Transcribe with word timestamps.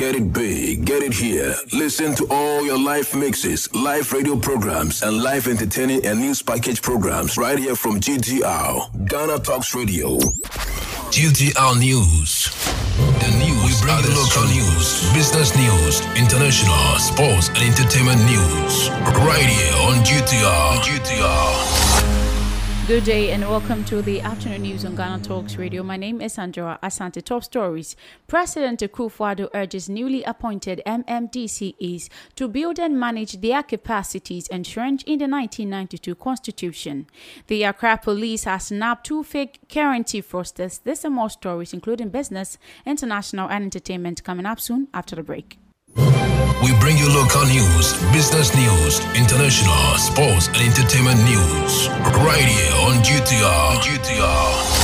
Get 0.00 0.16
it 0.16 0.32
big, 0.32 0.86
get 0.86 1.02
it 1.02 1.12
here. 1.12 1.54
Listen 1.74 2.14
to 2.14 2.26
all 2.30 2.64
your 2.64 2.78
live 2.78 3.14
mixes, 3.14 3.70
live 3.74 4.10
radio 4.14 4.34
programs, 4.34 5.02
and 5.02 5.22
live 5.22 5.46
entertaining 5.46 6.06
and 6.06 6.18
news 6.18 6.40
package 6.40 6.80
programs 6.80 7.36
right 7.36 7.58
here 7.58 7.76
from 7.76 8.00
GTR, 8.00 9.06
Ghana 9.10 9.40
Talks 9.40 9.74
Radio. 9.74 10.16
GTR 11.12 11.78
News. 11.78 12.48
The 12.96 13.28
news 13.44 13.60
we 13.60 13.76
bring 13.84 13.98
you 14.00 14.16
local 14.16 14.44
news, 14.48 15.12
business 15.12 15.54
news, 15.54 16.00
international, 16.16 16.96
sports, 16.96 17.48
and 17.50 17.58
entertainment 17.58 18.24
news. 18.24 18.88
Right 19.20 19.44
here 19.44 19.74
on 19.84 20.02
GTR. 20.02 20.80
GTR. 20.80 21.79
Good 22.90 23.04
day 23.04 23.30
and 23.30 23.48
welcome 23.48 23.84
to 23.84 24.02
the 24.02 24.20
afternoon 24.20 24.62
news 24.62 24.84
on 24.84 24.96
Ghana 24.96 25.22
Talks 25.22 25.54
Radio. 25.54 25.84
My 25.84 25.96
name 25.96 26.20
is 26.20 26.32
Sandra 26.32 26.76
Asante. 26.82 27.22
Top 27.22 27.44
stories. 27.44 27.94
President 28.26 28.80
Akufo-Addo 28.80 29.48
urges 29.54 29.88
newly 29.88 30.24
appointed 30.24 30.82
MMDCEs 30.84 32.08
to 32.34 32.48
build 32.48 32.80
and 32.80 32.98
manage 32.98 33.40
their 33.42 33.62
capacities 33.62 34.48
entrenched 34.48 35.06
in 35.06 35.20
the 35.20 35.28
1992 35.28 36.16
Constitution. 36.16 37.06
The 37.46 37.62
Accra 37.62 38.00
Police 38.02 38.42
has 38.42 38.64
snapped 38.64 39.06
two 39.06 39.22
fake 39.22 39.60
currency 39.68 40.20
fraudsters. 40.20 40.82
This 40.82 41.04
and 41.04 41.14
more 41.14 41.30
stories, 41.30 41.72
including 41.72 42.08
business, 42.08 42.58
international, 42.84 43.48
and 43.48 43.62
entertainment, 43.62 44.24
coming 44.24 44.46
up 44.46 44.58
soon 44.58 44.88
after 44.92 45.14
the 45.14 45.22
break. 45.22 45.59
We 45.96 46.72
bring 46.78 46.96
you 46.96 47.08
local 47.08 47.44
news, 47.46 47.94
business 48.12 48.54
news, 48.54 49.00
international, 49.16 49.96
sports, 49.98 50.48
and 50.48 50.58
entertainment 50.58 51.18
news. 51.24 51.88
Right 52.22 52.44
here 52.44 52.74
on 52.86 53.02
GTR. 53.02 53.76
GTR. 53.80 54.79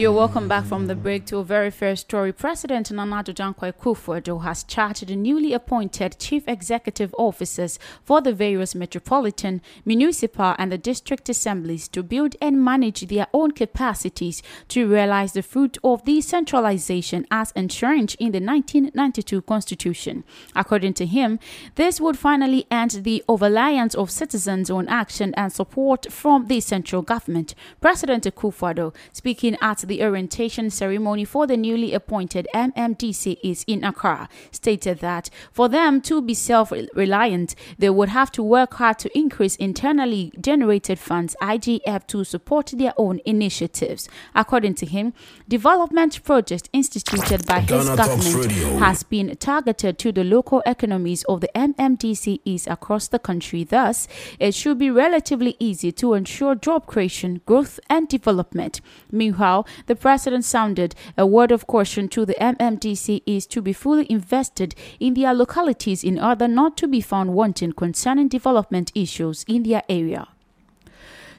You're 0.00 0.12
welcome 0.12 0.48
back 0.48 0.64
from 0.64 0.86
the 0.86 0.94
break 0.94 1.26
to 1.26 1.36
a 1.36 1.44
very 1.44 1.70
first 1.70 2.06
story. 2.06 2.32
President 2.32 2.90
Nana 2.90 3.16
Addo 3.16 3.34
Dankwa 3.34 4.42
has 4.42 4.64
charged 4.64 5.06
the 5.06 5.14
newly 5.14 5.52
appointed 5.52 6.16
chief 6.18 6.48
executive 6.48 7.14
officers 7.18 7.78
for 8.02 8.22
the 8.22 8.32
various 8.32 8.74
metropolitan, 8.74 9.60
municipal, 9.84 10.54
and 10.58 10.72
the 10.72 10.78
district 10.78 11.28
assemblies 11.28 11.86
to 11.88 12.02
build 12.02 12.34
and 12.40 12.64
manage 12.64 13.08
their 13.08 13.26
own 13.34 13.50
capacities 13.50 14.42
to 14.68 14.88
realize 14.88 15.34
the 15.34 15.42
fruit 15.42 15.76
of 15.84 16.02
decentralization 16.06 17.26
as 17.30 17.52
entrenched 17.52 18.16
in 18.18 18.32
the 18.32 18.40
1992 18.40 19.42
Constitution. 19.42 20.24
According 20.56 20.94
to 20.94 21.04
him, 21.04 21.38
this 21.74 22.00
would 22.00 22.18
finally 22.18 22.66
end 22.70 23.02
the 23.02 23.22
overreliance 23.28 23.94
of 23.94 24.10
citizens 24.10 24.70
on 24.70 24.88
action 24.88 25.34
and 25.34 25.52
support 25.52 26.10
from 26.10 26.46
the 26.46 26.60
central 26.60 27.02
government. 27.02 27.54
President 27.82 28.24
Akufo-Addo, 28.24 28.94
speaking 29.12 29.58
at 29.60 29.89
the 29.90 30.02
orientation 30.02 30.70
ceremony 30.70 31.24
for 31.24 31.46
the 31.46 31.56
newly 31.56 31.92
appointed 31.92 32.46
MMDCEs 32.54 33.64
in 33.66 33.82
Accra, 33.84 34.28
stated 34.52 35.00
that 35.00 35.28
for 35.52 35.68
them 35.68 36.00
to 36.02 36.22
be 36.22 36.32
self 36.32 36.72
reliant, 36.94 37.54
they 37.76 37.90
would 37.90 38.08
have 38.08 38.30
to 38.32 38.42
work 38.42 38.74
hard 38.74 38.98
to 39.00 39.18
increase 39.18 39.56
internally 39.56 40.32
generated 40.40 40.98
funds, 40.98 41.34
IGF, 41.42 42.06
to 42.06 42.22
support 42.24 42.72
their 42.76 42.94
own 42.96 43.20
initiatives. 43.24 44.08
According 44.34 44.74
to 44.76 44.86
him, 44.86 45.12
development 45.48 46.22
projects 46.22 46.68
instituted 46.72 47.44
by 47.44 47.60
his 47.60 47.88
Ghana 47.88 47.96
government 47.96 48.52
has 48.78 49.02
been 49.02 49.36
targeted 49.36 49.98
to 49.98 50.12
the 50.12 50.22
local 50.22 50.62
economies 50.64 51.24
of 51.24 51.40
the 51.40 51.50
MMDCEs 51.56 52.70
across 52.70 53.08
the 53.08 53.18
country. 53.18 53.64
Thus, 53.64 54.06
it 54.38 54.54
should 54.54 54.78
be 54.78 54.90
relatively 54.90 55.56
easy 55.58 55.90
to 55.92 56.14
ensure 56.14 56.54
job 56.54 56.86
creation, 56.86 57.40
growth, 57.44 57.80
and 57.90 58.08
development. 58.08 58.80
Meanwhile, 59.10 59.66
the 59.86 59.96
president 59.96 60.44
sounded 60.44 60.94
a 61.16 61.26
word 61.26 61.52
of 61.52 61.66
caution 61.66 62.08
to 62.08 62.24
the 62.24 62.34
MMDCEs 62.34 63.48
to 63.48 63.62
be 63.62 63.72
fully 63.72 64.10
invested 64.10 64.74
in 64.98 65.14
their 65.14 65.34
localities 65.34 66.04
in 66.04 66.18
order 66.18 66.48
not 66.48 66.76
to 66.78 66.88
be 66.88 67.00
found 67.00 67.34
wanting 67.34 67.72
concerning 67.72 68.28
development 68.28 68.92
issues 68.94 69.44
in 69.48 69.62
their 69.62 69.82
area. 69.88 70.28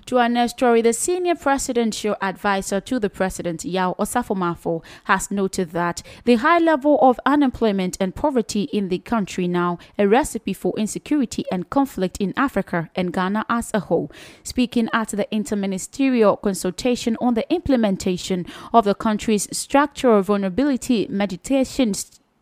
To 0.08 0.18
our 0.18 0.28
next 0.28 0.54
story, 0.54 0.82
the 0.82 0.94
senior 0.94 1.36
presidential 1.36 2.16
advisor 2.22 2.82
to 2.82 3.00
the 3.00 3.10
president, 3.10 3.64
Yaw 3.64 3.94
Osafo-Maafo, 3.94 4.84
has 5.06 5.32
noted 5.32 5.72
that 5.72 6.02
the 6.26 6.36
high 6.36 6.58
level 6.58 7.00
of 7.02 7.20
unemployment 7.26 7.98
and 8.00 8.14
poverty 8.14 8.64
in 8.64 8.90
the 8.90 9.00
country 9.00 9.48
now 9.48 9.78
a 9.98 10.08
recipe 10.08 10.54
for 10.54 10.74
insecurity 10.78 11.46
and 11.52 11.70
conflict 11.70 12.18
in 12.18 12.34
Africa 12.36 12.90
and 12.96 13.14
Ghana 13.14 13.46
as 13.48 13.72
a 13.74 13.80
whole. 13.80 14.12
Speaking 14.44 14.90
at 14.92 15.10
the 15.10 15.28
interministerial 15.32 16.42
consultation 16.42 17.16
on 17.22 17.36
the 17.36 17.52
implementation 17.54 18.46
of 18.74 18.86
the 18.86 18.96
country's 18.96 19.48
structural 19.56 20.22
vulnerability 20.22 21.08
mitigation 21.10 21.94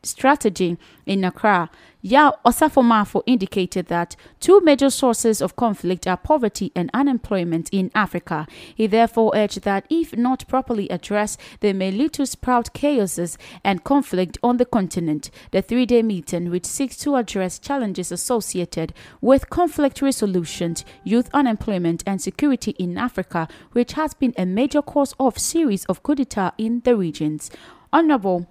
strategy 0.03 0.77
in 1.05 1.23
Accra, 1.23 1.69
Yaw 2.01 2.31
Osafo-Maafo 2.45 3.21
indicated 3.25 3.87
that 3.87 4.15
two 4.39 4.61
major 4.61 4.89
sources 4.89 5.41
of 5.41 5.57
conflict 5.57 6.07
are 6.07 6.15
poverty 6.15 6.71
and 6.73 6.89
unemployment 6.93 7.69
in 7.73 7.91
Africa. 7.93 8.47
He 8.73 8.87
therefore 8.87 9.33
urged 9.35 9.63
that 9.63 9.85
if 9.89 10.15
not 10.15 10.47
properly 10.47 10.87
addressed, 10.87 11.41
they 11.59 11.73
may 11.73 11.91
lead 11.91 12.13
to 12.13 12.25
sprout 12.25 12.73
chaoses 12.73 13.37
and 13.65 13.83
conflict 13.83 14.37
on 14.41 14.55
the 14.55 14.65
continent. 14.65 15.29
The 15.51 15.61
three-day 15.61 16.03
meeting, 16.03 16.49
which 16.49 16.66
seeks 16.66 16.95
to 16.97 17.17
address 17.17 17.59
challenges 17.59 18.13
associated 18.13 18.93
with 19.19 19.49
conflict 19.49 20.01
resolutions, 20.01 20.85
youth 21.03 21.29
unemployment, 21.33 22.01
and 22.07 22.21
security 22.21 22.71
in 22.79 22.97
Africa, 22.97 23.49
which 23.73 23.93
has 23.93 24.13
been 24.13 24.33
a 24.37 24.45
major 24.45 24.81
cause 24.81 25.13
of 25.19 25.37
series 25.37 25.83
of 25.85 26.01
coup 26.01 26.16
d'etat 26.16 26.53
in 26.57 26.79
the 26.85 26.95
regions. 26.95 27.51
Honorable 27.91 28.47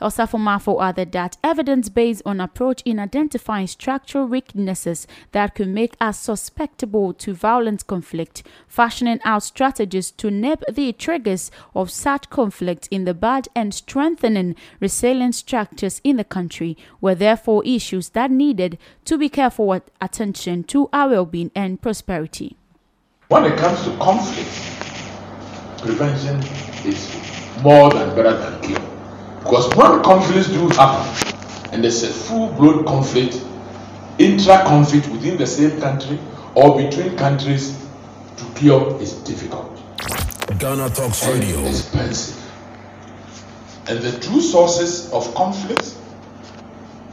Osafo-Maafo 0.00 0.82
added 0.82 1.12
that 1.12 1.36
evidence 1.42 1.88
based 1.88 2.22
on 2.24 2.40
approach 2.40 2.82
in 2.84 2.98
identifying 2.98 3.66
structural 3.66 4.26
weaknesses 4.26 5.06
that 5.32 5.54
could 5.54 5.68
make 5.68 5.96
us 6.00 6.20
susceptible 6.20 7.12
to 7.14 7.34
violent 7.34 7.86
conflict, 7.86 8.42
fashioning 8.66 9.20
out 9.24 9.42
strategies 9.42 10.10
to 10.12 10.30
nip 10.30 10.62
the 10.72 10.92
triggers 10.92 11.50
of 11.74 11.90
such 11.90 12.30
conflict 12.30 12.88
in 12.90 13.04
the 13.04 13.14
bud 13.14 13.48
and 13.54 13.74
strengthening 13.74 14.54
resilient 14.80 15.34
structures 15.34 16.00
in 16.04 16.16
the 16.16 16.24
country 16.24 16.76
were 17.00 17.14
therefore 17.14 17.64
issues 17.64 18.10
that 18.10 18.30
needed 18.30 18.78
to 19.04 19.18
be 19.18 19.28
careful 19.28 19.80
attention 20.00 20.62
to 20.64 20.88
our 20.92 21.10
well-being 21.10 21.50
and 21.54 21.82
prosperity. 21.82 22.56
When 23.28 23.44
it 23.44 23.58
comes 23.58 23.82
to 23.84 23.96
conflict, 23.98 24.48
prevention 25.82 26.36
is 26.88 27.10
more 27.62 27.90
than 27.90 28.14
better 28.14 28.36
than 28.36 28.60
cure. 28.62 28.97
Because 29.48 29.74
when 29.76 30.02
conflicts 30.02 30.48
do 30.48 30.68
happen, 30.68 31.72
and 31.72 31.82
there's 31.82 32.02
a 32.02 32.08
full-blown 32.08 32.84
conflict, 32.84 33.42
intra-conflict 34.18 35.08
within 35.08 35.38
the 35.38 35.46
same 35.46 35.80
country 35.80 36.18
or 36.54 36.76
between 36.76 37.16
countries, 37.16 37.82
to 38.36 38.44
cure 38.54 39.00
is 39.00 39.14
difficult 39.24 39.82
Ghana 40.58 40.90
Talks 40.90 41.26
and 41.26 41.42
Radio. 41.42 41.64
expensive. 41.66 42.36
And 43.88 44.00
the 44.00 44.20
true 44.20 44.42
sources 44.42 45.10
of 45.12 45.34
conflict, 45.34 45.92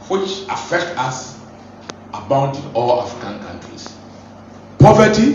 which 0.08 0.42
affect 0.50 0.98
us, 0.98 1.40
abound 2.12 2.54
in 2.58 2.74
all 2.74 3.00
African 3.00 3.40
countries: 3.46 3.88
poverty 4.78 5.34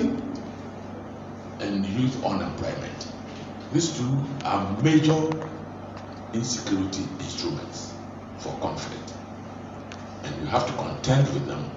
and 1.62 1.84
youth 1.84 2.24
unemployment. 2.24 3.08
These 3.74 3.98
two 3.98 4.24
are 4.46 4.78
major 4.84 5.30
insecurity 6.34 7.04
instruments 7.20 7.94
for 8.38 8.58
conflict. 8.60 9.14
And 10.24 10.36
you 10.42 10.46
have 10.48 10.66
to 10.68 10.74
contend 10.74 11.28
with 11.34 11.46
them. 11.48 11.70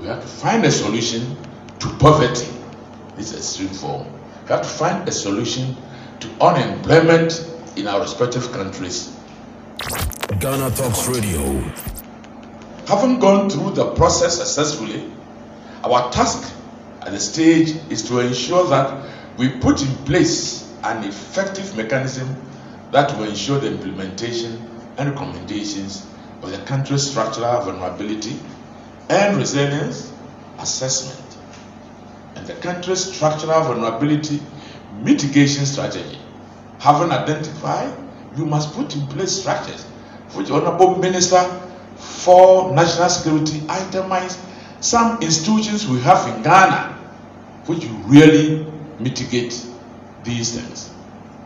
We 0.00 0.06
have 0.06 0.20
to 0.20 0.26
find 0.26 0.64
a 0.64 0.70
solution 0.70 1.36
to 1.80 1.88
poverty, 1.98 2.48
this 3.16 3.34
extreme 3.36 3.68
form. 3.68 4.06
We 4.44 4.48
have 4.48 4.62
to 4.62 4.68
find 4.68 5.08
a 5.08 5.12
solution 5.12 5.76
to 6.20 6.28
unemployment 6.40 7.46
in 7.76 7.86
our 7.86 8.00
respective 8.00 8.50
countries. 8.52 9.16
Ghana 10.38 10.70
Talks 10.70 11.08
Radio. 11.08 11.60
Having 12.86 13.20
gone 13.20 13.50
through 13.50 13.70
the 13.72 13.92
process 13.94 14.36
successfully, 14.38 15.10
our 15.84 16.10
task 16.12 16.54
at 17.02 17.12
the 17.12 17.20
stage 17.20 17.76
is 17.90 18.02
to 18.08 18.20
ensure 18.20 18.66
that 18.68 19.06
we 19.38 19.48
put 19.48 19.80
in 19.82 19.94
place 20.04 20.72
an 20.82 21.04
effective 21.04 21.76
mechanism 21.76 22.36
that 22.92 23.16
will 23.16 23.28
ensure 23.28 23.58
the 23.58 23.68
implementation 23.68 24.68
and 24.96 25.10
recommendations 25.10 26.06
of 26.42 26.50
the 26.50 26.58
country's 26.64 27.08
structural 27.08 27.60
vulnerability 27.62 28.36
and 29.08 29.36
resilience 29.36 30.12
assessment 30.58 31.38
and 32.36 32.46
the 32.46 32.54
country's 32.54 33.12
structural 33.12 33.62
vulnerability 33.62 34.40
mitigation 35.02 35.64
strategy. 35.66 36.18
Having 36.78 37.12
identified, 37.12 37.94
you 38.36 38.46
must 38.46 38.72
put 38.74 38.94
in 38.94 39.06
place 39.08 39.40
structures 39.40 39.84
which 40.34 40.50
Honorable 40.50 40.96
Minister 40.96 41.42
for 41.96 42.72
National 42.74 43.08
Security 43.08 43.62
itemized 43.68 44.38
some 44.80 45.20
institutions 45.20 45.86
we 45.86 46.00
have 46.00 46.26
in 46.34 46.42
Ghana 46.42 46.94
which 47.66 47.84
really 48.06 48.66
mitigate 48.98 49.66
these 50.24 50.58
things. 50.58 50.90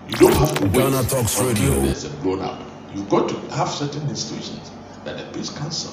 You 0.09 0.17
don't 0.17 0.35
have 0.35 0.55
to 0.59 0.65
wait 0.65 0.73
Ghana 0.75 1.03
Talks 1.05 1.41
until 1.41 1.73
Radio. 1.73 1.81
there's 1.81 2.05
a 2.05 2.11
blown 2.11 2.41
up. 2.43 2.61
You've 2.95 3.09
got 3.09 3.29
to 3.29 3.35
have 3.57 3.69
certain 3.69 4.09
institutions 4.09 4.71
that 5.05 5.17
the 5.17 5.25
Peace 5.37 5.51
Council 5.51 5.93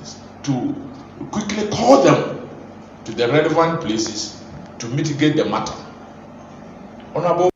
is 0.00 0.16
to 0.44 0.74
quickly 1.32 1.68
call 1.68 2.02
them 2.04 2.48
to 3.04 3.12
the 3.12 3.28
relevant 3.28 3.80
places 3.80 4.40
to 4.78 4.86
mitigate 4.88 5.36
the 5.36 5.44
matter. 5.44 5.74
Honorable 7.14 7.50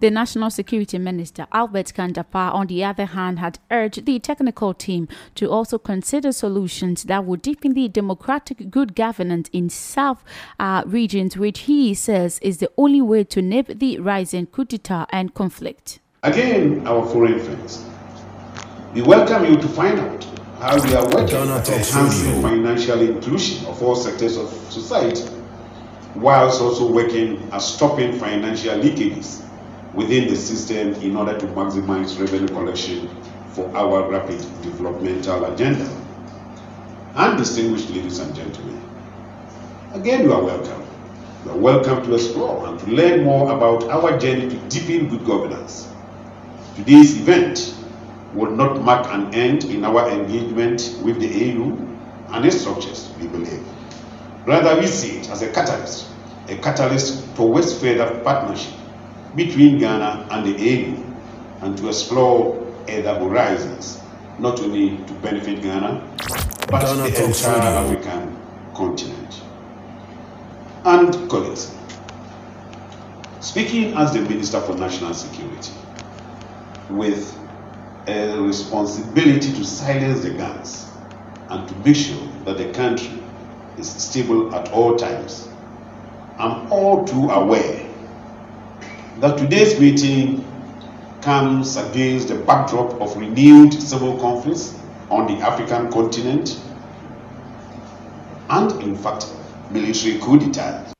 the 0.00 0.10
National 0.10 0.50
Security 0.50 0.98
Minister, 0.98 1.46
Albert 1.52 1.92
Kan-Dapaah, 1.92 2.54
on 2.54 2.68
the 2.68 2.84
other 2.84 3.06
hand, 3.06 3.38
had 3.38 3.58
urged 3.70 4.06
the 4.06 4.18
technical 4.20 4.72
team 4.72 5.08
to 5.34 5.50
also 5.50 5.78
consider 5.78 6.30
solutions 6.30 7.04
that 7.04 7.24
would 7.24 7.42
deepen 7.42 7.74
the 7.74 7.88
democratic 7.88 8.70
good 8.70 8.94
governance 8.94 9.48
in 9.52 9.68
South 9.68 10.22
uh, 10.60 10.82
regions, 10.86 11.36
which 11.36 11.60
he 11.60 11.94
says 11.94 12.38
is 12.40 12.58
the 12.58 12.70
only 12.76 13.00
way 13.00 13.24
to 13.24 13.42
nip 13.42 13.66
the 13.66 13.98
rising 13.98 14.46
coup 14.46 14.64
d'etat 14.64 15.06
and 15.10 15.34
conflict. 15.34 15.98
Again, 16.22 16.86
our 16.86 17.06
foreign 17.06 17.40
friends, 17.40 17.84
we 18.94 19.02
welcome 19.02 19.44
you 19.44 19.56
to 19.56 19.68
find 19.68 19.98
out 19.98 20.24
how 20.60 20.82
we 20.82 20.94
are 20.94 21.08
working 21.10 21.36
on 21.36 21.48
enhancing 21.48 22.42
financial 22.42 23.00
inclusion 23.00 23.66
of 23.66 23.82
all 23.82 23.94
sectors 23.94 24.36
of 24.36 24.48
society, 24.70 25.28
whilst 26.14 26.60
also 26.60 26.90
working 26.90 27.48
at 27.52 27.62
stopping 27.62 28.18
financial 28.18 28.74
leakages 28.78 29.47
within 29.94 30.28
the 30.28 30.36
system 30.36 30.94
in 31.02 31.16
order 31.16 31.38
to 31.38 31.46
maximize 31.46 32.18
revenue 32.20 32.48
collection 32.48 33.08
for 33.52 33.74
our 33.76 34.08
rapid 34.10 34.38
developmental 34.62 35.44
agenda. 35.46 35.88
And 37.14 37.38
distinguished 37.38 37.90
ladies 37.90 38.18
and 38.18 38.34
gentlemen, 38.34 38.80
again 39.94 40.24
you 40.24 40.32
are 40.32 40.42
welcome. 40.42 40.84
You 41.44 41.52
are 41.52 41.56
welcome 41.56 42.04
to 42.04 42.14
explore 42.14 42.66
and 42.66 42.78
to 42.80 42.86
learn 42.90 43.24
more 43.24 43.50
about 43.50 43.84
our 43.88 44.18
journey 44.18 44.48
to 44.48 44.56
deepen 44.68 45.08
good 45.08 45.24
governance. 45.24 45.88
Today's 46.76 47.18
event 47.20 47.74
will 48.34 48.50
not 48.50 48.82
mark 48.82 49.06
an 49.12 49.34
end 49.34 49.64
in 49.64 49.84
our 49.84 50.08
engagement 50.10 50.96
with 51.02 51.18
the 51.18 51.52
AU 51.52 51.76
and 52.34 52.44
its 52.44 52.60
structures, 52.60 53.10
we 53.20 53.26
believe. 53.26 53.64
Rather, 54.46 54.78
we 54.78 54.86
see 54.86 55.18
it 55.18 55.30
as 55.30 55.42
a 55.42 55.50
catalyst, 55.50 56.06
a 56.48 56.56
catalyst 56.58 57.34
towards 57.34 57.80
further 57.80 58.20
partnership 58.22 58.77
between 59.38 59.78
Ghana 59.78 60.26
and 60.32 60.44
the 60.44 60.54
AU 60.56 61.64
and 61.64 61.78
to 61.78 61.86
explore 61.86 62.74
other 62.88 63.14
horizons, 63.20 64.02
not 64.40 64.60
only 64.60 64.98
to 65.04 65.12
benefit 65.14 65.62
Ghana, 65.62 66.02
but 66.68 66.82
Ghana 66.82 67.08
the 67.08 67.24
entire 67.24 67.56
African 67.56 68.36
continent. 68.74 69.40
And 70.84 71.30
colleagues, 71.30 71.72
speaking 73.40 73.94
as 73.94 74.12
the 74.12 74.22
Minister 74.22 74.60
for 74.60 74.74
National 74.74 75.14
Security, 75.14 75.72
with 76.90 77.38
a 78.08 78.40
responsibility 78.40 79.52
to 79.52 79.64
silence 79.64 80.22
the 80.22 80.30
guns 80.30 80.90
and 81.48 81.68
to 81.68 81.74
make 81.76 81.94
sure 81.94 82.26
that 82.44 82.58
the 82.58 82.72
country 82.72 83.22
is 83.76 83.88
stable 83.88 84.52
at 84.52 84.72
all 84.72 84.96
times, 84.96 85.46
I'm 86.38 86.72
all 86.72 87.04
too 87.04 87.30
aware 87.30 87.87
that 89.20 89.36
today's 89.36 89.80
meeting 89.80 90.44
comes 91.22 91.76
against 91.76 92.28
the 92.28 92.36
backdrop 92.36 93.00
of 93.00 93.16
renewed 93.16 93.72
civil 93.72 94.16
conflicts 94.18 94.78
on 95.10 95.26
the 95.26 95.42
African 95.44 95.90
continent 95.90 96.60
and, 98.50 98.70
in 98.82 98.94
fact, 98.94 99.26
military 99.70 100.18
coup 100.20 100.38
d'etat. 100.38 100.92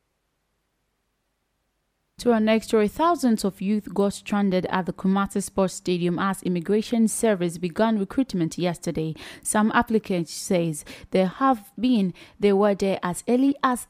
To 2.19 2.33
our 2.33 2.41
next 2.41 2.67
story, 2.67 2.89
thousands 2.89 3.45
of 3.45 3.61
youth 3.61 3.95
got 3.95 4.13
stranded 4.13 4.67
at 4.67 4.87
the 4.87 4.93
Kumasi 4.93 5.41
Sports 5.41 5.75
Stadium 5.75 6.19
as 6.19 6.43
Immigration 6.43 7.07
Service 7.07 7.59
began 7.59 7.97
recruitment 8.01 8.59
yesterday. 8.59 9.15
Some 9.45 9.71
applicants 9.73 10.33
says 10.33 10.85
there 11.13 11.29
have 11.29 11.71
been 11.79 12.13
they 12.41 12.53
were 12.53 12.75
there 12.75 12.99
as 13.05 13.23
early 13.29 13.55
as 13.63 13.87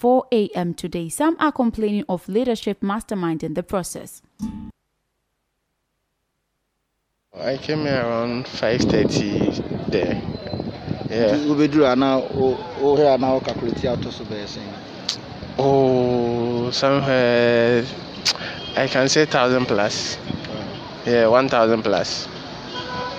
4 0.00 0.24
a.m. 0.32 0.72
today. 0.72 1.10
Some 1.10 1.36
are 1.38 1.52
complaining 1.52 2.04
of 2.08 2.26
leadership 2.26 2.80
masterminding 2.80 3.54
the 3.54 3.62
process. 3.62 4.22
I 7.38 7.58
came 7.58 7.80
here 7.82 8.00
around 8.02 8.46
5.30 8.46 9.90
there. 9.90 10.22
Yeah. 11.10 11.36
Oh, 11.36 12.96
here 12.96 13.08
are 13.08 13.18
now 13.18 13.40
capitalizing. 13.40 14.72
Oh, 15.58 16.70
somewhere 16.70 17.84
I 18.76 18.86
can 18.86 19.08
say 19.08 19.26
thousand 19.26 19.66
plus. 19.66 20.16
Yeah, 21.04 21.26
one 21.26 21.48
thousand 21.50 21.82
plus. 21.82 22.26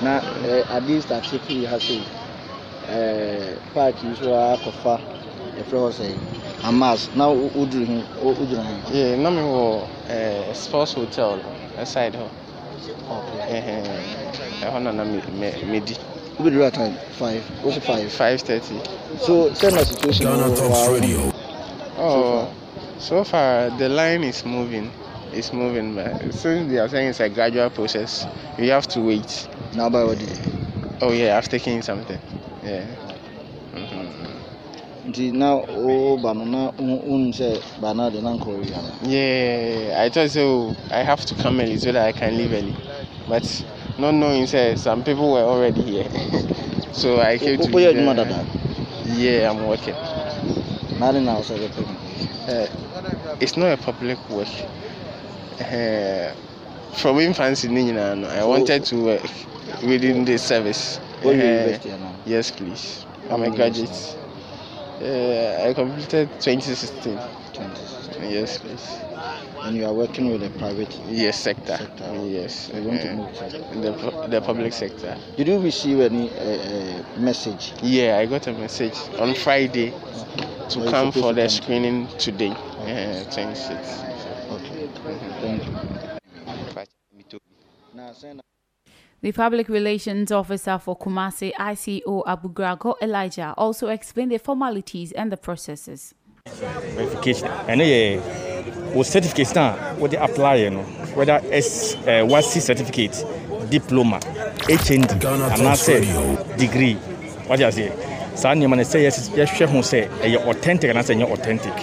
Now, 0.01 0.17
uh, 0.19 0.65
at 0.69 0.83
least 0.83 1.11
at 1.11 1.23
Chifi 1.23 1.67
has 1.67 1.87
a 2.89 3.59
park 3.73 4.01
usual 4.03 4.57
kofa, 4.63 4.99
the 5.63 5.69
floor 5.69 5.91
say. 5.91 6.15
amas 6.63 7.09
na 7.15 7.27
woduru 7.27 7.85
he 7.85 8.03
woduru 8.23 8.63
he. 8.91 8.99
yeah 8.99 9.15
na 9.17 9.29
mi 9.31 9.41
wɔ 9.41 10.55
sports 10.55 10.93
hotel 10.93 11.39
ɛside 11.79 12.13
hɔ 12.15 12.27
ɛhɔ 14.61 14.81
na 14.83 14.91
na 14.91 15.03
mi 15.03 15.19
mɛ 15.39 15.65
mi 15.67 15.79
di. 15.79 15.95
wobɛduru 16.39 16.65
at 16.65 16.73
time 16.73 16.95
five 17.19 17.43
wosi 17.63 17.81
five. 17.81 18.11
five 18.11 18.41
thirty. 18.41 18.79
so 19.19 19.53
send 19.53 19.75
na 19.75 19.83
situation 19.83 20.27
wɔ 20.27 21.31
oh 21.97 22.47
so 22.97 23.23
far 23.23 23.69
the 23.77 23.89
line 23.89 24.23
is 24.23 24.45
moving 24.45 24.91
it's 25.33 25.53
moving 25.53 25.95
but 25.95 26.33
since 26.33 26.69
they 26.71 26.77
are 26.77 26.89
saying 26.89 27.09
it's 27.09 27.19
a 27.19 27.29
gradual 27.29 27.69
process 27.69 28.25
you 28.57 28.69
have 28.71 28.87
to 28.87 29.01
wait. 29.01 29.47
na 29.75 29.89
by 29.89 30.03
what 30.03 30.17
oh 31.01 31.11
yeah 31.11 31.37
i've 31.37 31.49
taken 31.49 31.81
something 31.81 32.19
yeah. 32.63 32.85
Nti 35.11 35.31
na 35.31 35.55
woba 35.55 36.33
no 36.33 36.45
na 36.45 36.71
wonim 36.79 37.31
sɛ 37.33 37.59
bana 37.81 38.09
de 38.09 38.21
na 38.21 38.31
nkɔ 38.31 38.47
wi 38.59 38.71
ana 38.79 38.91
yeah 39.03 39.99
i 40.01 40.09
thought 40.09 40.29
so 40.31 40.73
i 40.89 41.03
have 41.03 41.25
to 41.25 41.35
come 41.35 41.59
early 41.59 41.77
so 41.77 41.91
that 41.91 42.07
i 42.07 42.13
can 42.13 42.37
leave 42.37 42.53
early. 42.53 42.73
But 43.27 43.43
not 43.99 44.13
knowing 44.13 44.47
say 44.47 44.75
some 44.75 45.03
people 45.03 45.31
were 45.33 45.43
already 45.43 45.81
here. 45.83 46.07
So 46.93 47.19
i 47.19 47.37
came 47.37 47.59
to 47.59 47.67
woyɛ 47.67 47.91
adwuma 47.91 48.15
dada 48.15 48.45
yeah 49.05 49.49
i'm 49.51 49.67
working. 49.67 49.95
Na 50.99 51.11
de 51.11 51.19
na 51.19 51.35
wo 51.35 51.41
sɛ 51.43 51.55
bɛpɛ 51.59 51.83
uh, 52.47 53.35
it's 53.41 53.57
not 53.57 53.71
a 53.73 53.77
public 53.77 54.17
work. 54.29 54.47
Uh, 55.59 56.31
from 56.93 57.19
infancy 57.19 57.67
ne 57.67 57.83
nyinaa 57.91 58.15
no 58.17 58.27
i 58.29 58.43
wanted 58.45 58.85
to 58.85 58.95
work 58.95 59.23
within 59.83 60.23
the 60.23 60.37
service. 60.37 60.99
Uh, 61.25 61.77
yes 62.25 62.49
please. 62.51 63.05
I'm 63.29 63.43
a 63.43 63.51
graduate 63.51 64.20
Uh, 65.01 65.65
I 65.67 65.73
completed 65.73 66.29
2016. 66.39 67.17
2016. 67.53 68.29
Yes, 68.29 68.59
please. 68.59 68.85
And 69.63 69.75
you 69.75 69.85
are 69.85 69.93
working 69.93 70.29
with 70.31 70.41
the 70.41 70.49
private 70.59 70.93
yes 71.09 71.39
sector. 71.39 71.77
sector. 71.77 72.13
Yes. 72.25 72.69
You 72.73 72.83
want 72.83 73.01
to 73.01 73.09
uh, 73.11 73.15
move 73.15 73.33
to 73.35 73.79
the 73.79 74.27
the 74.27 74.41
public 74.41 74.73
sector. 74.73 75.17
Did 75.37 75.47
you 75.47 75.59
receive 75.59 75.99
any 76.01 76.29
uh, 76.29 76.43
uh, 76.43 77.03
message? 77.19 77.73
Yeah, 77.81 78.17
I 78.19 78.27
got 78.27 78.45
a 78.47 78.53
message 78.53 78.97
on 79.17 79.33
Friday 79.33 79.89
to 80.69 80.85
Are 80.85 80.89
come 80.91 81.11
for 81.11 81.33
the 81.33 81.49
screening 81.49 82.07
today. 82.19 82.51
Okay. 82.81 83.25
Uh, 83.25 83.33
26. 83.33 84.03
Okay. 84.51 84.87
Thank 85.41 85.65
you. 87.33 87.39
Now, 87.93 88.13
The 89.21 89.31
public 89.31 89.69
relations 89.69 90.31
officer 90.31 90.79
for 90.79 90.97
Kumasi 90.97 91.51
ICO 91.53 92.23
Abu 92.25 92.49
Abugrago 92.49 92.95
Elijah 93.01 93.53
also 93.55 93.87
explained 93.89 94.31
the 94.31 94.39
formalities 94.39 95.11
and 95.11 95.31
the 95.31 95.37
processes. 95.37 96.15
verification. 96.95 97.47
Ɛno 97.67 97.83
yɛ 97.85 98.95
wo 98.95 99.03
certificate 99.03 99.53
no 99.55 99.61
a 99.61 99.95
wode 99.99 100.15
apply 100.15 100.69
no 100.69 100.81
whether 101.15 101.39
s 101.51 101.93
uh, 102.07 102.25
wasi 102.25 102.59
certificate 102.59 103.23
diploma 103.69 104.19
hnd 104.67 105.07
anaasɛ 105.53 106.57
degree. 106.57 106.97
Wade 107.47 107.59
aseɛ 107.61 107.91
saa 108.35 108.55
nneɛma 108.55 108.75
no 108.77 108.81
sɛ 108.83 109.05
yɛs- 109.05 109.29
yɛhwɛ 109.37 109.65
ho 109.69 109.79
sɛ 109.81 110.09
ɛyɛ 110.23 110.47
authentic 110.49 110.89
anaasɛ 110.89 111.13
ɛnyɛ 111.15 111.31
authentic. 111.31 111.77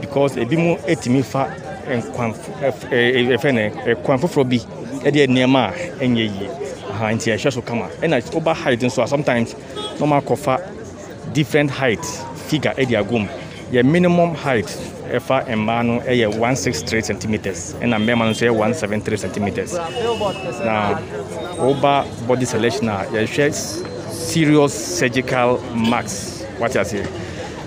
Because 0.00 0.36
ebi 0.38 0.56
mu 0.56 0.76
ɛtumi 0.88 1.22
fa 1.22 1.44
nkwan 1.88 2.32
ɛf- 2.62 2.88
ɛ- 2.88 3.36
ɛfɛ 3.36 3.52
no 3.54 3.60
ɛ, 3.84 4.02
kwan 4.02 4.18
foforɔ 4.18 4.48
bi 4.48 4.58
ɛde 5.04 5.26
nneɛma 5.28 5.60
a 5.68 5.72
ɛnyɛ 6.04 6.24
yie 6.24 6.48
aha 6.90 7.12
nti 7.12 7.30
ɛhwɛ 7.34 7.52
so 7.52 7.60
kama 7.62 7.86
ɛna 8.02 8.20
woba 8.32 8.54
height 8.54 8.80
nso 8.82 9.02
a 9.02 9.06
sometimes 9.06 9.54
na 10.00 10.06
ɔma 10.06 10.20
akɔfa 10.22 10.60
different 11.32 11.70
height 11.70 12.04
figure 12.48 12.72
ɛde 12.76 12.96
agom 12.98 13.28
yɛ 13.72 13.84
minimum 13.84 14.34
height 14.34 14.66
ɛfa 15.12 15.44
mmaa 15.56 15.82
no 15.84 16.00
ɛyɛ 16.00 16.28
163 16.38 17.02
centimeters 17.02 17.74
ɛna 17.80 17.98
mmarima 18.00 18.24
no 18.24 18.30
nso 18.32 18.46
yɛ 18.46 18.54
173 18.54 19.16
centimeters 19.18 19.72
na 20.64 20.98
woba 21.58 22.06
body 22.26 22.44
selection 22.46 22.88
a 22.88 23.04
yɛhwɛ 23.12 23.52
serious 24.10 24.72
surgical 24.98 25.60
marks 25.74 26.44
wate 26.58 26.72
aseɛ 26.80 27.06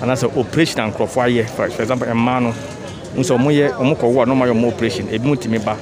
anaasɛ 0.01 0.35
operation 0.37 0.79
a 0.81 0.91
nkurɔfoɔ 0.91 1.23
ayɛ 1.27 1.45
for 1.49 1.65
example 1.67 2.07
mmaa 2.07 2.41
no 2.41 2.53
nso 3.15 3.37
ɔmo 3.37 3.49
yɛ 3.51 3.71
ɔmo 3.77 3.95
kɔ 3.95 4.03
wo 4.13 4.21
a 4.21 4.25
na 4.25 4.33
ɔmo 4.33 4.43
ayɛ 4.45 4.53
ɔmo 4.53 4.67
operation 4.73 5.07
ebi 5.09 5.25
mo 5.27 5.35
tumi 5.35 5.59
ba 5.63 5.77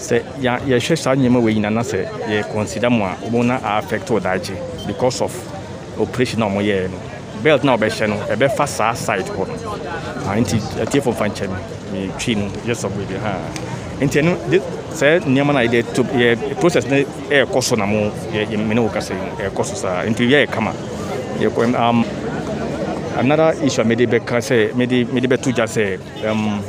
sɛ 0.00 0.22
yɛhwɛ 0.40 0.96
saa 0.96 1.14
nneɛma 1.14 1.40
wei 1.42 1.54
nyina 1.54 1.70
na 1.70 1.82
sɛ 1.82 2.06
yɛ 2.28 2.42
consider 2.52 2.90
mu 2.90 3.04
a 3.04 3.14
wɔn 3.30 3.44
na 3.46 3.56
affect 3.78 4.08
wɔ 4.08 4.56
because 4.86 5.20
of 5.20 5.32
operation 6.00 6.42
a 6.42 6.46
wɔyɛɛ 6.46 6.90
no. 6.90 6.96
Belt 7.42 7.64
na 7.64 7.76
wɔbɛhyɛ 7.76 8.08
no 8.08 8.16
ɛbɛfa 8.34 8.66
saa 8.68 8.92
side 8.94 9.26
hɔ 9.26 9.46
no. 9.48 9.54
Nti 10.40 10.56
atiefo 10.82 11.12
fa 11.14 11.24
nkyɛn 11.28 11.50
metwi 11.92 12.36
no 12.36 12.46
yɛ 12.66 12.74
sɔbɔ 12.74 13.06
bi 13.08 13.14
ha 13.22 13.32
nti 14.00 14.20
ɛno 14.22 14.36
sɛ 14.92 15.20
nneɛma 15.24 15.52
no 15.52 15.58
a 15.58 15.64
yɛde 15.68 15.92
to 15.94 16.02
yɛ 16.04 16.58
process 16.60 16.86
no 16.86 16.96
ɛrekɔ 17.30 17.62
so 17.62 17.76
na 17.76 17.86
mo 17.86 18.10
yɛ 18.32 18.56
mene 18.58 18.80
wo 18.82 18.88
kasa 18.88 19.14
yi 19.14 19.20
ɛrekɔ 19.44 19.64
so 19.64 19.74
saa. 19.74 20.02
Nti 20.04 20.28
yɛ 20.28 20.46
yɛ 20.46 20.50
kama 20.50 20.72
yɛkɔ 21.40 21.74
um, 21.78 22.04
another 23.18 23.54
issue 23.64 23.82
a 23.82 23.84
mede 23.84 24.06
bɛka 24.08 24.38
sɛ 24.40 24.74
mede 24.74 25.12
mede 25.12 25.26
bɛto 25.28 25.52
gya 25.54 25.64
sɛ 25.64 25.98
um, 26.26 26.62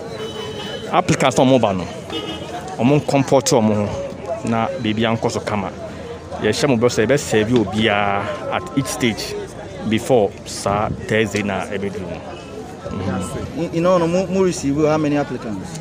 applicants 0.91 1.37
na 1.37 1.43
ɔmo 1.43 1.59
ba 1.61 1.73
no 1.73 1.85
ɔmo 2.79 2.99
nkɔmpɔto 3.01 3.57
ɔmo 3.59 3.73
ho. 3.75 3.87
Na 4.49 4.67
biribi 4.81 5.05
ankɔ 5.05 5.31
so 5.31 5.39
kama. 5.39 5.69
Yɛhyɛ 6.41 6.67
mo 6.67 6.75
bɛ 6.77 6.87
sɛ 6.89 7.05
yɛbɛsɛɛbi 7.05 7.53
obiara 7.59 8.23
at 8.51 8.63
each 8.77 8.87
stage 8.87 9.35
before 9.89 10.29
saa 10.45 10.89
thursday 11.07 11.41
na 11.43 11.65
ɛbɛduru 11.65 12.05
no 12.05 12.17
mm-hmm. 12.91 13.73
in 13.75 13.85
all 13.85 13.99
no 13.99 14.07
mo 14.07 14.43
receive 14.43 14.75
how 14.85 14.97
many 14.97 15.17
applicants 15.17 15.79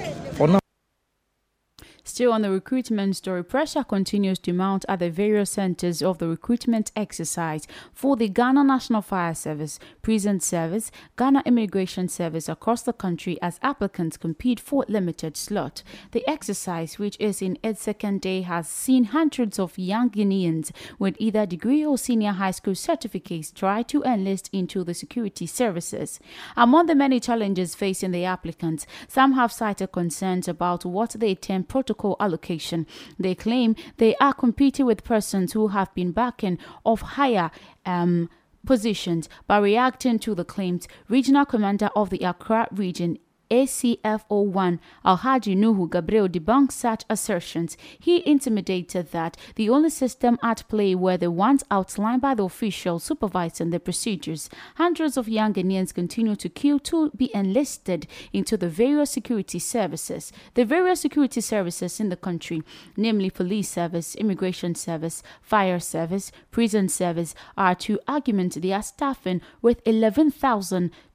Still 2.21 2.35
on 2.35 2.43
the 2.43 2.51
recruitment 2.51 3.17
story, 3.17 3.43
pressure 3.43 3.83
continues 3.83 4.39
to 4.41 4.53
mount 4.53 4.85
at 4.91 4.99
the 4.99 5.09
various 5.09 5.53
centers 5.53 6.03
of 6.03 6.19
the 6.19 6.29
recruitment 6.29 6.93
exercise 6.95 7.67
for 7.95 8.15
the 8.15 8.29
Ghana 8.29 8.63
National 8.63 9.01
Fire 9.01 9.35
Service, 9.35 9.79
Prison 10.03 10.39
Service, 10.39 10.91
Ghana 11.17 11.43
Immigration 11.47 12.09
Service 12.09 12.47
across 12.47 12.83
the 12.83 12.93
country 12.93 13.41
as 13.41 13.59
applicants 13.63 14.19
compete 14.19 14.61
for 14.61 14.85
limited 14.87 15.35
slot. 15.35 15.83
The 16.11 16.23
exercise, 16.29 16.99
which 16.99 17.17
is 17.19 17.41
in 17.41 17.57
its 17.63 17.81
second 17.81 18.21
day, 18.21 18.43
has 18.43 18.69
seen 18.69 19.05
hundreds 19.05 19.59
of 19.59 19.79
young 19.79 20.11
Ghanaians 20.11 20.73
with 20.99 21.17
either 21.19 21.47
degree 21.47 21.87
or 21.87 21.97
senior 21.97 22.33
high 22.33 22.51
school 22.51 22.75
certificates 22.75 23.51
try 23.51 23.83
to 23.85 24.03
enlist 24.03 24.51
into 24.53 24.85
the 24.85 24.93
security 24.93 25.47
services. 25.47 26.21
Among 26.55 26.85
the 26.85 26.95
many 26.95 27.19
challenges 27.19 27.75
facing 27.75 28.11
the 28.11 28.27
applicants, 28.27 28.87
some 29.09 29.33
have 29.33 29.51
cited 29.53 29.93
concerns 29.93 30.49
about 30.49 30.85
what 30.85 31.17
they 31.19 31.35
term 31.35 31.65
protocol 31.65 32.10
allocation. 32.21 32.87
They 33.19 33.35
claim 33.35 33.77
they 33.99 34.15
are 34.17 34.35
competing 34.35 34.87
with 34.87 35.05
persons 35.05 35.53
who 35.53 35.69
have 35.69 35.95
been 35.95 36.13
backing 36.13 36.59
of 36.85 37.01
higher 37.01 37.51
um, 37.87 38.29
positions. 38.67 39.29
By 39.47 39.59
reacting 39.59 40.19
to 40.21 40.35
the 40.35 40.45
claims, 40.45 40.89
Regional 41.09 41.45
Commander 41.47 41.91
of 41.95 42.11
the 42.11 42.21
Accra 42.21 42.69
region 42.73 43.19
ACFO1 43.51 44.79
Alhaji 45.05 45.57
Nuhu 45.57 45.91
Gabriel 45.91 46.29
debunked 46.29 46.73
such 46.73 47.05
assertions. 47.11 47.77
He 47.99 48.19
intimated 48.19 49.11
that 49.11 49.37
the 49.57 49.69
only 49.69 49.91
system 49.91 50.39
at 50.43 50.63
play 50.69 50.95
were 50.95 51.17
the 51.17 51.31
ones 51.31 51.65
outlined 51.71 52.23
by 52.23 52.35
the 52.35 52.45
officials 52.45 53.05
supervising 53.05 53.71
the 53.71 53.81
procedures. 53.81 54.49
Hundreds 54.77 55.17
of 55.17 55.29
young 55.29 55.53
Ghanaians 55.53 55.93
continue 55.93 56.37
to 56.37 56.49
queue 56.49 56.79
to 56.81 57.11
be 57.11 57.35
enlisted 57.35 58.07
into 58.33 58.57
the 58.57 58.69
various 58.69 59.11
security 59.11 59.59
services. 59.59 60.33
The 60.55 60.65
various 60.65 61.01
security 61.01 61.41
services 61.41 61.99
in 61.99 62.09
the 62.09 62.17
country, 62.17 62.63
namely 62.97 63.31
police 63.31 63.69
service, 63.69 64.15
immigration 64.15 64.75
service, 64.75 65.23
fire 65.43 65.81
service, 65.81 66.31
prison 66.51 66.89
service, 66.89 67.35
are 67.57 67.75
to 67.77 67.99
augment 68.09 68.61
their 68.63 68.83
staffing 68.83 69.41
with 69.61 69.83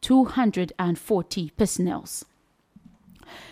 11,240 0.09 1.49
personnel. 1.57 2.05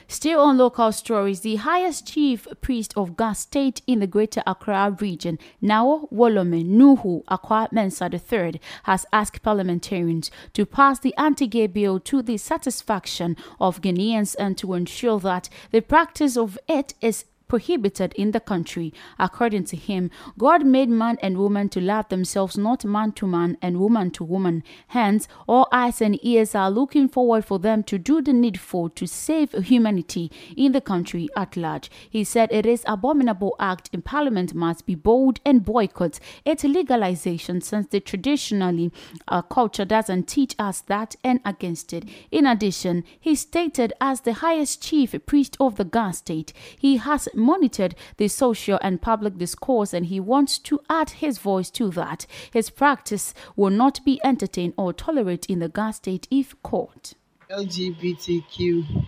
Still 0.07 0.41
on 0.41 0.57
local 0.57 0.91
stories, 0.91 1.39
the 1.39 1.55
highest 1.55 2.05
chief 2.05 2.48
priest 2.62 2.93
of 2.95 3.17
Gas 3.17 3.39
State 3.39 3.81
in 3.88 4.00
the 4.00 4.05
Greater 4.05 4.43
Accra 4.45 4.95
region, 5.00 5.39
Nao 5.62 6.07
Wolome 6.12 6.63
Nuhu 6.63 7.24
Akwa 7.25 7.72
Mensa 7.72 8.10
III, 8.13 8.62
has 8.83 9.05
asked 9.12 9.41
parliamentarians 9.41 10.29
to 10.53 10.65
pass 10.65 11.00
the 11.00 11.15
anti-gay 11.17 11.67
bill 11.67 12.00
to 12.01 12.22
the 12.22 12.38
satisfaction 12.38 13.36
of 13.60 13.81
Ghanaians 13.81 14.36
and 14.38 14.55
to 14.60 14.74
ensure 14.75 15.19
that 15.22 15.50
the 15.72 15.81
practice 15.81 16.38
of 16.38 16.60
it 16.67 16.93
is 17.01 17.25
prohibited 17.53 18.13
in 18.15 18.31
the 18.31 18.39
country. 18.39 18.91
According 19.19 19.65
to 19.65 19.75
him, 19.75 20.10
God 20.39 20.65
made 20.65 20.89
man 20.89 21.19
and 21.22 21.38
woman 21.38 21.69
to 21.69 21.79
love 21.79 22.10
themselves, 22.10 22.57
not 22.57 22.83
man 22.83 23.12
to 23.12 23.27
man 23.27 23.60
and 23.62 23.79
woman 23.79 24.10
to 24.12 24.24
woman. 24.24 24.63
Hence, 24.88 25.27
all 25.48 25.67
eyes 25.72 26.01
and 26.01 26.17
ears 26.25 26.55
are 26.55 26.72
looking 26.72 27.07
forward 27.07 27.45
for 27.45 27.60
them 27.60 27.83
to 27.83 28.00
do 28.00 28.24
the 28.24 28.33
needful 28.33 28.89
to 28.89 29.05
save 29.05 29.51
humanity 29.51 30.31
in 30.57 30.72
the 30.72 30.81
country 30.81 31.29
at 31.38 31.55
large. 31.55 31.91
He 32.10 32.24
said 32.24 32.51
it 32.51 32.65
is 32.65 32.83
abominable 32.88 33.55
act 33.60 33.88
in 33.93 34.01
parliament 34.01 34.55
must 34.55 34.88
be 34.88 34.95
bold 34.95 35.39
and 35.45 35.63
boycott 35.63 36.19
its 36.43 36.63
legalization 36.63 37.62
since 37.62 37.86
the 37.86 38.00
traditionally 38.00 38.91
uh, 39.27 39.43
culture 39.43 39.86
doesn't 39.86 40.27
teach 40.27 40.55
us 40.57 40.81
that 40.81 41.15
and 41.24 41.39
against 41.45 41.93
it. 41.93 42.03
In 42.31 42.48
addition, 42.48 43.03
he 43.19 43.36
stated 43.36 43.93
as 44.01 44.22
the 44.22 44.33
highest 44.33 44.81
chief 44.81 45.13
priest 45.27 45.55
of 45.60 45.75
the 45.75 45.86
Ghana 45.86 46.13
state, 46.13 46.53
he 46.79 46.98
has 46.98 47.27
monitored 47.43 47.95
the 48.17 48.27
social 48.27 48.79
and 48.81 49.01
public 49.01 49.38
discourse 49.38 49.93
and 49.93 50.07
he 50.07 50.19
wants 50.19 50.57
to 50.59 50.79
add 50.89 51.12
his 51.12 51.38
voice 51.38 51.69
to 51.71 51.89
that. 51.91 52.25
His 52.51 52.69
practice 52.69 53.33
will 53.55 53.69
not 53.69 54.03
be 54.03 54.19
entertained 54.23 54.73
or 54.77 54.93
tolerated 54.93 55.51
in 55.51 55.59
the 55.59 55.69
Ghana 55.69 55.93
state 55.93 56.27
if 56.31 56.55
caught. 56.63 57.13
LGBTQ 57.51 59.05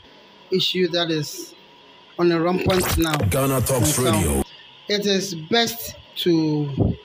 issue 0.52 0.88
that 0.90 1.10
is 1.10 1.56
on 2.20 2.32
a 2.32 2.40
rampant 2.40 2.98
now. 2.98 3.18
Ghana 3.18 3.62
Talks 3.62 3.98
Radio. 4.00 4.44
It 4.88 5.06
is 5.06 5.36
best 5.50 5.96
to 6.18 6.96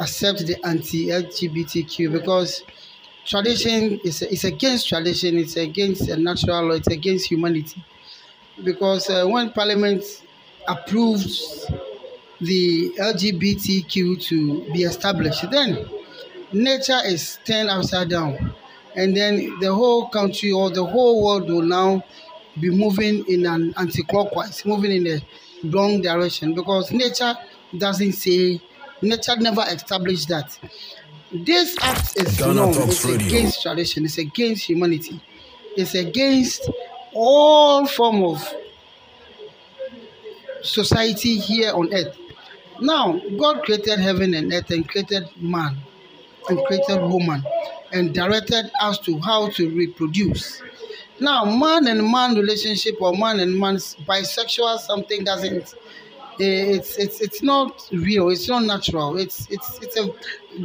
accept 0.00 0.46
the 0.46 0.56
anti-LGBTQ 0.66 2.12
because 2.12 2.62
tradition 3.24 4.00
is, 4.04 4.22
is 4.22 4.44
against 4.44 4.88
tradition, 4.88 5.38
it's 5.38 5.56
against 5.56 6.08
natural 6.08 6.68
law, 6.68 6.74
it's 6.74 6.88
against 6.88 7.30
humanity. 7.30 7.84
Because 8.62 9.08
uh, 9.10 9.24
when 9.26 9.50
Parliament 9.50 10.04
approved 10.68 11.28
the 12.40 12.90
LGBTQ 12.98 14.22
to 14.24 14.72
be 14.72 14.82
established, 14.82 15.50
then 15.50 15.88
nature 16.52 17.00
is 17.04 17.38
turned 17.44 17.70
upside 17.70 18.08
down. 18.10 18.54
And 18.96 19.16
then 19.16 19.58
the 19.60 19.74
whole 19.74 20.08
country 20.08 20.52
or 20.52 20.70
the 20.70 20.84
whole 20.84 21.24
world 21.24 21.48
will 21.48 21.62
now 21.62 22.04
be 22.60 22.70
moving 22.70 23.24
in 23.26 23.46
an 23.46 23.74
anti-clockwise, 23.76 24.64
moving 24.64 24.92
in 24.92 25.04
the 25.04 25.22
wrong 25.64 26.00
direction 26.00 26.54
because 26.54 26.92
nature 26.92 27.34
doesn't 27.76 28.12
say, 28.12 28.60
nature 29.02 29.36
never 29.36 29.62
established 29.68 30.28
that. 30.28 30.56
This 31.32 31.76
act 31.82 32.16
is 32.16 32.40
wrong. 32.40 32.72
It's 32.74 33.04
Radio. 33.04 33.26
against 33.26 33.62
tradition. 33.62 34.04
It's 34.04 34.18
against 34.18 34.64
humanity. 34.66 35.20
It's 35.76 35.94
against 35.96 36.70
all 37.12 37.86
form 37.86 38.22
of 38.22 38.54
society 40.64 41.38
here 41.38 41.72
on 41.72 41.92
earth. 41.94 42.16
Now, 42.80 43.20
God 43.38 43.62
created 43.62 44.00
heaven 44.00 44.34
and 44.34 44.52
earth 44.52 44.70
and 44.70 44.88
created 44.88 45.28
man 45.36 45.76
and 46.48 46.64
created 46.66 47.00
woman 47.02 47.44
and 47.92 48.12
directed 48.12 48.70
us 48.80 48.98
to 49.00 49.18
how 49.20 49.48
to 49.50 49.70
reproduce. 49.70 50.60
Now, 51.20 51.44
man 51.44 51.86
and 51.86 52.10
man 52.10 52.34
relationship 52.34 53.00
or 53.00 53.16
man 53.16 53.38
and 53.40 53.56
man 53.58 53.76
bisexual 53.76 54.78
something 54.80 55.22
doesn't 55.22 55.74
eh, 56.40 56.74
it's 56.74 56.96
it's 56.96 57.20
it's 57.20 57.42
not 57.42 57.88
real 57.92 58.30
it's 58.30 58.48
not 58.48 58.64
natural 58.64 59.16
it's 59.16 59.46
it's 59.50 59.78
it's 59.80 59.96
a 59.96 60.06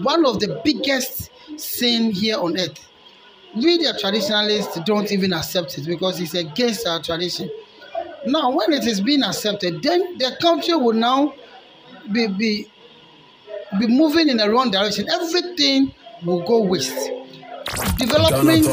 one 0.01 0.25
of 0.25 0.39
the 0.39 0.60
biggest 0.63 1.29
sin 1.58 2.10
here 2.10 2.38
on 2.39 2.58
earth 2.60 2.89
we 3.56 3.77
the 3.77 3.96
traditionalists 4.00 4.79
don't 4.86 5.12
even 5.12 5.32
accept 5.34 5.77
it 5.77 5.86
because 5.86 6.20
it's 6.20 6.34
against 6.34 6.88
our 6.88 7.00
tradition 7.00 7.48
now, 8.26 8.52
when 8.52 8.74
it 8.74 8.86
is 8.86 9.02
being 9.02 9.24
accepted, 9.24 9.82
then 9.82 10.18
the 10.18 10.36
country 10.42 10.76
will 10.76 10.94
now 10.94 11.34
be, 12.12 12.28
be, 12.28 12.68
be 13.80 13.88
moving 13.88 14.30
in 14.30 14.38
the 14.38 14.50
wrong 14.50 14.72
direction. 14.72 15.08
Everything 15.12 15.94
will 16.24 16.42
go 16.46 16.62
waste. 16.62 17.12
Development, 17.98 18.66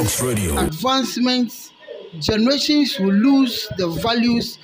advancements, 0.58 1.72
generations 2.18 2.98
will 2.98 3.12
lose 3.12 3.68
the 3.76 3.88
values, 3.88 4.58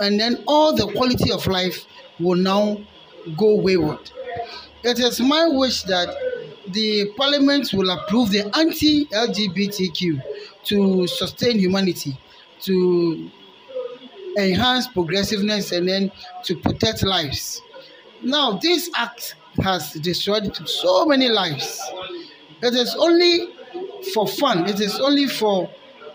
and 0.00 0.18
then 0.18 0.42
all 0.46 0.74
the 0.74 0.86
quality 0.92 1.30
of 1.30 1.46
life 1.46 1.86
will 2.18 2.36
now 2.36 2.78
go 3.36 3.54
wayward. 3.56 4.10
It 4.82 4.98
is 4.98 5.20
my 5.20 5.46
wish 5.48 5.82
that 5.84 6.08
the 6.68 7.10
parliament 7.16 7.72
will 7.72 7.90
approve 7.90 8.30
the 8.30 8.42
anti 8.56 9.06
LGBTQ 9.06 10.22
to 10.64 11.06
sustain 11.06 11.58
humanity, 11.58 12.18
to 12.62 13.30
enhance 14.36 14.86
progressiveness 14.88 15.72
and 15.72 15.88
then 15.88 16.12
to 16.44 16.56
protect 16.56 17.02
lives. 17.02 17.60
Now, 18.22 18.58
this 18.62 18.90
act 18.94 19.34
has 19.62 19.92
destroyed 19.94 20.54
so 20.68 21.06
many 21.06 21.28
lives. 21.28 21.80
It 22.62 22.74
is 22.74 22.94
only 22.94 23.48
for 24.12 24.26
fun, 24.26 24.68
it 24.68 24.80
is 24.80 24.98
only 25.00 25.26
for 25.26 25.70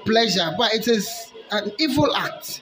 pleasure, 0.05 0.51
but 0.57 0.73
it 0.73 0.87
is 0.87 1.33
an 1.51 1.71
evil 1.79 2.15
act. 2.15 2.61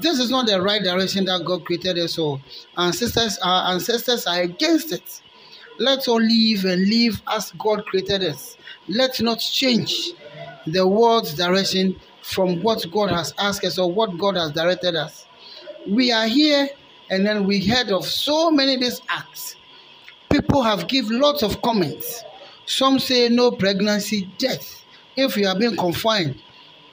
This 0.00 0.18
is 0.18 0.30
not 0.30 0.46
the 0.46 0.60
right 0.60 0.82
direction 0.82 1.24
that 1.24 1.42
God 1.44 1.64
created 1.64 1.98
us 1.98 2.18
all. 2.18 2.40
Ancestors, 2.76 3.38
our 3.42 3.72
ancestors 3.72 4.26
are 4.26 4.42
against 4.42 4.92
it. 4.92 5.22
Let's 5.78 6.06
all 6.08 6.20
live 6.20 6.64
and 6.64 6.88
live 6.88 7.22
as 7.28 7.52
God 7.58 7.84
created 7.86 8.22
us. 8.22 8.56
Let's 8.88 9.20
not 9.20 9.38
change 9.40 10.12
the 10.66 10.86
world's 10.86 11.34
direction 11.34 11.96
from 12.26 12.60
what 12.60 12.84
God 12.90 13.10
has 13.10 13.32
asked 13.38 13.64
us 13.64 13.78
or 13.78 13.90
what 13.90 14.18
God 14.18 14.34
has 14.36 14.50
directed 14.50 14.96
us. 14.96 15.26
We 15.86 16.10
are 16.10 16.26
here 16.26 16.68
and 17.08 17.24
then 17.24 17.46
we 17.46 17.64
heard 17.64 17.90
of 17.92 18.04
so 18.04 18.50
many 18.50 18.76
these 18.76 19.00
acts. 19.08 19.54
People 20.28 20.62
have 20.62 20.88
given 20.88 21.20
lots 21.20 21.44
of 21.44 21.62
comments. 21.62 22.24
Some 22.66 22.98
say 22.98 23.28
no 23.28 23.52
pregnancy, 23.52 24.28
death. 24.38 24.82
If 25.16 25.36
you 25.36 25.46
have 25.46 25.60
been 25.60 25.76
confined 25.76 26.42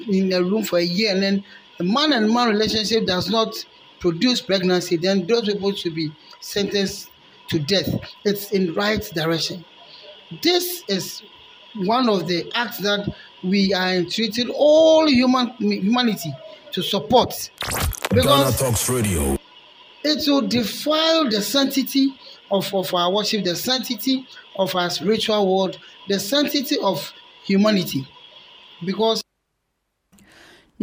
in 0.08 0.32
a 0.34 0.44
room 0.44 0.64
for 0.64 0.78
a 0.78 0.84
year 0.84 1.12
and 1.12 1.24
then 1.24 1.44
a 1.80 1.84
man 1.84 2.14
and 2.14 2.32
man 2.32 2.50
relationship 2.50 3.08
does 3.08 3.28
not 3.32 3.56
produce 4.00 4.40
pregnancy, 4.40 4.98
then 4.98 5.26
those 5.26 5.52
people 5.52 5.74
should 5.74 5.96
be 5.96 6.12
sentenced 6.42 7.10
to 7.50 7.58
death. 7.58 7.90
It's 8.24 8.52
in 8.52 8.76
right 8.76 9.02
direction. 9.16 9.66
This 10.44 10.84
is 10.88 11.24
one 11.76 12.08
of 12.08 12.28
the 12.28 12.52
acts 12.54 12.78
that 12.80 13.12
we 13.44 13.74
are 13.74 13.96
entreated 13.96 14.50
all 14.54 15.08
human 15.08 15.50
humanity 15.60 16.34
to 16.72 16.82
support. 16.82 17.50
Because 18.10 18.60
Talks 18.60 18.90
Radio. 18.90 19.38
It 20.04 20.28
will 20.28 20.48
defile 20.48 21.30
the 21.30 21.42
sanctity 21.42 22.14
of, 22.52 22.74
of 22.74 22.94
our 22.94 23.12
worship, 23.12 23.44
the 23.46 23.56
sanctity 23.56 24.28
of 24.58 24.76
our 24.76 24.90
spiritual 24.90 25.56
world, 25.56 25.80
the 26.08 26.20
sanctity 26.20 26.78
of 26.82 27.12
humanity. 27.46 28.08
Because 28.86 29.24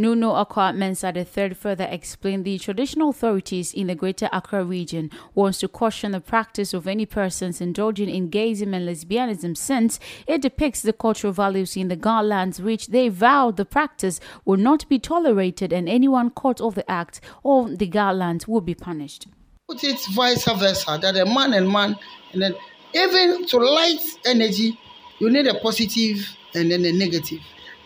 Nuumo 0.01 0.33
Akwa 0.35 0.75
Mensah 0.75 1.15
III 1.15 1.53
further 1.53 1.87
explained 1.91 2.47
the 2.47 2.59
traditional 2.59 3.11
authorities 3.11 3.75
in 3.75 3.87
the 3.87 3.95
Greater 3.95 4.31
Accra 4.33 4.65
region 4.65 5.11
wants 5.35 5.59
to 5.59 5.69
caution 5.69 6.13
the 6.13 6.21
practice 6.21 6.73
of 6.73 6.87
any 6.87 7.05
persons 7.05 7.61
indulging 7.61 8.09
in 8.09 8.31
gayism 8.31 8.75
and 8.75 8.89
lesbianism 8.89 9.55
since 9.55 10.01
it 10.27 10.41
depicts 10.41 10.81
the 10.81 10.95
cultural 10.95 11.35
values 11.35 11.77
in 11.77 11.89
the 11.89 11.97
Garlands 11.97 12.63
which 12.63 12.87
they 12.87 13.11
vowed 13.11 13.59
the 13.59 13.67
practice 13.67 14.21
will 14.47 14.57
not 14.57 14.89
be 14.89 14.99
tolerated 14.99 15.71
and 15.71 15.87
anyone 15.87 16.31
caught 16.31 16.63
of 16.63 16.75
the 16.77 16.91
act 16.91 17.21
or 17.43 17.69
the 17.69 17.87
Ga 17.87 18.11
lands 18.11 18.49
will 18.49 18.63
be 18.63 18.75
punished. 18.75 19.27
Put 19.69 19.85
it 19.85 20.01
vice 20.13 20.45
versa 20.47 20.99
that 21.03 21.17
a 21.19 21.27
man 21.27 21.53
and 21.53 21.71
man 21.71 21.95
and 22.33 22.41
then 22.41 22.55
even 22.95 23.47
to 23.49 23.59
light 23.59 24.01
energy 24.25 24.79
you 25.19 25.29
need 25.29 25.47
a 25.47 25.61
positive 25.61 26.27
and 26.55 26.71
then 26.71 26.87
a 26.87 26.93
negative. 26.93 27.41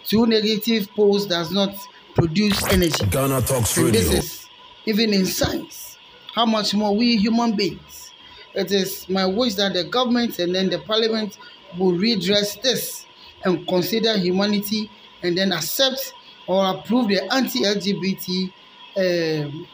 Two 0.07 0.27
negative 0.27 0.89
poles 0.95 1.27
does 1.27 1.51
not 1.51 1.75
produce 2.15 2.63
energy. 2.69 3.05
Ghana 3.11 3.43
Talks 3.43 3.77
and 3.77 3.87
Radio. 3.87 4.01
This 4.01 4.13
is 4.13 4.47
even 4.87 5.13
in 5.13 5.27
science. 5.27 5.99
How 6.35 6.47
much 6.47 6.75
more 6.75 6.95
we 6.97 7.17
human 7.17 7.55
beings? 7.55 8.11
It 8.55 8.71
is 8.73 9.09
my 9.09 9.27
wish 9.27 9.55
that 9.55 9.75
the 9.75 9.85
government 9.85 10.39
and 10.39 10.55
then 10.55 10.71
the 10.71 10.79
parliament 10.79 11.39
will 11.79 11.93
redress 11.97 12.57
this 12.57 13.05
and 13.45 13.67
consider 13.67 14.17
humanity 14.17 14.91
and 15.23 15.37
then 15.37 15.53
accept 15.53 16.13
or 16.47 16.67
approve 16.67 17.09
the 17.09 17.21
anti-LGBT 17.33 18.53
um, 18.97 19.67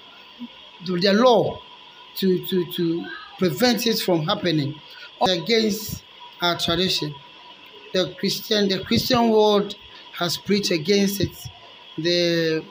the 0.87 1.13
law 1.13 1.61
to, 2.17 2.47
to, 2.47 2.73
to 2.73 3.05
prevent 3.39 3.87
it 3.87 3.99
from 3.99 4.23
happening 4.23 4.75
against 5.29 6.03
our 6.41 6.59
tradition. 6.59 7.15
The 7.93 8.15
Christian 8.19 8.69
the 8.69 8.83
Christian 8.85 9.29
world 9.31 9.75
has 10.13 10.37
preached 10.37 10.71
against 10.71 11.21
it 11.21 11.49
the 12.03 12.65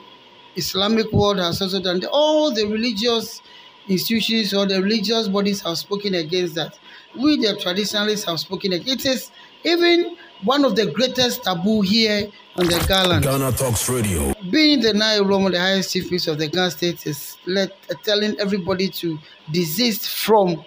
Islamic 0.56 1.10
world 1.12 1.38
has 1.38 1.60
also 1.62 1.80
done, 1.80 2.02
all 2.10 2.52
the 2.52 2.66
religious 2.66 3.40
institutions 3.88 4.54
or 4.54 4.66
the 4.66 4.80
religious 4.82 5.28
bodies 5.28 5.60
have 5.62 5.78
spoken 5.78 6.14
against 6.14 6.54
that. 6.54 6.78
We, 7.18 7.36
the 7.38 7.56
traditionalists, 7.56 8.26
have 8.26 8.38
spoken 8.40 8.72
against 8.72 9.06
it. 9.06 9.10
Is 9.10 9.30
even 9.64 10.16
one 10.44 10.64
of 10.64 10.76
the 10.76 10.86
greatest 10.86 11.44
taboo 11.44 11.82
here 11.82 12.30
on 12.56 12.66
the 12.66 12.84
Garland. 12.88 13.24
Ghana 13.24 13.52
Talks 13.52 13.88
Radio. 13.88 14.32
Being 14.50 14.80
the 14.80 14.92
Nile 14.92 15.24
Roman, 15.24 15.52
the 15.52 15.60
highest 15.60 15.92
chief 15.92 16.08
priest 16.08 16.28
of 16.28 16.38
the 16.38 16.48
Ghana 16.48 16.70
state, 16.70 17.06
is 17.06 17.36
let, 17.46 17.72
uh, 17.90 17.94
telling 18.04 18.38
everybody 18.38 18.88
to 18.88 19.18
desist 19.50 20.08
from 20.08 20.64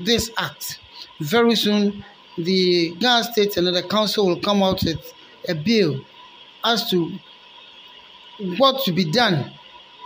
this 0.00 0.30
act. 0.38 0.80
Very 1.20 1.54
soon, 1.54 2.04
the 2.36 2.94
Ghana 2.98 3.24
state 3.24 3.56
and 3.56 3.66
the 3.66 3.82
council 3.82 4.26
will 4.26 4.40
come 4.40 4.62
out 4.62 4.82
with 4.84 5.12
a 5.48 5.54
bill 5.54 6.00
as 6.64 6.90
to 6.90 7.18
what 8.58 8.84
to 8.84 8.92
be 8.92 9.04
done 9.04 9.52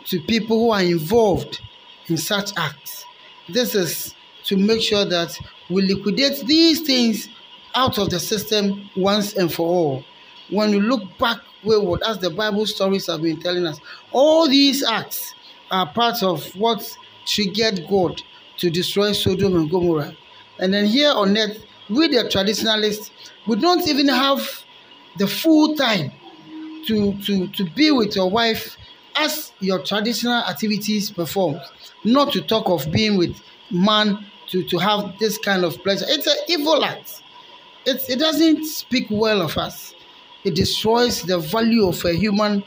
to 0.06 0.20
people 0.20 0.58
who 0.58 0.70
are 0.70 0.82
involved 0.82 1.60
in 2.08 2.16
such 2.16 2.52
acts. 2.56 3.04
This 3.48 3.74
is 3.74 4.14
to 4.44 4.56
make 4.56 4.80
sure 4.80 5.04
that 5.04 5.38
we 5.70 5.82
liquidate 5.82 6.44
these 6.46 6.80
things 6.80 7.28
out 7.74 7.98
of 7.98 8.10
the 8.10 8.20
system 8.20 8.90
once 8.96 9.34
and 9.34 9.52
for 9.52 9.66
all. 9.66 10.04
When 10.50 10.70
you 10.70 10.80
look 10.80 11.02
back 11.18 11.38
wayward, 11.64 12.02
as 12.02 12.18
the 12.18 12.30
Bible 12.30 12.66
stories 12.66 13.06
have 13.06 13.22
been 13.22 13.40
telling 13.40 13.66
us, 13.66 13.80
all 14.10 14.48
these 14.48 14.82
acts 14.82 15.34
are 15.70 15.86
part 15.86 16.22
of 16.22 16.44
what 16.56 16.96
triggered 17.24 17.86
God 17.88 18.20
to 18.58 18.70
destroy 18.70 19.12
Sodom 19.12 19.56
and 19.56 19.70
Gomorrah. 19.70 20.14
And 20.58 20.74
then 20.74 20.86
here 20.86 21.12
on 21.12 21.36
earth, 21.36 21.64
we 21.88 22.08
the 22.08 22.28
traditionalists, 22.28 23.10
we 23.46 23.56
don't 23.56 23.86
even 23.88 24.08
have 24.08 24.62
the 25.16 25.26
full 25.26 25.74
time 25.76 26.12
to, 26.86 27.14
to, 27.22 27.48
to 27.48 27.64
be 27.70 27.90
with 27.90 28.16
your 28.16 28.30
wife 28.30 28.76
as 29.16 29.52
your 29.60 29.82
traditional 29.82 30.42
activities 30.44 31.10
performed. 31.10 31.60
Not 32.04 32.32
to 32.32 32.40
talk 32.40 32.68
of 32.68 32.90
being 32.90 33.16
with 33.16 33.36
man 33.70 34.24
to, 34.48 34.62
to 34.64 34.78
have 34.78 35.18
this 35.18 35.38
kind 35.38 35.64
of 35.64 35.82
pleasure. 35.82 36.04
It's 36.08 36.26
an 36.26 36.36
evil 36.48 36.84
act. 36.84 37.22
It, 37.86 38.02
it 38.08 38.18
doesn't 38.18 38.64
speak 38.64 39.06
well 39.10 39.42
of 39.42 39.56
us. 39.58 39.94
It 40.44 40.54
destroys 40.54 41.22
the 41.22 41.38
value 41.38 41.86
of 41.86 42.04
a 42.04 42.12
human, 42.12 42.62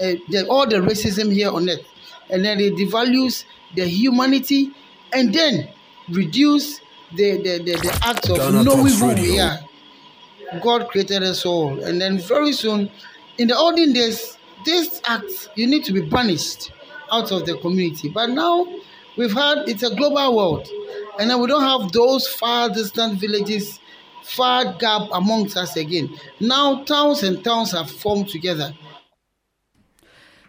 uh, 0.00 0.14
the, 0.28 0.46
all 0.48 0.66
the 0.66 0.76
racism 0.76 1.32
here 1.32 1.50
on 1.50 1.68
earth. 1.68 1.86
And 2.30 2.44
then 2.44 2.60
it 2.60 2.74
devalues 2.74 3.44
the 3.74 3.86
humanity 3.86 4.72
and 5.12 5.32
then 5.32 5.68
reduce 6.10 6.80
the, 7.14 7.36
the, 7.38 7.58
the, 7.58 7.72
the 7.82 7.98
act 8.02 8.28
of 8.30 8.64
knowing 8.64 8.92
who 8.92 9.14
we 9.14 9.40
are. 9.40 9.58
God 10.60 10.88
created 10.88 11.22
us 11.22 11.44
all. 11.44 11.82
And 11.82 12.00
then 12.00 12.18
very 12.18 12.52
soon, 12.52 12.90
in 13.38 13.48
the 13.48 13.56
olden 13.56 13.92
days, 13.92 14.36
this 14.64 15.00
act, 15.04 15.48
you 15.54 15.66
need 15.66 15.84
to 15.84 15.92
be 15.92 16.02
banished 16.02 16.72
out 17.10 17.30
of 17.32 17.46
the 17.46 17.56
community. 17.58 18.08
But 18.08 18.30
now, 18.30 18.66
we've 19.16 19.32
had, 19.32 19.68
it's 19.68 19.82
a 19.82 19.94
global 19.94 20.36
world. 20.36 20.68
And 21.18 21.30
then 21.30 21.40
we 21.40 21.46
don't 21.46 21.62
have 21.62 21.92
those 21.92 22.26
far 22.26 22.68
distant 22.68 23.18
villages, 23.18 23.80
far 24.22 24.74
gap 24.74 25.08
amongst 25.12 25.56
us 25.56 25.76
again. 25.76 26.16
Now, 26.40 26.84
towns 26.84 27.22
and 27.22 27.42
towns 27.42 27.72
have 27.72 27.90
formed 27.90 28.28
together. 28.28 28.74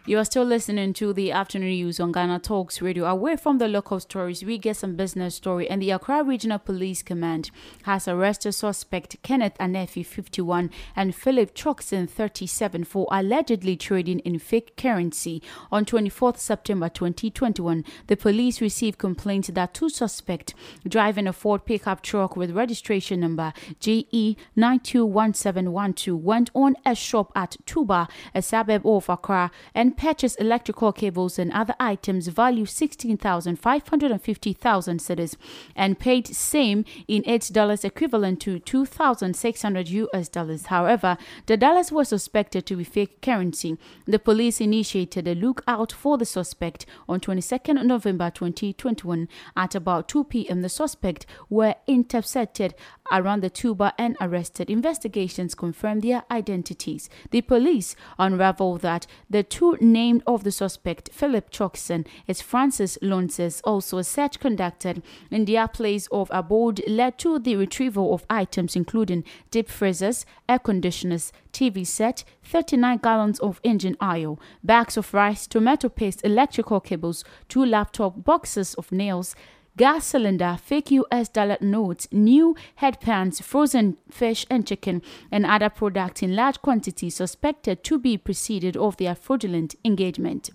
You 0.06 0.16
are 0.16 0.24
still 0.24 0.44
listening 0.44 0.94
to 0.94 1.12
the 1.12 1.30
afternoon 1.30 1.68
news 1.68 2.00
on 2.00 2.10
Ghana 2.10 2.38
Talks 2.38 2.80
Radio. 2.80 3.04
Away 3.04 3.36
from 3.36 3.58
the 3.58 3.68
local 3.68 4.00
stories, 4.00 4.42
we 4.42 4.56
get 4.56 4.78
some 4.78 4.96
business 4.96 5.34
story. 5.34 5.68
And 5.68 5.82
the 5.82 5.90
Accra 5.90 6.24
Regional 6.24 6.58
Police 6.58 7.02
Command 7.02 7.50
has 7.82 8.08
arrested 8.08 8.52
suspect 8.52 9.22
Kenneth 9.22 9.58
Anefi, 9.60 10.04
51, 10.04 10.70
and 10.96 11.14
Philip 11.14 11.54
Chokson, 11.54 12.08
37, 12.08 12.84
for 12.84 13.06
allegedly 13.12 13.76
trading 13.76 14.20
in 14.20 14.38
fake 14.38 14.74
currency. 14.78 15.42
On 15.70 15.84
24th 15.84 16.38
September 16.38 16.88
2021, 16.88 17.84
the 18.06 18.16
police 18.16 18.62
received 18.62 18.98
complaints 18.98 19.48
that 19.48 19.74
two 19.74 19.90
suspects 19.90 20.54
driving 20.88 21.26
a 21.26 21.32
Ford 21.32 21.66
pickup 21.66 22.00
truck 22.02 22.36
with 22.36 22.52
registration 22.52 23.20
number 23.20 23.52
GE 23.80 24.38
921712 24.56 26.18
went 26.24 26.50
on 26.54 26.74
a 26.86 26.94
shop 26.94 27.30
at 27.36 27.58
Tuba, 27.66 28.08
a 28.34 28.40
suburb 28.40 28.86
of 28.86 29.06
Accra, 29.10 29.50
and 29.74 29.89
purchased 29.96 30.40
electrical 30.40 30.92
cables 30.92 31.38
and 31.38 31.52
other 31.52 31.74
items 31.80 32.28
value 32.28 32.64
16,550,000 32.64 35.00
cedis 35.00 35.36
and 35.76 35.98
paid 35.98 36.26
same 36.26 36.84
in 37.08 37.22
eight 37.26 37.50
dollars 37.52 37.84
equivalent 37.84 38.40
to 38.40 38.58
2,600 38.58 39.88
US 39.88 40.28
dollars. 40.28 40.66
However, 40.66 41.16
the 41.46 41.56
dollars 41.56 41.92
were 41.92 42.04
suspected 42.04 42.66
to 42.66 42.76
be 42.76 42.84
fake 42.84 43.22
currency. 43.22 43.78
The 44.06 44.18
police 44.18 44.60
initiated 44.60 45.26
a 45.26 45.34
lookout 45.34 45.92
for 45.92 46.18
the 46.18 46.26
suspect 46.26 46.86
on 47.08 47.20
22nd 47.20 47.84
November 47.84 48.30
2021 48.30 49.28
at 49.56 49.74
about 49.74 50.08
2 50.08 50.24
p.m. 50.24 50.62
The 50.62 50.68
suspect 50.68 51.26
were 51.48 51.74
intercepted 51.86 52.74
around 53.10 53.42
the 53.42 53.50
Tuba 53.50 53.92
and 53.98 54.16
arrested. 54.20 54.70
Investigations 54.70 55.54
confirmed 55.54 56.02
their 56.02 56.24
identities. 56.30 57.08
The 57.30 57.42
police 57.42 57.96
unraveled 58.18 58.80
that 58.82 59.06
the 59.28 59.42
two 59.42 59.76
named 59.80 60.22
of 60.26 60.44
the 60.44 60.52
suspect, 60.52 61.10
Philip 61.12 61.50
Chokson, 61.50 62.06
is 62.26 62.40
Francis 62.40 62.98
Lonses. 63.02 63.60
Also, 63.64 63.98
a 63.98 64.04
search 64.04 64.40
conducted 64.40 65.02
in 65.30 65.44
their 65.44 65.68
place 65.68 66.06
of 66.12 66.28
abode 66.32 66.82
led 66.86 67.18
to 67.18 67.38
the 67.38 67.56
retrieval 67.56 68.14
of 68.14 68.24
items 68.30 68.76
including 68.76 69.24
deep 69.50 69.68
freezers, 69.68 70.24
air 70.48 70.58
conditioners, 70.58 71.32
TV 71.52 71.86
set, 71.86 72.24
39 72.44 72.98
gallons 73.02 73.38
of 73.40 73.60
engine 73.64 73.96
oil, 74.02 74.38
bags 74.62 74.96
of 74.96 75.12
rice, 75.12 75.46
tomato 75.46 75.88
paste, 75.88 76.20
electrical 76.24 76.80
cables, 76.80 77.24
two 77.48 77.64
laptop 77.64 78.24
boxes 78.24 78.74
of 78.74 78.92
nails, 78.92 79.34
gas 79.80 80.04
cylinder, 80.04 80.58
fake 80.62 80.90
US 80.90 81.30
dollar 81.30 81.56
notes, 81.62 82.06
new 82.12 82.54
headpans, 82.82 83.42
frozen 83.42 83.96
fish 84.10 84.44
and 84.50 84.66
chicken, 84.66 85.00
and 85.32 85.46
other 85.46 85.70
products 85.70 86.22
in 86.22 86.36
large 86.36 86.60
quantities 86.60 87.14
suspected 87.14 87.82
to 87.84 87.98
be 87.98 88.18
preceded 88.18 88.76
of 88.76 88.98
their 88.98 89.14
fraudulent 89.14 89.74
engagement. 89.82 90.50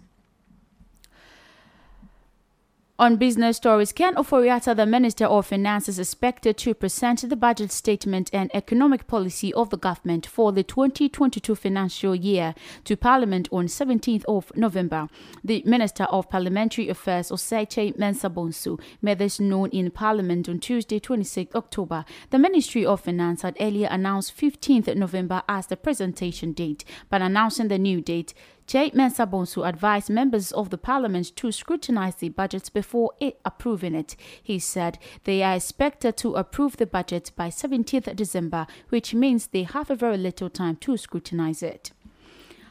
On 2.97 3.17
business 3.17 3.57
stories, 3.57 3.91
Ken 3.91 4.15
Ofori-Atta, 4.15 4.73
the 4.73 4.85
Minister 4.85 5.25
of 5.25 5.47
Finance, 5.47 5.89
is 5.89 5.99
expected 5.99 6.55
to 6.59 6.73
present 6.73 7.29
the 7.29 7.35
budget 7.35 7.73
statement 7.73 8.29
and 8.31 8.49
economic 8.55 9.05
policy 9.05 9.53
of 9.53 9.69
the 9.69 9.75
government 9.77 10.25
for 10.25 10.53
the 10.53 10.63
2022 10.63 11.55
financial 11.55 12.15
year 12.15 12.55
to 12.85 12.95
Parliament 12.95 13.49
on 13.51 13.65
17th 13.65 14.23
of 14.29 14.49
November. 14.55 15.09
The 15.43 15.61
Minister 15.65 16.05
of 16.05 16.29
Parliamentary 16.29 16.87
Affairs, 16.87 17.31
Osei 17.31 17.67
Mensah 17.97 18.33
Bonsu, 18.33 18.79
made 19.01 19.19
this 19.19 19.41
known 19.41 19.71
in 19.71 19.91
Parliament 19.91 20.47
on 20.47 20.59
Tuesday, 20.59 21.01
26 21.01 21.53
October. 21.53 22.05
The 22.29 22.39
Ministry 22.39 22.85
of 22.85 23.01
Finance 23.01 23.41
had 23.41 23.57
earlier 23.59 23.89
announced 23.91 24.37
15th 24.37 24.95
November 24.95 25.43
as 25.49 25.67
the 25.67 25.75
presentation 25.75 26.53
date, 26.53 26.85
but 27.09 27.21
announcing 27.21 27.67
the 27.67 27.77
new 27.77 27.99
date, 27.99 28.33
Kyei-Mensah-Bonsu 28.67 29.67
advised 29.67 30.09
members 30.09 30.51
of 30.51 30.71
the 30.71 30.77
parliament 30.77 31.35
to 31.35 31.51
scrutinize 31.51 32.15
the 32.15 32.29
budget 32.29 32.71
before 32.73 33.11
it 33.19 33.39
approving 33.45 33.93
it. 33.93 34.15
He 34.41 34.57
said 34.57 34.97
they 35.23 35.43
are 35.43 35.55
expected 35.55 36.17
to 36.17 36.35
approve 36.35 36.77
the 36.77 36.87
budget 36.87 37.31
by 37.35 37.49
17th 37.49 38.15
December, 38.15 38.65
which 38.89 39.13
means 39.13 39.47
they 39.47 39.63
have 39.63 39.91
a 39.91 39.95
very 39.95 40.17
little 40.17 40.49
time 40.49 40.77
to 40.77 40.97
scrutinize 40.97 41.61
it. 41.61 41.91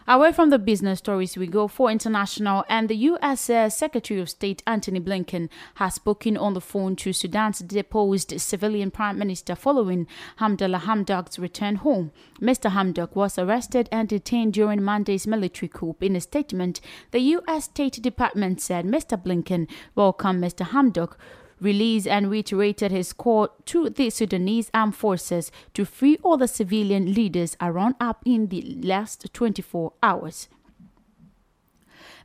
Away 0.07 0.33
from 0.33 0.51
the 0.51 0.59
business 0.59 0.99
stories 0.99 1.35
we 1.35 1.47
go 1.47 1.67
for 1.67 1.91
international, 1.91 2.63
and 2.69 2.91
the 2.91 2.97
U.S. 3.09 3.49
Uh, 3.49 3.71
Secretary 3.71 4.21
of 4.21 4.29
State 4.29 4.63
Antony 4.67 5.01
Blinken 5.01 5.49
has 5.77 5.95
spoken 5.95 6.37
on 6.37 6.53
the 6.53 6.61
phone 6.61 6.95
to 6.97 7.15
Sudan's 7.15 7.61
deposed 7.61 8.39
civilian 8.39 8.91
prime 8.91 9.17
minister 9.19 9.55
following 9.55 10.07
Abdalla 10.39 10.81
Hamdok's 10.81 11.39
return 11.39 11.77
home. 11.77 12.13
Mr. 12.39 12.73
Hamdok 12.73 13.15
was 13.15 13.39
arrested 13.39 13.89
and 13.91 14.07
detained 14.07 14.53
during 14.53 14.83
Monday's 14.83 15.27
military 15.27 15.71
coup. 15.71 15.97
In 16.03 16.17
a 16.17 16.21
statement, 16.21 16.83
the 17.11 17.21
U.S. 17.21 17.65
State 17.65 18.03
Department 18.03 18.61
said 18.61 18.85
Mr. 18.85 19.17
Blinken 19.17 19.67
welcomed 19.95 20.45
Mr. 20.45 20.67
Hamdok 20.67 21.17
released 21.65 22.07
and 22.07 22.31
reiterated 22.31 22.93
his 22.93 23.13
call 23.13 23.49
to 23.65 23.91
the 23.91 24.11
Sudanese 24.11 24.71
armed 24.73 24.95
forces 24.95 25.51
to 25.73 25.85
free 25.85 26.19
all 26.23 26.37
the 26.37 26.47
civilian 26.47 27.13
leaders 27.15 27.57
around 27.61 27.97
up 27.99 28.23
in 28.25 28.49
the 28.49 28.63
last 28.83 29.33
24 29.33 29.93
hours. 30.03 30.49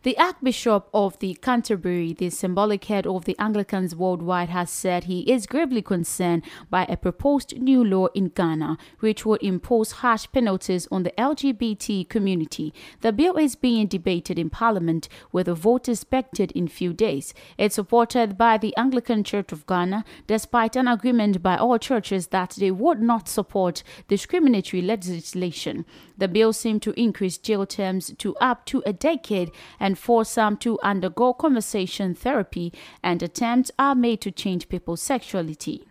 The 0.04 0.18
Archbishop 0.18 0.88
of 0.94 1.20
the 1.20 1.34
Canterbury, 1.42 2.14
the 2.14 2.30
symbolic 2.30 2.86
head 2.86 3.06
of 3.06 3.26
the 3.26 3.36
Anglicans 3.38 3.94
worldwide, 3.94 4.48
has 4.48 4.70
said 4.70 5.04
he 5.04 5.30
is 5.30 5.46
gravely 5.46 5.82
concerned 5.82 6.44
by 6.70 6.86
a 6.86 6.96
proposed 6.96 7.60
new 7.60 7.84
law 7.84 8.06
in 8.16 8.30
Ghana, 8.30 8.78
which 9.02 9.26
would 9.26 9.44
impose 9.44 9.92
harsh 9.92 10.26
penalties 10.32 10.88
on 10.90 11.04
the 11.04 11.12
LGBT 11.18 12.08
community. 12.08 12.74
The 13.02 13.12
bill 13.12 13.36
is 13.36 13.58
being 13.58 13.88
debated 13.88 14.40
in 14.40 14.50
Parliament, 14.50 15.10
with 15.34 15.50
a 15.50 15.54
vote 15.54 15.90
expected 15.90 16.54
in 16.54 16.70
few 16.70 16.94
days. 16.94 17.34
It's 17.58 17.76
supported 17.76 18.38
by 18.38 18.58
the 18.58 18.74
Anglican 18.78 19.26
Church 19.26 19.52
of 19.52 19.68
Ghana, 19.68 20.06
despite 20.28 20.78
an 20.78 20.88
agreement 20.88 21.44
by 21.44 21.58
all 21.58 21.78
churches 21.78 22.28
that 22.28 22.52
they 22.58 22.72
would 22.72 23.02
not 23.02 23.28
support 23.28 23.84
discriminatory 24.08 24.82
legislation. 24.82 25.86
The 26.20 26.28
bill 26.28 26.52
seemed 26.52 26.82
to 26.82 27.00
increase 27.00 27.38
jail 27.38 27.66
terms 27.66 28.14
to 28.18 28.36
up 28.38 28.66
to 28.66 28.84
a 28.86 28.92
decade 28.92 29.52
and 29.80 29.98
force 29.98 30.30
some 30.30 30.58
to 30.58 30.78
undergo 30.84 31.34
conversation 31.34 32.14
therapy, 32.14 32.74
and 33.02 33.24
attempts 33.24 33.72
are 33.80 33.96
made 33.96 34.20
to 34.22 34.32
change 34.32 34.68
people's 34.68 35.02
sexuality. 35.02 35.86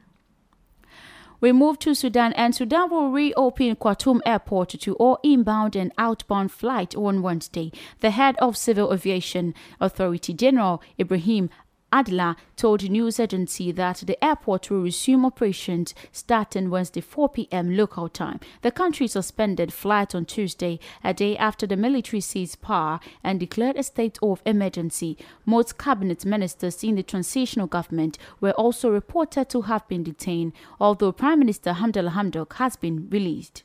We 1.41 1.53
move 1.53 1.79
to 1.81 1.95
Sudan, 1.95 2.33
and 2.35 2.55
Sudan 2.55 2.91
will 2.91 3.11
reopen 3.11 3.77
Khartoum 3.77 4.21
Airport 4.27 4.71
to 4.71 4.95
all 4.97 5.19
inbound 5.23 5.77
and 5.77 5.93
outbound 5.97 6.53
flights 6.53 6.97
on 6.97 7.23
Wednesday. 7.23 7.73
The 8.01 8.11
head 8.11 8.37
of 8.39 8.57
Civil 8.57 8.93
Aviation 8.93 9.55
Authority 9.81 10.35
General 10.35 10.83
Ibrahim 11.01 11.49
Adlan 11.91 12.37
told 12.55 12.91
news 12.91 13.19
agency 13.19 13.73
that 13.73 14.03
the 14.07 14.23
airport 14.23 14.71
will 14.71 14.83
resume 14.83 15.25
operations 15.25 15.95
starting 16.13 16.69
Wednesday 16.69 17.01
4 17.01 17.31
p.m. 17.31 17.75
local 17.77 18.11
time. 18.11 18.41
The 18.61 18.71
country 18.71 19.07
suspended 19.07 19.73
flights 19.73 20.15
on 20.15 20.27
Tuesday, 20.27 20.81
a 21.03 21.15
day 21.15 21.35
after 21.39 21.67
the 21.67 21.77
military 21.77 22.21
seized 22.21 22.61
power 22.61 23.01
and 23.25 23.41
declared 23.41 23.77
a 23.77 23.83
state 23.83 24.19
of 24.23 24.43
emergency. 24.45 25.17
Most 25.47 25.79
cabinet 25.79 26.27
ministers 26.27 26.85
in 26.85 26.97
the 26.97 27.03
transitional 27.03 27.67
government 27.67 28.19
were 28.39 28.53
also 28.53 28.91
reported 28.91 29.49
to 29.49 29.63
have 29.63 29.89
been 29.89 30.03
detained, 30.03 30.53
although 30.79 31.13
Prime 31.13 31.39
Minister 31.39 31.73
Abdalla 31.73 32.11
Hamdok 32.11 32.53
has 32.55 32.77
been 32.77 33.09
released. 33.09 33.63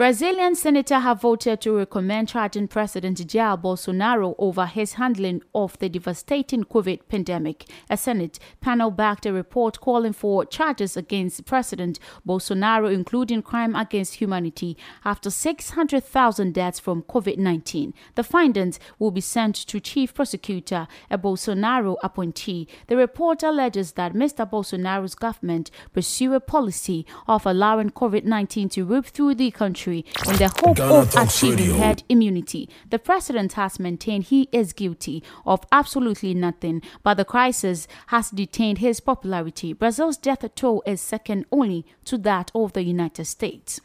Brazilian 0.00 0.54
senators 0.54 1.02
have 1.02 1.20
voted 1.20 1.60
to 1.60 1.76
recommend 1.76 2.26
charging 2.26 2.66
President 2.66 3.18
Jair 3.18 3.60
Bolsonaro 3.60 4.34
over 4.38 4.64
his 4.64 4.94
handling 4.94 5.42
of 5.54 5.78
the 5.78 5.90
devastating 5.90 6.64
COVID 6.64 7.00
pandemic. 7.06 7.66
A 7.90 7.98
Senate 7.98 8.38
panel 8.62 8.90
backed 8.90 9.26
a 9.26 9.32
report 9.34 9.78
calling 9.78 10.14
for 10.14 10.46
charges 10.46 10.96
against 10.96 11.44
President 11.44 11.98
Bolsonaro, 12.26 12.90
including 12.90 13.42
crime 13.42 13.76
against 13.76 14.14
humanity, 14.14 14.74
after 15.04 15.28
600,000 15.28 16.54
deaths 16.54 16.80
from 16.80 17.02
COVID 17.02 17.36
19. 17.36 17.92
The 18.14 18.24
findings 18.24 18.80
will 18.98 19.10
be 19.10 19.20
sent 19.20 19.54
to 19.54 19.80
Chief 19.80 20.14
Prosecutor, 20.14 20.88
a 21.10 21.18
Bolsonaro 21.18 21.98
appointee. 22.02 22.68
The 22.86 22.96
report 22.96 23.42
alleges 23.42 23.92
that 23.92 24.14
Mr. 24.14 24.50
Bolsonaro's 24.50 25.14
government 25.14 25.70
pursue 25.92 26.32
a 26.32 26.40
policy 26.40 27.04
of 27.28 27.44
allowing 27.44 27.90
COVID 27.90 28.24
19 28.24 28.70
to 28.70 28.86
rip 28.86 29.04
through 29.04 29.34
the 29.34 29.50
country 29.50 29.89
country 29.90 30.04
in 30.28 30.36
the 30.36 30.48
hope 30.62 30.76
Ghana 30.76 30.94
of 30.94 31.16
achieving 31.16 31.70
Radio. 31.70 31.78
herd 31.78 32.02
immunity. 32.08 32.68
The 32.88 32.98
president 32.98 33.54
has 33.54 33.78
maintained 33.78 34.24
he 34.24 34.48
is 34.52 34.72
guilty 34.72 35.22
of 35.44 35.64
absolutely 35.72 36.34
nothing, 36.34 36.82
but 37.02 37.14
the 37.14 37.24
crisis 37.24 37.88
has 38.08 38.30
detained 38.30 38.78
his 38.78 39.00
popularity. 39.00 39.72
Brazil's 39.72 40.16
death 40.16 40.44
toll 40.54 40.82
is 40.86 41.00
second 41.00 41.46
only 41.50 41.84
to 42.04 42.18
that 42.18 42.50
of 42.54 42.72
the 42.72 42.82
United 42.82 43.24
States. 43.26 43.80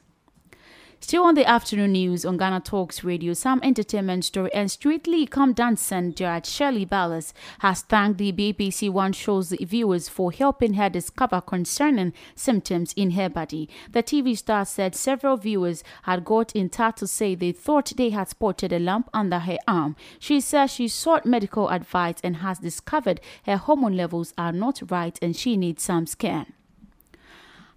Still 1.01 1.23
on 1.23 1.36
the 1.36 1.45
afternoon 1.45 1.91
news 1.91 2.25
on 2.25 2.38
Ghana 2.38 2.62
Talks 2.62 3.03
Radio, 3.03 3.34
some 3.34 3.60
entertainment 3.62 4.25
story 4.25 4.51
and 4.53 4.71
Strictly 4.71 5.27
Come 5.27 5.53
Dancing 5.53 6.15
judge 6.15 6.47
Shirley 6.47 6.86
Ballas 6.86 7.31
has 7.60 7.81
thanked 7.81 8.17
the 8.17 8.31
BBC 8.31 8.89
One 8.89 9.13
show's 9.13 9.51
viewers 9.51 10.10
for 10.10 10.31
helping 10.31 10.73
her 10.73 10.89
discover 10.89 11.41
concerning 11.41 12.13
symptoms 12.34 12.91
in 12.93 13.12
her 13.12 13.29
body. 13.29 13.69
The 13.91 14.01
TV 14.01 14.36
star 14.36 14.65
said 14.65 14.95
several 14.95 15.38
viewers 15.38 15.84
had 16.03 16.25
got 16.25 16.55
in 16.55 16.69
touch 16.69 16.97
to 16.97 17.08
say 17.08 17.36
they 17.36 17.51
thought 17.51 17.93
they 17.97 18.10
had 18.10 18.29
spotted 18.29 18.73
a 18.73 18.79
lump 18.79 19.10
under 19.13 19.39
her 19.39 19.58
arm. 19.67 19.95
She 20.17 20.41
says 20.41 20.71
she 20.71 20.88
sought 20.88 21.25
medical 21.25 21.69
advice 21.69 22.17
and 22.23 22.38
has 22.38 22.58
discovered 22.58 23.21
her 23.45 23.58
hormone 23.58 23.95
levels 23.95 24.34
are 24.39 24.53
not 24.53 24.81
right 24.89 25.19
and 25.21 25.36
she 25.36 25.55
needs 25.55 25.84
some 25.84 26.08
scan. 26.08 26.55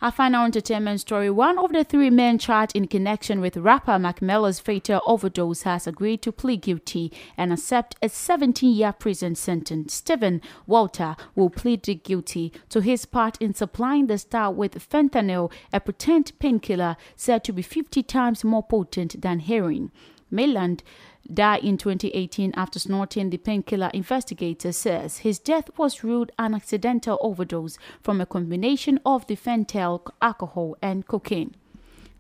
A 0.01 0.13
final 0.13 0.45
entertainment 0.45 1.01
story. 1.01 1.29
One 1.29 1.59
of 1.59 1.73
the 1.73 1.83
three 1.83 2.09
men 2.09 2.39
charged 2.39 2.77
in 2.77 2.87
connection 2.87 3.41
with 3.41 3.57
rapper 3.57 3.99
Mac 3.99 4.23
Miller's 4.23 4.61
fatal 4.61 5.01
overdose 5.05 5.63
has 5.63 5.89
agreed 5.89 6.23
to 6.23 6.31
plead 6.31 6.63
guilty 6.63 7.13
and 7.37 7.53
accept 7.53 7.97
a 8.01 8.09
17 8.09 8.77
year 8.77 8.93
prison 8.93 9.35
sentence. 9.35 9.95
Stephen 9.95 10.41
Walter 10.69 11.17
will 11.35 11.51
plead 11.51 11.83
guilty 12.05 12.53
to 12.69 12.81
his 12.81 13.07
part 13.07 13.43
in 13.43 13.55
supplying 13.55 14.07
the 14.07 14.19
star 14.19 14.53
with 14.53 14.89
fentanyl, 14.89 15.51
a 15.73 15.81
potent 15.81 16.39
painkiller 16.39 16.97
said 17.17 17.43
to 17.43 17.53
be 17.53 17.63
50 17.63 18.05
times 18.05 18.45
more 18.45 18.63
potent 18.63 19.21
than 19.21 19.41
heroin. 19.41 19.91
Miller 20.31 20.77
died 21.33 21.65
in 21.65 21.79
2018 21.79 22.53
after 22.57 22.79
snorting 22.79 23.31
the 23.31 23.39
painkiller. 23.39 23.91
Investigator 23.95 24.73
says 24.73 25.19
his 25.19 25.39
death 25.39 25.71
was 25.77 26.03
ruled 26.03 26.33
an 26.39 26.55
accidental 26.55 27.19
overdose 27.21 27.79
from 28.03 28.21
a 28.21 28.27
combination 28.27 28.99
of 29.05 29.27
the 29.27 29.37
fentanyl, 29.37 30.01
alcohol, 30.23 30.77
and 30.81 31.07
cocaine. 31.07 31.55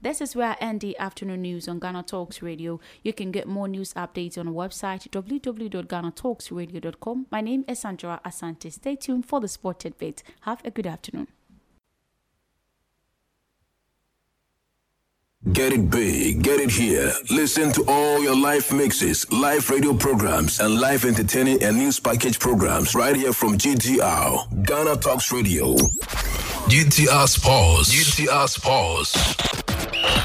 This 0.01 0.21
is 0.21 0.37
where 0.37 0.51
I 0.51 0.57
end 0.61 0.81
the 0.81 0.97
afternoon 0.99 1.43
news 1.43 1.67
on 1.67 1.81
Ghana 1.81 2.05
Talks 2.05 2.41
Radio. 2.41 2.79
You 3.03 3.13
can 3.13 3.33
get 3.33 3.49
more 3.49 3.67
news 3.67 3.93
updates 3.95 4.39
on 4.39 4.47
our 4.47 4.55
website 4.55 5.09
www.ghanatalksradio.com. 5.09 7.27
My 7.33 7.41
name 7.41 7.65
is 7.67 7.81
Sandra 7.81 8.21
Asante. 8.25 8.73
Stay 8.73 8.95
tuned 8.95 9.27
for 9.27 9.41
the 9.41 9.49
sported 9.49 9.99
bit. 9.99 10.23
Have 10.43 10.65
a 10.65 10.71
good 10.71 10.87
afternoon. 10.87 11.27
Get 15.53 15.73
it 15.73 15.89
big, 15.89 16.43
get 16.43 16.59
it 16.59 16.69
here. 16.71 17.13
Listen 17.31 17.71
to 17.73 17.85
all 17.87 18.21
your 18.21 18.35
live 18.37 18.73
mixes, 18.73 19.25
live 19.31 19.71
radio 19.71 19.95
programs, 19.95 20.59
and 20.59 20.81
live 20.81 21.05
entertaining 21.05 21.63
and 21.63 21.79
news 21.79 22.01
package 22.01 22.41
programs 22.41 22.93
right 22.97 23.15
here 23.15 23.33
from 23.33 23.57
GTR, 23.57 24.67
Ghana 24.67 24.97
Talks 24.97 25.33
Radio. 25.33 25.77
GTR 26.67 27.29
Sports, 27.29 27.95
GTR 27.95 28.49
Sports. 28.49 29.15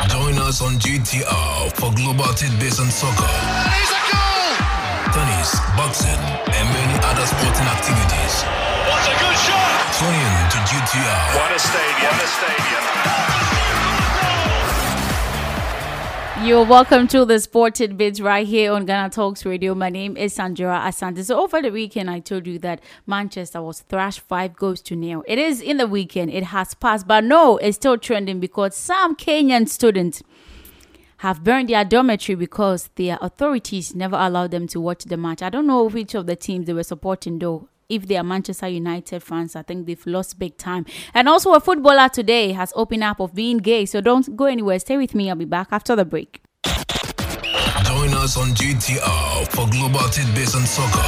Join 0.10 0.40
us 0.42 0.64
on 0.64 0.74
GTR 0.82 1.72
for 1.78 1.94
global 1.94 2.34
tidbits 2.34 2.80
on 2.80 2.90
soccer, 2.90 3.30
tennis, 5.14 5.54
boxing, 5.78 6.10
and 6.10 6.66
many 6.74 6.98
other 7.06 7.26
sporting 7.28 7.70
activities. 7.70 8.34
What 8.90 9.06
a 9.06 9.14
good 9.22 9.38
shot! 9.46 9.94
Tune 9.94 10.10
in 10.10 10.50
to 10.50 10.58
GTR. 10.74 11.36
What 11.38 11.52
a 11.54 11.60
stadium! 11.60 12.12
What 12.12 12.24
a 12.24 12.28
stadium! 12.28 13.53
You're 16.44 16.66
welcome 16.66 17.08
to 17.08 17.24
the 17.24 17.40
Sport 17.40 17.76
Tidbits 17.76 18.20
right 18.20 18.46
here 18.46 18.74
on 18.74 18.86
Ghana 18.86 19.12
Talks 19.12 19.46
Radio. 19.46 19.74
My 19.74 19.88
name 19.88 20.18
is 20.18 20.34
Sandra 20.34 20.78
Asante. 20.86 21.24
So 21.24 21.42
over 21.42 21.62
the 21.62 21.70
weekend, 21.70 22.10
I 22.10 22.20
told 22.20 22.46
you 22.48 22.60
that 22.60 22.82
Manchester 23.08 23.62
was 23.62 23.80
thrashed 23.80 24.20
five 24.20 24.54
goals 24.54 24.82
to 24.82 24.96
nil. 24.98 25.24
It 25.26 25.40
is 25.40 25.62
in 25.62 25.78
the 25.78 25.88
weekend. 25.88 26.32
It 26.32 26.44
has 26.44 26.74
passed, 26.74 27.08
but 27.08 27.24
no, 27.24 27.56
it's 27.60 27.78
still 27.78 27.98
trending 27.98 28.42
because 28.42 28.76
some 28.76 29.16
Kenyan 29.16 29.70
students 29.70 30.22
have 31.20 31.46
burned 31.46 31.70
their 31.70 31.86
dormitory 31.86 32.36
because 32.36 32.90
their 32.96 33.18
authorities 33.22 33.96
never 33.96 34.18
allowed 34.18 34.52
them 34.52 34.68
to 34.68 34.82
watch 34.82 35.06
the 35.06 35.16
match. 35.16 35.42
I 35.42 35.50
don't 35.50 35.66
know 35.66 35.86
which 35.86 36.14
of 36.14 36.26
the 36.26 36.36
teams 36.36 36.68
they 36.68 36.74
were 36.74 36.84
supporting 36.84 37.40
though 37.40 37.70
if 37.96 38.08
they 38.08 38.18
are 38.18 38.24
Manchester 38.24 38.68
United 38.68 39.22
fans, 39.22 39.56
I 39.56 39.62
think 39.62 39.86
they've 39.86 40.06
lost 40.06 40.40
big 40.40 40.58
time. 40.58 40.86
And 41.14 41.30
also, 41.30 41.54
a 41.54 41.60
footballer 41.60 42.10
today 42.10 42.52
has 42.54 42.74
opened 42.76 43.04
up 43.04 43.20
of 43.20 43.34
being 43.34 43.58
gay. 43.58 43.86
So 43.86 44.02
don't 44.02 44.36
go 44.36 44.46
anywhere. 44.46 44.80
Stay 44.80 44.98
with 44.98 45.16
me. 45.16 45.30
I'll 45.30 45.36
be 45.36 45.46
back 45.46 45.68
after 45.72 45.96
the 45.96 46.06
break. 46.06 46.42
Join 47.86 48.14
us 48.16 48.38
on 48.38 48.50
GTR 48.56 49.48
for 49.52 49.68
global 49.70 50.08
tidbits 50.10 50.56
on 50.56 50.66
soccer, 50.66 51.08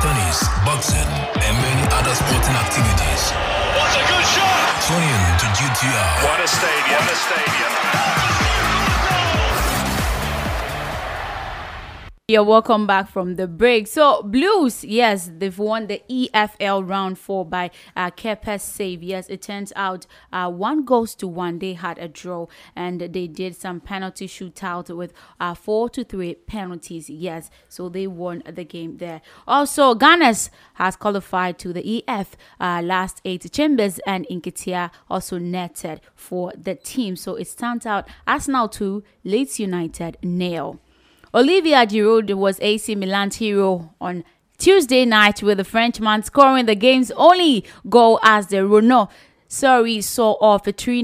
tennis, 0.00 0.48
boxing, 0.64 1.10
and 1.40 1.54
many 1.62 1.84
other 1.92 2.14
sporting 2.14 2.56
activities. 2.56 3.32
What 3.76 3.92
a 3.96 4.02
good 4.08 4.26
shot! 4.26 4.82
Tune 4.88 5.02
in 5.02 5.22
to 5.40 5.46
GTR. 5.56 6.24
What 6.24 6.40
a 6.40 6.48
stadium! 6.48 7.00
What 7.00 7.12
a 7.12 7.16
stadium! 7.16 8.85
You're 12.28 12.42
welcome 12.42 12.88
back 12.88 13.08
from 13.08 13.36
the 13.36 13.46
break. 13.46 13.86
So, 13.86 14.20
Blues, 14.20 14.82
yes, 14.82 15.30
they've 15.32 15.56
won 15.56 15.86
the 15.86 16.02
EFL 16.10 16.84
round 16.84 17.20
four 17.20 17.44
by 17.44 17.70
uh, 17.94 18.10
Kepa's 18.10 18.64
save. 18.64 19.00
Yes, 19.00 19.28
it 19.28 19.42
turns 19.42 19.72
out 19.76 20.08
uh, 20.32 20.50
one 20.50 20.84
goes 20.84 21.14
to 21.14 21.28
one. 21.28 21.60
They 21.60 21.74
had 21.74 21.98
a 21.98 22.08
draw 22.08 22.48
and 22.74 23.00
they 23.00 23.28
did 23.28 23.54
some 23.54 23.78
penalty 23.78 24.26
shootout 24.26 24.88
with 24.96 25.12
uh, 25.38 25.54
four 25.54 25.88
to 25.90 26.02
three 26.02 26.34
penalties. 26.34 27.08
Yes, 27.08 27.48
so 27.68 27.88
they 27.88 28.08
won 28.08 28.42
the 28.44 28.64
game 28.64 28.96
there. 28.96 29.22
Also, 29.46 29.94
Gunners 29.94 30.50
has 30.74 30.96
qualified 30.96 31.60
to 31.60 31.72
the 31.72 32.04
EF 32.08 32.36
uh, 32.58 32.82
last 32.82 33.20
eight. 33.24 33.48
Chambers 33.52 34.00
and 34.04 34.26
Nketiah 34.26 34.90
also 35.08 35.38
netted 35.38 36.00
for 36.16 36.52
the 36.56 36.74
team. 36.74 37.14
So 37.14 37.36
it 37.36 37.46
stands 37.46 37.86
out 37.86 38.08
Arsenal 38.26 38.68
2, 38.68 39.04
Leeds 39.22 39.60
United 39.60 40.18
nil. 40.24 40.80
Olivier 41.36 41.84
Giroud 41.84 42.32
was 42.34 42.58
AC 42.62 42.94
Milan's 42.94 43.36
hero 43.36 43.92
on 44.00 44.24
Tuesday 44.56 45.04
night 45.04 45.42
with 45.42 45.58
the 45.58 45.64
Frenchman 45.64 46.22
scoring 46.22 46.64
the 46.64 46.74
game's 46.74 47.10
only 47.10 47.62
goal 47.90 48.18
as 48.22 48.46
the 48.46 48.66
Renault 48.66 49.10
Sorry 49.46 50.00
saw 50.00 50.32
off 50.40 50.66
a 50.66 50.72
3 50.72 51.02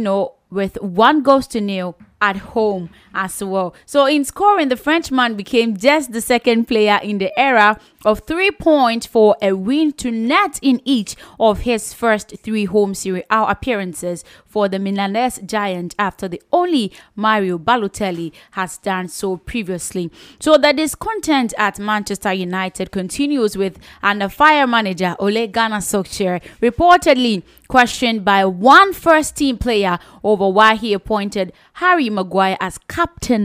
with 0.51 0.81
one 0.81 1.23
goal 1.23 1.43
to 1.43 1.61
nil 1.61 1.99
at 2.23 2.39
home 2.39 2.89
as 3.15 3.43
well. 3.43 3.75
So 3.87 4.07
in 4.07 4.25
scoring, 4.25 4.69
the 4.69 4.77
Frenchman 4.77 5.35
became 5.37 5.77
just 5.77 6.13
the 6.13 6.21
second 6.21 6.67
player 6.67 6.99
in 7.03 7.19
the 7.19 7.39
era 7.39 7.79
of 8.05 8.21
three 8.21 8.51
points 8.51 9.07
for 9.07 9.37
a 9.41 9.53
win 9.53 9.93
to 9.93 10.11
net 10.11 10.59
in 10.63 10.81
each 10.85 11.17
of 11.39 11.61
his 11.61 11.93
first 11.93 12.35
three 12.39 12.65
home 12.65 12.95
Serie 12.95 13.25
A 13.31 13.45
appearances 13.45 14.25
for 14.47 14.69
the 14.69 14.79
Milanese 14.79 15.39
giant 15.47 15.95
after 15.99 16.29
the 16.29 16.43
only 16.53 16.93
Mario 17.15 17.59
Balotelli 17.59 18.33
has 18.53 18.79
done 18.79 19.09
so 19.09 19.37
previously. 19.37 20.11
So 20.41 20.59
the 20.59 20.73
discontent 20.73 21.55
at 21.57 21.79
Manchester 21.79 22.33
United 22.33 22.91
continues 22.91 23.57
with 23.57 23.79
under 24.03 24.29
fire 24.29 24.67
manager 24.67 25.15
Ole 25.19 25.47
Gunnar 25.47 25.79
Solskjaer 25.79 26.43
reportedly 26.61 27.43
questioned 27.69 28.25
by 28.25 28.45
one 28.45 28.93
first 28.93 29.37
team 29.37 29.57
player 29.57 29.99
over 30.23 30.49
why 30.49 30.75
he 30.75 30.93
appointed 30.93 31.53
Harry 31.75 32.11
Maguire 32.11 32.59
as 32.61 32.79
captain 32.89 33.02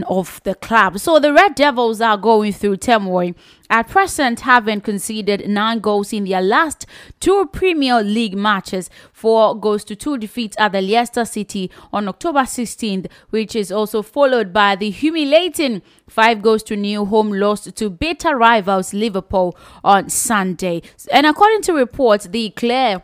of 0.08 0.40
the 0.44 0.54
club. 0.54 0.98
So 0.98 1.18
the 1.18 1.32
Red 1.32 1.54
Devils 1.54 2.00
are 2.00 2.16
going 2.16 2.52
through 2.52 2.78
turmoil 2.78 3.32
at 3.70 3.88
present 3.88 4.40
having 4.40 4.80
conceded 4.80 5.48
nine 5.48 5.78
goals 5.80 6.12
in 6.12 6.24
their 6.24 6.40
last 6.40 6.86
two 7.20 7.46
Premier 7.52 8.02
League 8.02 8.36
matches. 8.36 8.90
Four 9.12 9.58
goals 9.58 9.84
to 9.84 9.96
two 9.96 10.18
defeats 10.18 10.56
at 10.58 10.72
the 10.72 10.80
Leicester 10.80 11.24
City 11.24 11.70
on 11.92 12.08
October 12.08 12.40
16th, 12.40 13.10
which 13.30 13.54
is 13.54 13.70
also 13.70 14.02
followed 14.02 14.52
by 14.52 14.76
the 14.76 14.90
humiliating 14.90 15.82
five 16.08 16.42
goals 16.42 16.62
to 16.64 16.76
nil 16.76 17.06
home 17.06 17.32
loss 17.32 17.64
to 17.64 17.90
bitter 17.90 18.36
rivals 18.36 18.94
Liverpool 18.94 19.56
on 19.84 20.08
Sunday. 20.08 20.82
And 21.12 21.26
according 21.26 21.62
to 21.62 21.72
reports, 21.72 22.26
the 22.26 22.50
Clare 22.50 23.02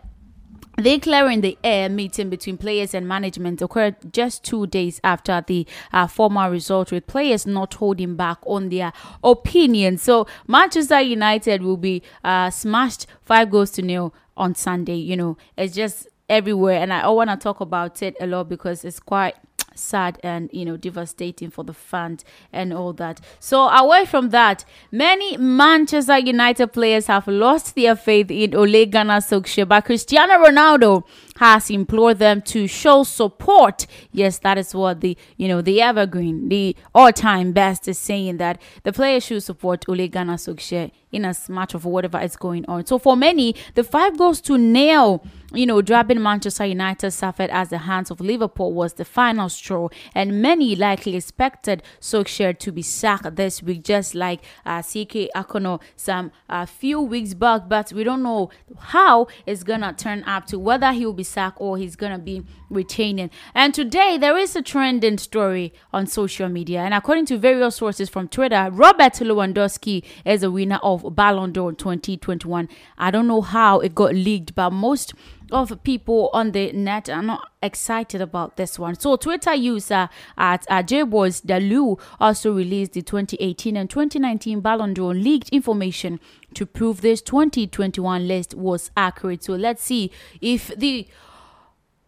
the 0.77 0.99
clearing 0.99 1.41
the 1.41 1.57
air 1.63 1.89
meeting 1.89 2.31
between 2.31 2.59
players 2.59 2.95
and 2.95 3.07
management 3.07 3.63
occurred 3.63 3.97
just 4.13 4.45
two 4.45 4.67
days 4.67 5.01
after 5.05 5.43
the 5.47 5.67
uh, 5.93 6.07
former 6.07 6.51
result, 6.51 6.91
with 6.91 7.07
players 7.07 7.47
not 7.47 7.75
holding 7.75 8.17
back 8.17 8.39
on 8.45 8.69
their 8.69 8.93
opinion. 9.23 9.99
So 9.99 10.27
Manchester 10.49 11.01
United 11.01 11.63
will 11.63 11.77
be 11.77 12.03
uh, 12.25 12.51
smashed 12.51 13.07
five 13.23 13.51
goals 13.51 13.71
to 13.73 13.83
nil 13.83 14.15
on 14.37 14.55
Sunday. 14.55 14.97
You 14.97 15.17
know, 15.17 15.37
it's 15.57 15.75
just 15.75 16.09
everywhere, 16.29 16.81
and 16.81 16.93
I 16.93 17.09
want 17.09 17.31
to 17.31 17.37
talk 17.37 17.61
about 17.61 18.03
it 18.03 18.17
a 18.21 18.27
lot 18.27 18.49
because 18.49 18.85
it's 18.85 18.99
quite 18.99 19.37
sad 19.75 20.19
and 20.23 20.51
you 20.53 20.65
know 20.65 20.77
devastating 20.77 21.51
for 21.51 21.65
the 21.65 21.75
fans 21.75 22.25
and 22.53 22.73
all 22.73 22.93
that. 22.95 23.21
So 23.41 23.69
away 23.69 24.07
from 24.07 24.31
that, 24.31 24.65
many 24.91 25.37
Manchester 25.37 26.19
United 26.19 26.69
players 26.69 27.07
have 27.07 27.27
lost 27.27 27.75
their 27.75 27.97
faith 27.97 28.31
in 28.31 28.55
Ole 28.55 28.87
Gunnar 28.87 29.19
Solskjaer, 29.21 29.69
but 29.69 29.85
Cristiano 29.85 30.35
Ronaldo 30.35 31.05
has 31.37 31.71
implored 31.71 32.19
them 32.19 32.43
to 32.43 32.67
show 32.67 33.03
support. 33.03 33.87
Yes, 34.13 34.39
that 34.41 34.59
is 34.59 34.75
what 34.75 35.01
the 35.01 35.17
you 35.37 35.49
know 35.49 35.61
the 35.63 35.81
evergreen, 35.83 36.49
the 36.49 36.77
all-time 36.95 37.53
best 37.53 37.89
is 37.89 37.99
saying 37.99 38.37
that 38.39 38.61
the 38.83 38.93
players 38.93 39.25
should 39.25 39.43
support 39.43 39.85
Ole 39.89 40.09
Gunnar 40.09 40.35
Solskjaer 40.35 40.91
in 41.15 41.25
as 41.25 41.49
much 41.49 41.75
of 41.75 41.85
whatever 41.85 42.21
is 42.21 42.37
going 42.37 42.65
on. 42.67 42.87
So 42.87 42.99
for 42.99 43.17
many, 43.17 43.55
the 43.75 43.85
five 43.85 44.19
goals 44.19 44.41
to 44.43 44.59
nail 44.59 45.25
you 45.55 45.67
know, 45.67 45.81
dropping 45.81 46.21
Manchester 46.23 46.65
United 46.65 47.11
suffered 47.13 47.51
as 47.51 47.69
the 47.69 47.79
hands 47.79 48.11
of 48.11 48.21
Liverpool 48.21 48.73
was 48.73 48.95
the 48.95 49.05
final 49.05 49.49
straw, 49.49 49.89
and 50.15 50.43
many 50.43 50.75
likely 50.75 51.17
expected 51.17 51.83
Solskjaer 52.01 52.59
to 52.59 52.73
be 52.73 52.83
sacked 52.83 53.37
this 53.37 53.63
week, 53.63 53.85
just 53.85 54.15
like 54.15 54.41
uh, 54.67 54.83
CK 54.83 55.31
Akonnor 55.35 55.81
some 55.97 56.33
a 56.49 56.55
uh, 56.55 56.67
few 56.67 57.01
weeks 57.01 57.35
back. 57.35 57.69
But 57.69 57.93
we 57.93 58.05
don't 58.05 58.23
know 58.23 58.51
how 58.79 59.29
it's 59.47 59.63
gonna 59.63 59.93
turn 59.93 60.25
up 60.25 60.47
to 60.47 60.59
whether 60.59 60.93
he 60.93 61.07
will 61.07 61.13
be 61.13 61.23
sacked 61.25 61.59
or 61.61 61.79
he's 61.79 61.97
gonna 61.97 62.19
be 62.19 62.45
retaining. 62.69 63.31
And 63.55 63.73
today 63.73 64.19
there 64.19 64.37
is 64.37 64.57
a 64.57 64.63
trending 64.63 65.19
story 65.19 65.73
on 65.93 66.07
social 66.07 66.49
media, 66.49 66.81
and 66.81 66.95
according 66.95 67.27
to 67.27 67.39
various 67.39 67.77
sources 67.77 68.09
from 68.09 68.29
Twitter, 68.29 68.69
Robert 68.73 69.13
Lewandowski 69.15 70.05
is 70.25 70.43
a 70.43 70.51
winner 70.51 70.81
of 70.83 71.04
Ballon 71.11 71.53
d'Or 71.53 71.73
2021. 71.73 72.69
I 72.99 73.11
don't 73.11 73.27
know 73.27 73.41
how 73.41 73.81
it 73.81 73.95
got 73.95 74.15
leaked, 74.15 74.55
but 74.55 74.71
most 74.71 75.15
of 75.51 75.83
people 75.83 76.31
on 76.33 76.53
the 76.53 76.73
net 76.73 77.09
are 77.09 77.23
not 77.23 77.51
excited 77.63 78.21
about 78.21 78.57
this 78.57 78.79
one. 78.79 78.99
So 78.99 79.17
Twitter 79.17 79.55
user 79.55 80.09
at 80.37 80.67
uh, 80.69 80.83
JBoys 80.83 81.45
Dalu 81.45 82.01
also 82.19 82.53
released 82.53 82.93
the 82.93 83.03
2018 83.03 83.77
and 83.77 83.89
2019 83.89 84.61
Ballon 84.61 84.95
d'Or 84.95 85.15
leaked 85.15 85.49
information 85.51 86.19
to 86.55 86.67
prove 86.67 87.01
this 87.01 87.21
2021 87.23 88.27
list 88.27 88.55
was 88.55 88.91
accurate. 88.97 89.45
So 89.45 89.55
let's 89.55 89.83
see 89.83 90.11
if 90.41 90.69
the 90.77 91.07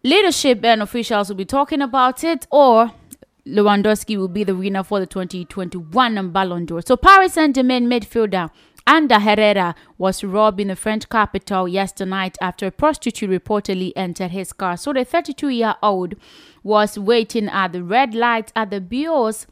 leadership 0.03 0.65
and 0.65 0.83
officials 0.83 1.29
will 1.29 1.37
be 1.37 1.45
talking 1.45 1.83
about 1.83 2.25
it 2.25 2.47
or 2.51 2.93
Lewandowski 3.47 4.17
will 4.17 4.29
be 4.29 4.43
the 4.43 4.57
winner 4.57 4.83
for 4.83 4.99
the 4.99 5.07
2021 5.07 6.31
Ballon 6.31 6.65
d'Or. 6.65 6.83
So 6.83 6.97
Paris 6.97 7.35
Saint-Germain 7.35 7.89
midfielder 7.89 8.51
Ander 8.89 9.19
Herrera 9.19 9.75
was 9.99 10.23
robbed 10.23 10.61
in 10.61 10.69
the 10.69 10.77
French 10.77 11.09
capital 11.09 11.67
yesterday 11.67 12.09
night 12.09 12.39
after 12.41 12.67
a 12.67 12.71
prostitute 12.71 13.29
reportedly 13.29 13.93
entered 13.97 14.31
his 14.31 14.53
car. 14.53 14.77
So 14.77 14.93
the 14.93 15.05
32 15.05 15.49
year 15.49 15.75
old 15.83 16.15
was 16.63 16.97
waiting 16.97 17.49
at 17.49 17.73
the 17.73 17.83
red 17.83 18.15
light 18.15 18.53
at 18.55 18.71
the 18.71 18.81
Bois 18.81 19.47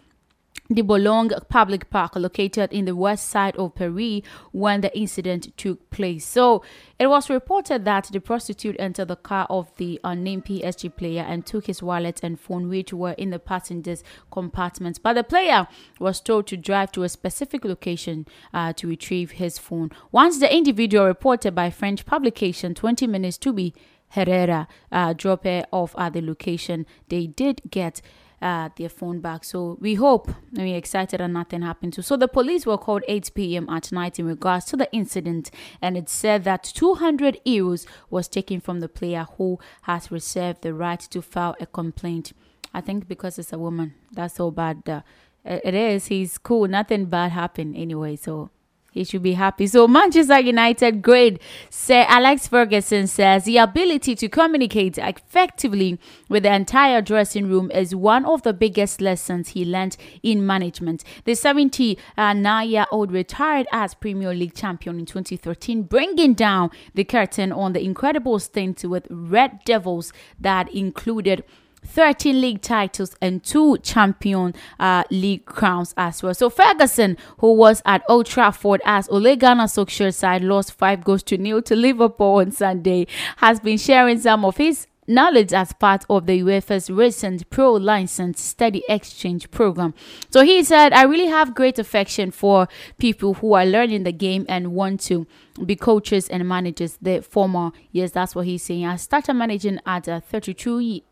the 0.70 0.83
Boulogne 0.83 1.31
Public 1.50 1.90
Park, 1.90 2.16
located 2.16 2.72
in 2.72 2.87
the 2.87 2.96
west 2.96 3.29
side 3.29 3.55
of 3.57 3.74
Paris, 3.74 4.22
when 4.50 4.81
the 4.81 4.96
incident 4.96 5.55
took 5.59 5.90
place. 5.90 6.24
So 6.24 6.64
it 6.98 7.09
was 7.09 7.29
reported 7.29 7.85
that 7.85 8.09
the 8.11 8.20
prostitute 8.20 8.77
entered 8.79 9.09
the 9.09 9.16
car 9.16 9.46
of 9.50 9.77
the 9.77 10.00
unnamed 10.03 10.46
PSG 10.46 10.96
player 10.96 11.22
and 11.22 11.44
took 11.44 11.66
his 11.66 11.83
wallet 11.83 12.20
and 12.22 12.40
phone, 12.40 12.68
which 12.68 12.94
were 12.94 13.12
in 13.12 13.31
the 13.31 13.38
passenger's 13.38 14.03
compartment. 14.31 15.00
But 15.03 15.14
the 15.14 15.24
player 15.24 15.68
was 16.00 16.20
told 16.20 16.46
to 16.46 16.57
drive 16.57 16.92
to 16.92 17.03
a 17.03 17.11
specific 17.11 17.64
location 17.64 18.27
uh, 18.55 18.72
to 18.74 18.88
retrieve 18.88 19.33
his 19.33 19.59
phone. 19.59 19.90
Once 20.12 20.38
the 20.38 20.55
individual 20.55 21.05
reported 21.07 21.55
by 21.55 21.68
French 21.68 22.07
publication 22.07 22.74
20 22.74 23.07
minutes 23.07 23.37
to 23.38 23.53
be 23.53 23.74
Herrera 24.09 24.68
uh, 24.92 25.12
drop 25.12 25.44
her 25.44 25.66
off 25.72 25.94
at 25.98 26.14
the 26.14 26.22
location, 26.22 26.87
they 27.09 27.27
did 27.27 27.61
get 27.70 28.00
uh, 28.44 28.68
their 28.76 28.90
phone 28.90 29.20
back. 29.20 29.42
So 29.42 29.78
we 29.80 29.94
hope 29.94 30.30
we're 30.52 30.76
excited 30.76 31.20
and 31.20 31.33
nothing 31.33 31.62
happened 31.62 31.94
to. 31.94 32.02
So 32.02 32.16
the 32.16 32.28
police 32.28 32.66
were 32.66 32.76
called 32.76 33.02
8 33.09 33.30
p.m. 33.35 33.68
at 33.70 33.90
night 33.90 34.18
in 34.18 34.26
regards 34.26 34.66
to 34.66 34.76
the 34.76 34.92
incident, 34.92 35.50
and 35.80 35.96
it 35.96 36.11
said 36.11 36.44
that 36.44 36.62
200 36.62 37.40
euros 37.46 37.87
was 38.11 38.28
taken 38.28 38.61
from 38.61 38.80
the 38.80 38.88
player 38.88 39.26
who 39.38 39.59
has 39.83 40.12
reserved 40.12 40.61
the 40.61 40.74
right 40.74 41.00
to 41.00 41.22
file 41.22 41.57
a 41.59 41.66
complaint. 41.66 42.35
I 42.74 42.83
think 42.83 43.09
because 43.09 43.38
it's 43.38 43.52
a 43.52 43.59
woman, 43.59 43.94
that's 44.12 44.35
so 44.35 44.50
bad. 44.50 44.87
Uh, 44.87 45.00
it 45.44 45.74
is. 45.74 46.07
He's 46.07 46.37
cool. 46.37 46.68
Nothing 46.68 47.07
bad 47.07 47.33
happened 47.33 47.76
anyway. 47.76 48.16
So 48.16 48.50
he 48.94 49.02
should 49.02 49.22
be 49.22 49.33
happy. 49.33 49.66
So 49.66 49.88
Manchester 49.88 50.38
United 50.38 51.02
great. 51.02 51.42
Sir 51.68 52.07
Alex 52.09 52.46
Ferguson 52.46 53.09
says 53.09 53.44
the 53.44 53.59
ability 53.59 54.14
to 54.14 54.28
communicate 54.28 54.96
effectively 54.98 55.98
with 56.28 56.44
the 56.44 56.54
entire 56.54 57.02
dressing 57.02 57.48
room 57.48 57.72
is 57.72 57.92
one 57.94 58.24
of 58.24 58.42
the 58.42 58.52
biggest 58.52 59.00
lessons 59.00 59.48
he 59.48 59.64
learned 59.64 59.96
in 60.22 60.46
management. 60.46 61.02
The 61.24 61.33
79-year-old 61.33 63.11
retired 63.11 63.66
as 63.72 63.94
Premier 63.94 64.33
League 64.33 64.54
champion 64.54 65.00
in 65.00 65.07
2013, 65.07 65.83
bringing 65.83 66.35
down 66.35 66.70
the 66.94 67.02
curtain 67.02 67.50
on 67.50 67.72
the 67.72 67.85
incredible 67.85 68.38
stint 68.38 68.85
with 68.85 69.09
Red 69.11 69.64
Devils 69.64 70.12
that 70.38 70.72
included 70.72 71.42
13 71.85 72.40
league 72.40 72.62
titles 72.62 73.16
and 73.20 73.42
two 73.42 73.79
champion 73.79 74.55
uh, 74.81 75.05
league 75.11 75.44
crowns 75.44 75.94
as 75.97 76.23
well. 76.23 76.35
So 76.35 76.51
Ferguson, 76.51 77.16
who 77.38 77.55
was 77.55 77.83
at 77.85 78.03
Old 78.09 78.27
Trafford 78.27 78.81
as 78.85 79.09
Ole 79.09 79.37
Gunnar 79.37 79.64
Solskjaer's 79.64 80.16
side 80.16 80.42
lost 80.42 80.73
five 80.73 81.05
goals 81.05 81.23
to 81.25 81.38
nil 81.38 81.62
to 81.62 81.77
Liverpool 81.77 82.37
on 82.37 82.51
Sunday, 82.51 83.07
has 83.38 83.61
been 83.61 83.79
sharing 83.79 84.18
some 84.18 84.44
of 84.44 84.57
his 84.57 84.87
knowledge 85.07 85.53
as 85.53 85.73
part 85.75 86.05
of 86.09 86.27
the 86.27 86.40
UEFA's 86.40 86.90
recent 86.90 87.49
pro 87.51 87.73
license 87.73 88.40
study 88.40 88.83
exchange 88.88 89.51
program. 89.51 89.94
So 90.31 90.42
he 90.42 90.62
said, 90.64 90.92
I 90.92 91.03
really 91.03 91.27
have 91.27 91.55
great 91.55 91.79
affection 91.79 92.31
for 92.31 92.68
people 92.99 93.35
who 93.35 93.53
are 93.55 93.66
learning 93.66 94.05
the 94.05 94.12
game 94.12 94.47
and 94.49 94.73
want 94.73 95.01
to 95.03 95.27
be 95.64 95.77
coaches 95.77 96.29
and 96.29 96.49
managers. 96.49 96.99
The 97.01 97.20
former, 97.20 97.73
yes, 97.92 98.12
that's 98.12 98.35
what 98.35 98.47
he's 98.47 98.62
saying. 98.62 98.87
I 98.87 98.97
started 98.97 99.35
managing 99.35 99.81
at 99.87 100.09
uh, 100.09 100.20
32 100.20 101.03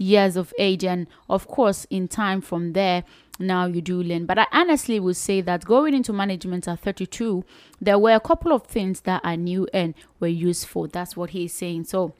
years 0.00 0.34
of 0.34 0.52
age 0.58 0.82
and 0.82 1.06
of 1.28 1.46
course 1.46 1.86
in 1.90 2.08
time 2.08 2.40
from 2.40 2.72
there 2.72 3.04
now 3.38 3.66
you 3.66 3.80
do 3.80 4.02
learn. 4.02 4.26
But 4.26 4.38
i 4.38 4.46
honestly 4.52 4.98
would 4.98 5.16
say 5.16 5.40
that 5.42 5.64
going 5.64 5.94
into 5.94 6.12
management 6.12 6.66
at 6.66 6.80
32 6.80 7.44
there 7.80 7.98
were 7.98 8.14
a 8.14 8.20
couple 8.20 8.52
of 8.52 8.66
things 8.66 9.02
that 9.02 9.20
i 9.24 9.36
knew 9.36 9.68
and 9.72 9.94
were 10.18 10.28
useful. 10.28 10.88
That's 10.88 11.16
what 11.16 11.30
he's 11.30 11.52
saying. 11.52 11.84
So 11.84 12.14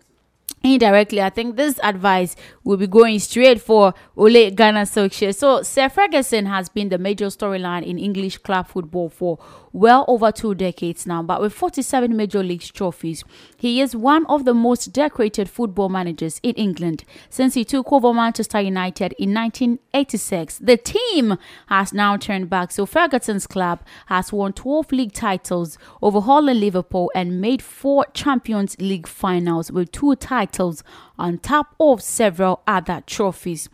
indirectly, 0.63 1.23
I 1.23 1.31
think 1.31 1.57
this 1.57 1.81
advice 1.83 2.37
will 2.65 2.77
be 2.77 2.87
going 2.87 3.19
straight 3.19 3.61
for 3.61 3.95
Ole 4.17 4.51
Gunnar 4.51 4.83
Solskjaer. 4.83 5.35
So, 5.35 5.63
Sir 5.63 5.89
Ferguson 5.89 6.47
has 6.47 6.69
been 6.69 6.91
the 6.91 6.99
major 6.99 7.27
storyline 7.27 7.85
in 7.85 7.99
English 7.99 8.39
club 8.39 8.69
football 8.69 9.09
for 9.09 9.39
well 9.73 10.05
over 10.09 10.33
two 10.33 10.55
decades 10.55 11.07
now, 11.07 11.23
but 11.23 11.41
with 11.41 11.53
47 11.53 12.17
Major 12.17 12.43
League 12.43 12.63
trophies, 12.63 13.25
he 13.57 13.81
is 13.81 13.95
one 13.95 14.27
of 14.27 14.45
the 14.45 14.55
most 14.55 14.93
decorated 14.93 15.49
football 15.49 15.89
managers 15.89 16.41
in 16.43 16.55
England 16.55 17.05
since 17.29 17.55
he 17.55 17.65
took 17.65 17.93
over 17.93 18.13
Manchester 18.13 18.61
United 18.61 19.15
in 19.19 19.35
1986. 19.35 20.59
The 20.59 20.77
team 20.77 21.39
has 21.69 21.93
now 21.93 22.17
turned 22.17 22.51
back, 22.51 22.73
so 22.73 22.87
Ferguson's 22.87 23.47
club 23.47 23.81
has 24.07 24.33
won 24.33 24.53
12 24.53 24.93
league 24.93 25.13
titles, 25.13 25.79
overhauling 26.03 26.61
Liverpool, 26.61 27.11
and 27.15 27.41
made 27.41 27.63
four 27.63 28.07
Champions 28.15 28.77
League 28.81 29.07
finals 29.07 29.71
with 29.71 29.93
two 29.93 30.17
titles 30.17 30.83
on 31.19 31.39
top 31.39 31.75
of 31.79 32.03
several 32.03 32.63
other 32.67 33.03
trophies. 33.07 33.69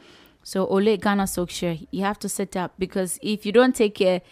So 0.46 0.64
Ole 0.68 0.96
Gunnar 0.96 1.24
Solskjaer, 1.24 1.88
you 1.90 2.04
have 2.04 2.20
to 2.20 2.28
set 2.28 2.56
up 2.56 2.74
because 2.78 3.18
if 3.20 3.44
you 3.44 3.50
don't 3.50 3.74
take 3.74 3.96
care, 3.96 4.22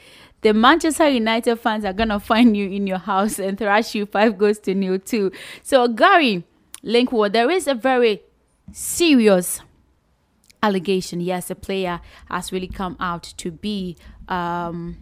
the 0.45 0.53
Manchester 0.53 1.09
United 1.09 1.57
fans 1.57 1.87
are 1.87 1.95
gonna 1.95 2.21
find 2.21 2.55
you 2.55 2.69
in 2.69 2.87
your 2.87 2.99
house 2.99 3.39
and 3.39 3.57
thrash 3.57 3.95
you 3.95 4.05
five 4.05 4.37
goals 4.37 4.59
to 4.61 4.75
nil 4.75 4.99
too. 4.99 5.33
So 5.63 5.89
Gary 5.89 6.45
Lineker, 6.85 7.33
there 7.33 7.51
is 7.51 7.67
a 7.67 7.75
very 7.75 8.23
serious 8.71 9.63
allegation. 10.63 11.23
Yes, 11.23 11.51
a 11.51 11.55
player 11.55 11.99
has 12.31 12.53
really 12.53 12.69
come 12.69 12.95
out 13.01 13.23
to 13.39 13.51
be 13.51 13.97
um, 14.29 14.99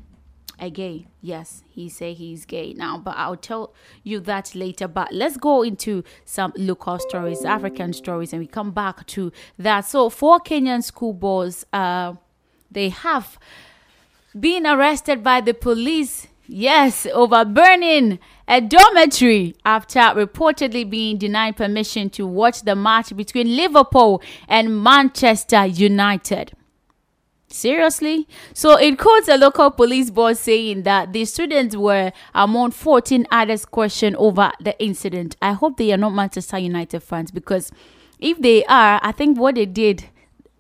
a 0.61 0.71
gay. 0.71 1.09
Yes, 1.21 1.65
he 1.69 1.89
say 1.89 2.15
he's 2.15 2.45
gay 2.45 2.73
now, 2.75 2.97
but 2.99 3.17
I'll 3.17 3.35
tell 3.35 3.75
you 4.05 4.21
that 4.21 4.55
later. 4.55 4.87
But 4.87 5.13
let's 5.13 5.37
go 5.37 5.63
into 5.63 6.05
some 6.25 6.53
local 6.57 7.01
stories, 7.01 7.45
African 7.45 7.93
stories, 7.95 8.33
and 8.33 8.39
we 8.39 8.47
come 8.47 8.71
back 8.71 9.05
to 9.09 9.33
that. 9.59 9.81
So 9.87 10.09
four 10.09 10.39
Kenyan 10.39 10.85
schoolboys, 10.85 11.67
uh, 11.73 12.15
they 12.71 12.91
have 12.91 13.41
being 14.39 14.67
arrested 14.67 15.23
by 15.23 15.41
the 15.41 15.55
police, 15.55 16.27
yes, 16.47 17.07
over 17.13 17.45
burning 17.45 18.19
a 18.49 18.61
dormitory 18.61 19.55
after 19.65 20.01
reportedly 20.01 20.89
being 20.89 21.19
denied 21.19 21.57
permission 21.57 22.11
to 22.11 22.27
watch 22.27 22.63
the 22.63 22.75
match 22.75 23.15
between 23.17 23.57
Liverpool 23.57 24.23
and 24.49 24.83
Manchester 24.83 25.67
United. 25.67 26.53
Seriously? 27.49 28.27
So 28.55 28.79
it 28.79 28.99
quotes 28.99 29.29
a 29.29 29.37
local 29.37 29.71
police 29.71 30.09
boss 30.11 30.41
saying 30.41 30.85
that 30.85 31.13
the 31.13 31.27
students 31.27 31.77
were 31.77 32.13
among 32.35 32.71
14 32.71 33.27
others 33.31 33.67
questioned 33.67 34.17
over 34.17 34.51
the 34.59 34.79
incident. 34.83 35.37
I 35.43 35.53
hope 35.53 35.77
they 35.77 35.93
are 35.93 35.99
not 35.99 36.15
Manchester 36.15 36.59
United 36.59 37.03
fans 37.03 37.31
because 37.31 37.71
if 38.19 38.41
they 38.41 38.65
are, 38.65 39.01
I 39.03 39.13
think 39.13 39.39
what 39.39 39.57
they 39.57 39.67
did 39.67 40.05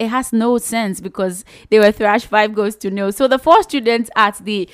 it 0.03 0.09
has 0.09 0.33
no 0.33 0.59
sense 0.59 1.01
because 1.01 1.45
they 1.71 1.79
were 1.79 1.93
thrashed 1.93 2.27
five 2.27 2.55
goals 2.55 2.77
to 2.77 2.91
nil. 2.91 3.12
So 3.12 3.29
the 3.29 3.38
four 3.38 3.62
students 3.62 4.11
at 4.17 4.37
the 4.38 4.69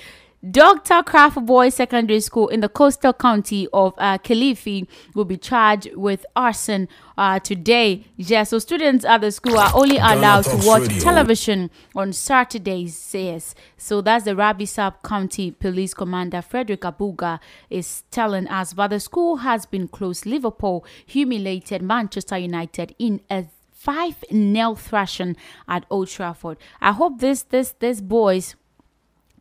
Dr. 0.49 1.03
Krapf 1.03 1.45
Boys 1.45 1.75
Secondary 1.75 2.21
School 2.21 2.47
in 2.47 2.61
the 2.61 2.69
coastal 2.69 3.13
county 3.13 3.67
of 3.73 3.93
uh, 3.99 4.19
Kilifi 4.19 4.87
will 5.13 5.25
be 5.25 5.37
charged 5.37 5.93
with 5.97 6.25
arson 6.37 6.89
uh, 7.17 7.41
today. 7.41 8.05
Yeah, 8.17 8.45
so 8.45 8.61
students 8.61 9.05
at 9.05 9.21
the 9.21 9.33
school 9.33 9.59
are 9.59 9.73
only 9.75 9.97
allowed 9.97 10.43
to 10.45 10.57
watch 10.65 10.83
Radio. 10.83 11.01
television 11.01 11.71
on 11.97 12.13
Saturdays, 12.13 12.97
says. 12.97 13.57
So 13.77 14.01
that's 14.01 14.27
the 14.27 14.31
Rabai 14.31 14.69
Sub 14.69 15.03
County 15.03 15.51
Police 15.51 15.93
Commander 15.93 16.41
Frederick 16.41 16.83
Abuga 16.83 17.41
is 17.69 18.05
telling 18.13 18.47
us. 18.47 18.75
But 18.75 18.89
the 18.89 19.01
school 19.01 19.39
has 19.39 19.67
been 19.67 19.89
closed. 19.89 20.25
Liverpool 20.25 20.87
humiliated 21.05 21.83
Manchester 21.83 22.39
United 22.39 22.95
in 23.01 23.23
a 23.29 23.47
five 23.89 24.23
nil 24.31 24.75
thrashing 24.75 25.35
at 25.67 25.87
Old 25.89 26.09
Trafford. 26.09 26.59
I 26.79 26.93
hope 26.93 27.21
this 27.21 27.45
this 27.45 27.75
this 27.79 28.03
boys 28.03 28.55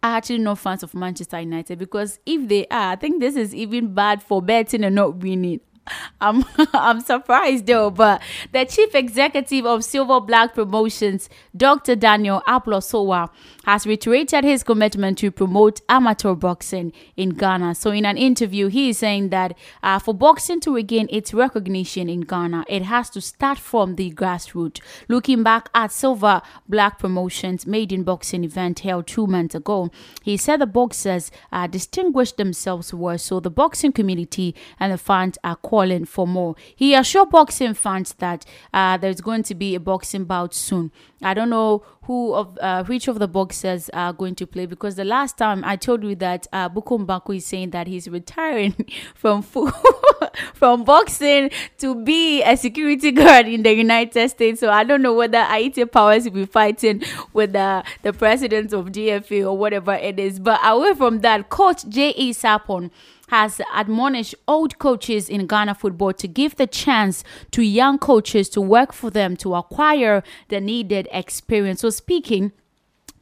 are 0.01 0.15
actually 0.15 0.38
not 0.38 0.60
fans 0.60 0.83
of 0.83 0.93
Manchester 0.93 1.41
United 1.41 1.77
because 1.77 2.17
if 2.25 2.47
they 2.47 2.65
are, 2.67 2.93
I 2.93 2.95
think 2.95 3.19
this 3.19 3.36
is 3.36 3.53
even 3.53 3.93
bad 3.93 4.23
for 4.23 4.41
betting 4.41 4.86
and 4.86 4.95
not 4.95 5.17
winning. 5.17 5.60
I'm 6.21 6.43
I'm 6.73 7.02
surprised 7.02 7.67
though, 7.67 7.89
but 7.89 8.21
the 8.52 8.65
chief 8.65 8.95
executive 8.95 9.65
of 9.65 9.84
Silver 9.84 10.19
Black 10.19 10.54
Promotions, 10.54 11.30
Dr. 11.56 11.95
Daniel 11.95 12.41
Aplosowa, 12.47 13.30
has 13.65 13.86
reiterated 13.86 14.43
his 14.43 14.63
commitment 14.63 15.17
to 15.19 15.32
promote 15.32 15.82
amateur 15.89 16.34
boxing 16.34 16.93
in 17.15 17.30
Ghana. 17.30 17.76
So, 17.76 17.91
in 17.91 18.06
an 18.06 18.17
interview, 18.17 18.67
he 18.67 18.89
is 18.89 18.97
saying 19.00 19.30
that 19.30 19.58
uh, 19.84 20.00
for 20.00 20.13
boxing 20.13 20.60
to 20.62 20.73
regain 20.73 21.08
its 21.10 21.34
recognition 21.34 22.10
in 22.10 22.21
Ghana, 22.21 22.65
it 22.67 22.84
has 22.84 23.10
to 23.12 23.21
start 23.21 23.58
from 23.58 23.95
the 23.95 24.12
grassroots. 24.12 24.80
Looking 25.08 25.43
back 25.43 25.69
at 25.73 25.91
Silver 25.91 26.41
Black 26.67 27.00
Promotions' 27.00 27.67
maiden 27.67 28.04
boxing 28.04 28.43
event 28.43 28.80
held 28.80 29.08
two 29.08 29.28
months 29.28 29.56
ago, 29.56 29.91
he 30.23 30.38
said 30.38 30.62
the 30.62 30.65
boxers 30.65 31.32
uh, 31.52 31.67
distinguished 31.67 32.38
themselves 32.38 32.93
well, 32.93 33.17
so 33.17 33.39
the 33.39 33.50
boxing 33.50 33.91
community 33.91 34.56
and 34.80 34.91
the 34.91 34.97
fans 34.97 35.38
are 35.43 35.56
calling 35.77 36.05
for 36.05 36.25
more. 36.25 36.55
He 36.75 36.95
assured 36.95 37.29
boxing 37.29 37.75
fans 37.75 38.13
that 38.17 38.45
uh, 38.73 38.97
there's 38.97 39.21
going 39.21 39.43
to 39.43 39.53
be 39.53 39.75
a 39.75 39.79
boxing 39.79 40.25
bout 40.25 40.55
soon. 40.55 40.91
I 41.21 41.35
don't 41.35 41.51
know 41.51 41.83
who 42.03 42.34
of 42.34 42.57
uh, 42.59 42.84
which 42.86 43.07
of 43.07 43.19
the 43.19 43.28
boxers 43.28 43.89
are 43.89 44.11
going 44.11 44.34
to 44.36 44.47
play 44.47 44.65
because 44.65 44.95
the 44.95 45.03
last 45.03 45.38
time 45.38 45.63
I 45.63 45.75
told 45.75 46.03
you 46.03 46.15
that 46.15 46.47
uh, 46.51 46.67
Bukom 46.69 47.05
Banku 47.05 47.36
is 47.36 47.45
saying 47.45 47.71
that 47.71 47.86
he's 47.86 48.07
retiring 48.09 48.73
from 49.13 49.43
from 50.55 50.84
boxing 50.84 51.51
to 51.78 51.93
be 51.93 52.41
a 52.41 52.57
security 52.57 53.11
guard 53.11 53.47
in 53.47 53.61
the 53.61 53.73
United 53.73 54.30
States. 54.30 54.59
So 54.59 54.71
I 54.71 54.84
don't 54.84 55.03
know 55.03 55.13
whether 55.13 55.38
Ayittey 55.38 55.91
Powers 55.91 56.23
will 56.25 56.32
be 56.32 56.45
fighting 56.45 57.03
with 57.34 57.53
the, 57.53 57.84
the 58.01 58.13
president 58.13 58.73
of 58.73 58.88
GFA 58.88 59.45
or 59.45 59.55
whatever 59.55 59.93
it 59.93 60.19
is. 60.19 60.39
But 60.39 60.59
away 60.63 60.93
from 60.95 61.19
that, 61.21 61.49
Coach 61.49 61.88
J.E. 61.88 62.34
Sarpong 62.34 62.89
has 63.28 63.61
admonished 63.73 64.36
old 64.47 64.80
coaches 64.80 65.30
in 65.30 65.47
Ghana 65.47 65.75
football 65.75 66.13
to 66.13 66.28
give 66.28 66.55
the 66.55 66.67
chance 66.67 67.23
to 67.51 67.61
young 67.61 67.97
coaches 67.97 68.49
to 68.49 68.61
work 68.61 68.93
for 68.93 69.09
them 69.09 69.36
to 69.38 69.55
acquire 69.55 70.23
the 70.49 70.61
needed 70.61 71.07
experience. 71.11 71.82
So 71.82 71.89
speaking 71.89 72.51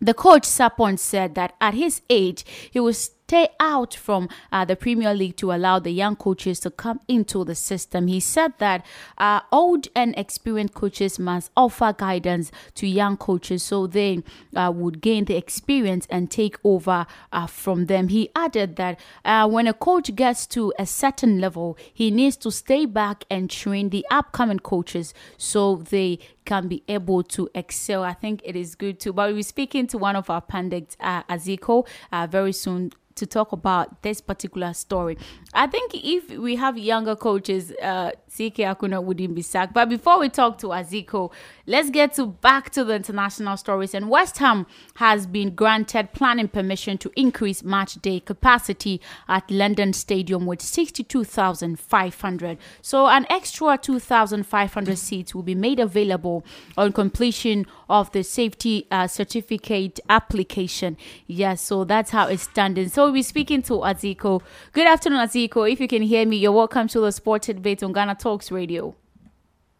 the 0.02 0.14
coach 0.14 0.44
Sarpong 0.44 0.98
said 1.00 1.36
that 1.36 1.56
at 1.62 1.74
his 1.74 2.02
age, 2.10 2.46
he 2.70 2.80
was 2.80 3.12
stay 3.28 3.48
out 3.60 3.96
from 3.96 4.30
uh, 4.52 4.64
the 4.66 4.76
Premier 4.76 5.12
League 5.12 5.36
to 5.36 5.52
allow 5.52 5.80
the 5.80 5.90
young 5.90 6.16
coaches 6.16 6.60
to 6.60 6.70
come 6.70 7.00
into 7.08 7.44
the 7.44 7.56
system. 7.56 8.06
He 8.06 8.20
said 8.20 8.54
that 8.60 8.86
uh, 9.18 9.40
old 9.52 9.88
and 9.96 10.14
experienced 10.16 10.76
coaches 10.76 11.18
must 11.18 11.50
offer 11.58 11.96
guidance 11.98 12.52
to 12.76 12.86
young 12.86 13.18
coaches 13.18 13.64
so 13.64 13.88
they 13.88 14.22
uh, 14.56 14.72
would 14.76 15.02
gain 15.02 15.26
the 15.26 15.36
experience 15.36 16.06
and 16.12 16.30
take 16.30 16.58
over 16.64 17.08
uh, 17.32 17.48
from 17.48 17.88
them. 17.88 18.10
He 18.10 18.30
added 18.36 18.76
that 18.76 19.00
uh, 19.24 19.50
when 19.50 19.66
a 19.66 19.74
coach 19.74 20.14
gets 20.16 20.46
to 20.48 20.72
a 20.78 20.86
certain 20.86 21.42
level, 21.42 21.80
he 21.92 22.12
needs 22.12 22.38
to 22.38 22.52
stay 22.52 22.86
back 22.86 23.24
and 23.32 23.50
train 23.50 23.90
the 23.90 24.06
upcoming 24.12 24.60
coaches 24.60 25.16
so 25.36 25.78
they 25.78 26.20
can 26.46 26.68
be 26.68 26.84
able 26.88 27.24
to 27.24 27.50
excel. 27.56 28.04
I 28.04 28.14
think 28.14 28.42
it 28.44 28.56
is 28.56 28.76
good 28.76 29.00
too. 29.00 29.14
But 29.14 29.34
we're 29.34 29.42
speaking 29.42 29.88
to 29.88 29.98
one 29.98 30.16
of 30.16 30.30
our 30.30 30.42
pundits, 30.42 30.96
uh, 31.00 31.24
Aziko, 31.24 31.88
very 32.30 32.54
soon 32.54 32.92
to 33.16 33.26
talk 33.26 33.52
about 33.52 34.02
this 34.02 34.22
particular 34.22 34.74
story. 34.74 35.18
I 35.54 35.68
think 35.68 35.92
if 35.94 36.30
we 36.30 36.56
have 36.58 36.78
younger 36.78 37.16
coaches, 37.16 37.72
uh, 37.82 38.12
CK 38.28 38.58
Akonnor 38.68 39.04
wouldn't 39.04 39.36
be 39.36 39.42
sacked. 39.42 39.74
But 39.74 39.90
before 39.90 40.20
we 40.20 40.30
talk 40.30 40.58
to 40.60 40.68
Aziko, 40.68 41.32
let's 41.68 41.90
get 41.90 42.14
to 42.14 42.28
back 42.28 42.70
to 42.72 42.84
the 42.84 42.96
international 42.96 43.58
stories. 43.58 43.94
And 43.94 44.10
West 44.10 44.38
Ham 44.38 44.66
has 44.96 45.28
been 45.28 45.56
granted 45.56 46.14
planning 46.14 46.48
permission 46.48 46.98
to 47.00 47.12
increase 47.16 47.64
match 47.64 47.96
day 47.96 48.20
capacity 48.20 49.02
at 49.28 49.50
London 49.50 49.94
Stadium 49.94 50.46
with 50.46 50.62
62,500. 50.62 52.58
So 52.82 53.08
an 53.08 53.26
extra 53.30 53.78
2,500 53.78 54.98
seats 54.98 55.34
will 55.36 55.44
be 55.44 55.56
made 55.56 55.80
available 55.80 56.46
on 56.78 56.94
completion 56.94 57.66
of 57.90 58.12
the 58.12 58.24
safety 58.24 58.88
uh, 58.92 59.08
certificate 59.08 60.00
application. 60.10 60.98
Yes, 61.28 61.62
so 61.62 61.84
that's 61.84 62.12
how 62.12 62.28
it's 62.28 62.44
standing. 62.44 62.90
So 62.90 63.06
we'll 63.06 63.14
be 63.14 63.24
speaking 63.24 63.62
to 63.64 63.74
Aziko. 63.74 64.42
Good 64.72 64.88
afternoon, 64.88 65.20
Aziko. 65.20 65.72
If 65.72 65.80
you 65.80 65.88
can 65.88 66.02
hear 66.02 66.26
me, 66.26 66.38
you're 66.38 66.52
welcome 66.52 66.88
to 66.90 67.00
the 67.00 67.12
Sport 67.12 67.44
Debate 67.44 67.84
on 67.84 67.94
Ghana 67.94 68.16
Talks 68.16 68.52
Radio. 68.52 68.96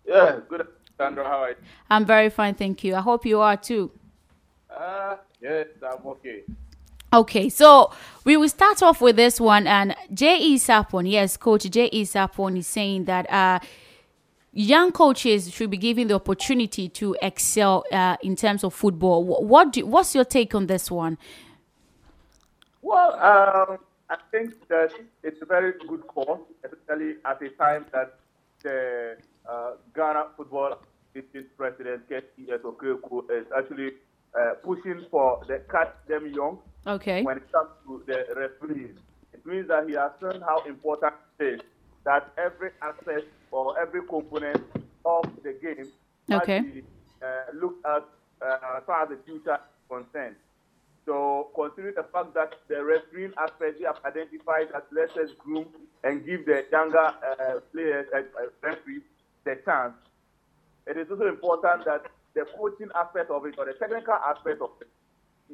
Yeah, 0.06 0.40
good 0.48 0.68
Sandra, 0.98 1.24
how 1.26 1.44
are 1.44 1.50
you? 1.50 1.56
I'm 1.90 2.06
very 2.06 2.30
fine, 2.30 2.56
thank 2.56 2.84
you. 2.84 2.96
I 2.96 3.02
hope 3.02 3.26
you 3.26 3.42
are 3.42 3.58
too. 3.58 3.92
Uh, 4.70 5.18
yes, 5.42 5.68
I'm 5.84 6.06
okay. 6.08 6.44
Okay, 7.14 7.50
so 7.50 7.94
we 8.26 8.36
will 8.36 8.50
start 8.50 8.82
off 8.84 9.02
with 9.02 9.16
this 9.16 9.40
one. 9.40 9.68
And 9.68 9.96
J.E. 10.14 10.58
Sarpong, 10.58 11.10
yes, 11.10 11.38
Coach 11.38 11.64
J.E. 11.70 12.04
Sarpong 12.04 12.58
is 12.58 12.68
saying 12.68 13.06
that 13.06 13.32
uh, 13.32 13.60
young 14.52 14.92
coaches 14.92 15.52
should 15.52 15.70
be 15.70 15.78
given 15.78 16.08
the 16.08 16.16
opportunity 16.16 16.90
to 16.90 17.16
excel 17.22 17.86
uh, 17.92 18.18
in 18.22 18.36
terms 18.36 18.64
of 18.64 18.74
football. 18.74 19.24
What 19.24 19.74
do, 19.74 19.86
what's 19.86 20.14
your 20.14 20.26
take 20.26 20.56
on 20.56 20.68
this 20.68 20.92
one? 20.92 21.18
Well, 22.82 23.14
um, 23.14 23.78
I 24.10 24.18
think 24.32 24.68
that 24.68 24.92
it's 25.24 25.42
a 25.42 25.46
very 25.46 25.74
good 25.88 26.06
call, 26.08 26.48
especially 26.64 27.16
at 27.24 27.42
a 27.42 27.50
time 27.50 27.86
that 27.94 28.20
the 28.62 29.18
Ghana 29.96 30.28
Football 30.38 30.80
Association 31.16 31.50
President 31.58 32.10
Kesi 32.10 32.48
Okraku 32.64 33.24
is 33.32 33.46
actually 33.58 33.92
uh, 34.38 34.56
pushing 34.64 35.06
for 35.10 35.42
the 35.48 35.62
catch 35.72 35.94
them 36.08 36.32
young. 36.34 36.60
Okay. 36.88 37.24
When 37.24 37.38
it 37.38 37.52
comes 37.52 37.70
to 37.88 38.04
the 38.06 38.26
referees, 38.36 38.96
it 39.34 39.46
means 39.46 39.68
that 39.70 39.88
he 39.88 39.94
has 39.96 40.12
shown 40.20 40.42
how 40.42 40.64
important 40.66 41.14
it 41.40 41.44
is 41.46 41.62
that 42.06 42.32
every 42.38 42.70
aspect 42.82 43.26
or 43.52 43.80
every 43.80 44.02
component 44.08 44.62
of 45.06 45.26
the 45.44 45.54
game 45.54 45.92
okay. 46.32 46.62
must 46.62 46.74
be 46.74 46.84
uh, 47.22 47.60
looked 47.60 47.86
at 47.86 48.04
uh, 48.42 48.78
as 48.78 48.84
far 48.86 49.04
as 49.04 49.10
the 49.10 49.18
future 49.26 49.56
is 49.56 49.90
concerned. 49.90 50.36
So, 51.06 51.50
considering 51.54 51.94
the 51.96 52.06
fact 52.12 52.34
that 52.34 52.54
the 52.68 52.84
refereeing 52.84 53.32
aspect 53.38 53.80
they 53.80 53.86
have 53.86 54.00
identified 54.06 54.70
that 54.74 54.86
let 54.92 55.12
us 55.18 55.30
groom 55.38 55.66
and 56.04 56.26
give 56.26 56.46
the 56.46 56.66
younger 56.72 56.98
uh, 57.00 57.60
players, 57.72 58.08
uh, 58.14 58.20
uh, 58.20 58.48
referees, 58.64 59.02
the 59.46 59.58
chance, 59.64 59.94
it 60.88 60.98
is 60.98 61.08
also 61.10 61.28
important 61.28 61.86
that 61.86 62.04
the 62.34 62.46
coaching 62.58 62.90
aspect 62.96 63.32
of 63.32 63.46
it 63.46 63.56
or 63.58 63.66
the 63.66 63.74
technical 63.74 64.14
aspect 64.14 64.62
of 64.62 64.72
it, 64.82 64.90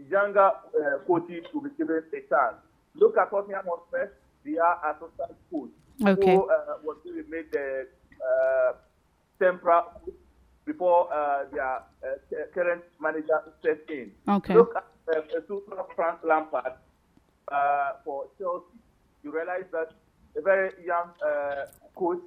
younger 0.10 0.50
uh, 0.50 0.98
coaches 1.06 1.46
will 1.54 1.62
be 1.62 1.70
given 1.78 2.04
a 2.12 2.22
chance. 2.28 2.56
Look 2.96 3.18
at 3.18 3.30
Tottenham 3.30 3.66
Hotspur; 3.68 4.12
they 4.44 4.58
are 4.58 4.80
assistant 4.90 5.38
coach 5.52 5.70
okay. 6.04 6.36
who 6.36 6.50
uh, 6.50 6.78
was 6.84 6.98
really 7.06 7.28
made 7.30 7.52
the 7.52 7.88
uh, 8.20 8.74
temporary 9.40 9.86
before 10.66 11.12
uh, 11.14 11.46
their 11.52 11.76
uh, 11.76 12.46
current 12.54 12.84
manager 13.00 13.42
stepped 13.60 13.90
in. 13.90 14.12
Okay. 14.28 14.56
Look 14.56 14.76
at 14.76 14.86
uh, 15.16 15.22
Frank 15.96 16.20
Lampard 16.24 16.74
uh, 17.52 17.92
for 18.06 18.28
Chelsea. 18.38 18.66
You 19.24 19.32
realize 19.34 19.66
that 19.72 19.92
a 20.38 20.42
very 20.42 20.72
young 20.86 21.10
uh, 21.26 21.66
coach, 21.96 22.22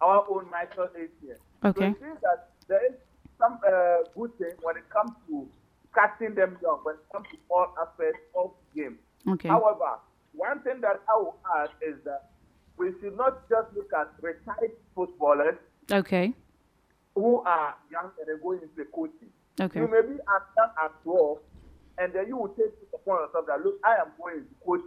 our 0.00 0.24
own 0.30 0.50
Michael 0.50 0.88
Essien. 0.96 1.36
Okay. 1.64 1.94
So 2.00 2.06
it 2.06 2.20
that 2.22 2.50
there 2.68 2.86
is 2.86 2.92
some 3.38 3.58
uh, 3.66 4.04
good 4.16 4.36
thing 4.38 4.52
when 4.62 4.76
it 4.76 4.88
comes 4.90 5.10
to 5.28 5.48
catching 5.94 6.34
them 6.34 6.56
young, 6.62 6.80
when 6.82 6.96
it 6.96 7.06
comes 7.12 7.26
to 7.32 7.36
all 7.50 7.74
aspects 7.80 8.20
of 8.36 8.50
the 8.74 8.82
game. 8.82 8.98
Okay. 9.26 9.48
However, 9.48 9.98
one 10.32 10.60
thing 10.62 10.80
that 10.82 11.00
I 11.08 11.16
will 11.18 11.36
add 11.58 11.70
is 11.82 11.96
that 12.04 12.30
we 12.76 12.92
should 13.00 13.16
not 13.16 13.48
just 13.48 13.74
look 13.74 13.90
at 13.92 14.12
retired 14.22 14.72
footballers 14.94 15.56
Okay. 15.90 16.32
who 17.14 17.40
are 17.42 17.74
young 17.90 18.10
and 18.18 18.26
they're 18.26 18.38
going 18.38 18.60
into 18.62 18.84
coaching. 18.94 19.30
Okay. 19.60 19.80
You 19.80 19.88
may 19.88 20.02
be 20.02 20.14
as 20.14 20.42
young 20.56 20.70
as 20.84 20.90
12, 21.02 21.38
and 21.98 22.12
then 22.12 22.28
you 22.28 22.36
will 22.36 22.48
take 22.54 22.66
it 22.66 22.88
upon 22.94 23.22
yourself 23.26 23.46
that, 23.46 23.64
look, 23.64 23.74
I 23.84 23.96
am 23.96 24.12
going 24.20 24.44
to 24.44 24.54
coach. 24.64 24.82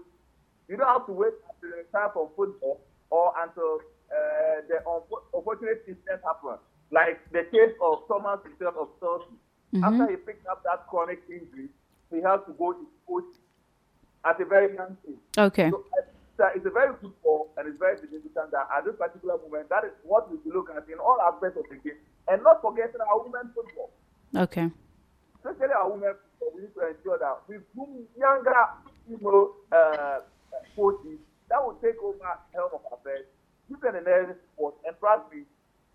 You 0.69 0.77
don't 0.77 0.87
have 0.87 1.05
to 1.07 1.11
wait 1.11 1.33
until 1.51 1.75
you 1.77 1.83
retire 1.83 2.09
from 2.13 2.29
football 2.37 2.79
or 3.09 3.33
until 3.43 3.79
uh, 4.11 4.61
the 4.67 4.77
unfo- 4.85 5.23
unfortunate 5.33 5.83
incident 5.87 6.21
happens. 6.23 6.59
Like 6.91 7.19
the 7.31 7.43
case 7.51 7.73
of 7.81 8.07
Thomas 8.07 8.39
himself 8.43 8.75
of 8.77 8.89
Chelsea. 8.99 9.35
Mhm. 9.73 9.83
After 9.87 10.11
he 10.11 10.17
picked 10.17 10.45
up 10.47 10.63
that 10.63 10.87
chronic 10.87 11.23
injury, 11.29 11.69
he 12.09 12.19
had 12.21 12.43
to 12.45 12.51
go 12.59 12.73
to 12.73 12.85
coaching 13.07 13.39
at 14.25 14.39
a 14.41 14.45
very 14.45 14.75
young 14.75 14.97
age. 15.07 15.23
Okay. 15.37 15.69
So 15.71 15.85
I 16.43 16.51
it's 16.55 16.65
a 16.65 16.71
very 16.71 16.93
good 17.01 17.13
call 17.21 17.53
and 17.55 17.67
it's 17.67 17.77
very 17.77 17.97
significant 17.99 18.51
that 18.51 18.67
at 18.75 18.83
this 18.83 18.95
particular 18.97 19.37
moment, 19.37 19.69
that 19.69 19.85
is 19.85 19.91
what 20.03 20.29
we 20.31 20.37
should 20.43 20.53
look 20.53 20.69
at 20.75 20.89
in 20.89 20.97
all 20.99 21.17
aspects 21.21 21.57
of 21.57 21.65
the 21.69 21.75
game. 21.77 21.97
And 22.27 22.41
not 22.43 22.61
forgetting 22.61 22.99
our 22.99 23.19
women's 23.23 23.53
football. 23.53 23.91
Okay. 24.35 24.69
Especially 25.35 25.73
our 25.73 25.89
women 25.91 26.13
football, 26.17 26.51
we 26.55 26.61
need 26.61 26.73
to 26.73 26.81
ensure 26.87 27.17
that 27.19 27.41
we 27.47 27.57
groom 27.75 28.07
younger 28.17 28.63
you 29.09 29.19
know, 29.21 29.53
uh, 29.71 30.19
coaches 30.75 31.19
that 31.49 31.59
will 31.63 31.75
take 31.83 31.99
over 32.01 32.25
helm 32.53 32.71
of 32.73 32.81
affairs, 32.99 33.25
them 33.79 33.93
the 33.93 34.01
necessary 34.01 34.35
support. 34.51 34.75
And 34.85 34.95
trust 34.99 35.31
me, 35.31 35.43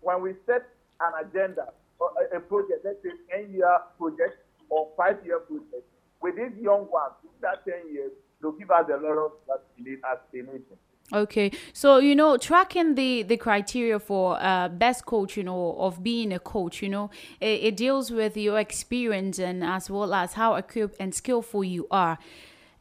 when 0.01 0.21
we 0.21 0.33
set 0.45 0.63
an 0.99 1.13
agenda 1.25 1.73
or 1.99 2.11
a, 2.17 2.37
a 2.37 2.39
project, 2.39 2.85
let's 2.85 3.01
say 3.03 3.11
10 3.31 3.53
year 3.53 3.77
project 3.97 4.41
or 4.69 4.89
five 4.97 5.17
year 5.25 5.39
project, 5.39 5.85
with 6.21 6.35
these 6.35 6.57
young 6.61 6.89
ones, 6.89 7.13
in 7.23 7.29
that 7.41 7.65
10 7.65 7.93
years, 7.93 8.11
they'll 8.41 8.51
give 8.51 8.71
us 8.71 8.85
the 8.87 8.97
laurels 8.97 9.33
that 9.47 9.63
we 9.77 9.91
need 9.91 9.99
as 10.11 10.17
a 10.33 10.37
nation. 10.37 10.77
Okay, 11.13 11.51
so 11.71 11.99
you 11.99 12.15
know, 12.15 12.35
tracking 12.35 12.95
the 12.95 13.23
the 13.23 13.37
criteria 13.37 13.97
for 13.97 14.37
uh, 14.41 14.67
best 14.67 15.05
coach, 15.05 15.37
you 15.37 15.43
know, 15.43 15.77
of 15.79 16.03
being 16.03 16.33
a 16.33 16.39
coach, 16.39 16.81
you 16.81 16.89
know, 16.89 17.09
it, 17.39 17.63
it 17.63 17.77
deals 17.77 18.11
with 18.11 18.35
your 18.35 18.59
experience 18.59 19.39
and 19.39 19.63
as 19.63 19.89
well 19.89 20.13
as 20.13 20.33
how 20.33 20.55
equipped 20.55 20.97
and 20.99 21.15
skillful 21.15 21.63
you 21.63 21.87
are. 21.91 22.17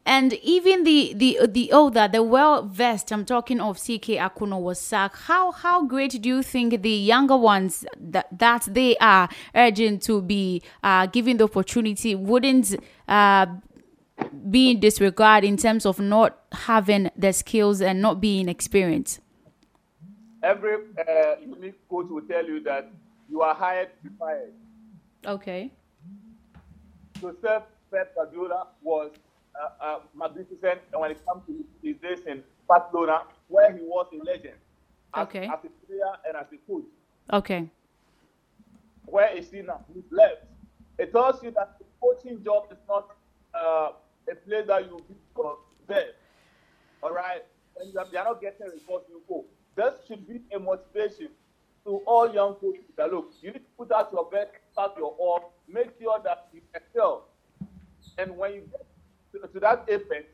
And 0.09 0.35
even 0.35 0.85
the 0.85 1.15
the 1.15 1.41
the 1.49 1.73
older, 1.73 2.07
the 2.07 2.23
well 2.23 2.63
versed, 2.65 3.11
I'm 3.11 3.25
talking 3.25 3.61
of 3.61 3.77
CK 3.79 4.23
Akonnor 4.23 4.61
was 4.61 4.79
sacked. 4.79 5.23
How 5.23 5.51
how 5.51 5.85
great 5.85 6.23
do 6.23 6.29
you 6.29 6.43
think 6.45 6.81
the 6.81 6.91
younger 6.91 7.37
ones 7.37 7.85
that 7.99 8.29
that 8.39 8.69
they 8.71 8.97
are 8.99 9.29
urging 9.53 9.99
to 10.01 10.23
be 10.23 10.63
uh, 10.85 11.07
given 11.07 11.39
the 11.39 11.45
opportunity 11.45 12.15
wouldn't 12.15 12.77
uh, 13.09 13.47
be 14.49 14.71
in 14.71 14.79
disregard 14.79 15.43
in 15.43 15.57
terms 15.57 15.85
of 15.85 15.99
not 15.99 16.39
having 16.53 17.11
the 17.17 17.33
skills 17.33 17.81
and 17.81 18.01
not 18.01 18.21
being 18.21 18.49
experienced? 18.49 19.19
Every 20.41 20.75
uh, 20.75 21.35
unique 21.45 21.81
coach 21.89 22.07
will 22.09 22.23
tell 22.23 22.47
you 22.47 22.61
that 22.61 22.93
you 23.29 23.43
are 23.43 23.57
hired 23.57 23.89
to 23.97 24.09
be 24.09 24.15
fired. 24.17 24.53
Okay. 25.27 25.73
Joseph 27.21 27.65
Pep 27.91 28.15
Guardiola 28.15 28.69
was 28.85 29.11
uh, 29.63 29.85
uh, 29.85 29.99
magnificent 30.15 30.81
when 30.93 31.11
it 31.11 31.25
comes 31.27 31.43
to 31.47 31.65
his 31.83 31.97
days 31.97 32.27
in 32.27 32.43
Barcelona, 32.69 33.23
where 33.49 33.73
he 33.73 33.81
was 33.83 34.07
a 34.13 34.25
legend. 34.25 34.55
as, 35.15 35.27
Okay. 35.27 35.45
as 35.47 35.59
a 35.65 35.87
player 35.87 36.13
and 36.27 36.37
as 36.37 36.47
a 36.53 36.57
coach. 36.71 36.85
Okay. 37.33 37.69
Where 39.07 39.35
is 39.37 39.51
he 39.51 39.63
now? 39.63 39.85
He's 39.95 40.05
left. 40.11 40.45
It 40.99 41.13
tells 41.13 41.43
you 41.43 41.51
that 41.53 41.79
the 41.79 41.85
coaching 42.01 42.43
job 42.45 42.67
is 42.71 42.79
not 42.89 43.11
uh, 43.55 43.91
a 44.31 44.35
place 44.35 44.67
that 44.67 44.85
you 44.85 44.97
be 45.09 45.15
for 45.35 45.59
there. 45.87 46.13
All 47.03 47.13
right? 47.13 47.43
When 47.75 47.89
you 47.89 47.99
are, 47.99 48.25
not 48.25 48.41
getting 48.41 48.67
results, 48.67 49.07
you 49.09 49.21
go. 49.29 49.45
This 49.77 49.95
should 50.09 50.27
be 50.27 50.41
a 50.55 50.59
motivation 50.59 51.29
to 51.85 51.99
all 52.07 52.33
young 52.33 52.55
coaches 52.55 52.83
that 52.97 53.13
look, 53.13 53.33
you 53.43 53.53
need 53.53 53.61
to 53.61 53.71
put 53.79 53.93
out 53.93 54.11
your 54.13 54.29
best, 54.31 54.51
out 54.79 54.95
your 54.99 55.15
all, 55.19 55.53
make 55.69 55.91
sure 56.01 56.19
that 56.25 56.49
you 56.53 56.61
excel. 56.75 57.29
And 58.19 58.37
when 58.37 58.55
you 58.55 58.61
get 58.63 58.86
to, 59.41 59.49
to 59.49 59.61
that 59.61 59.85
apex 59.89 60.25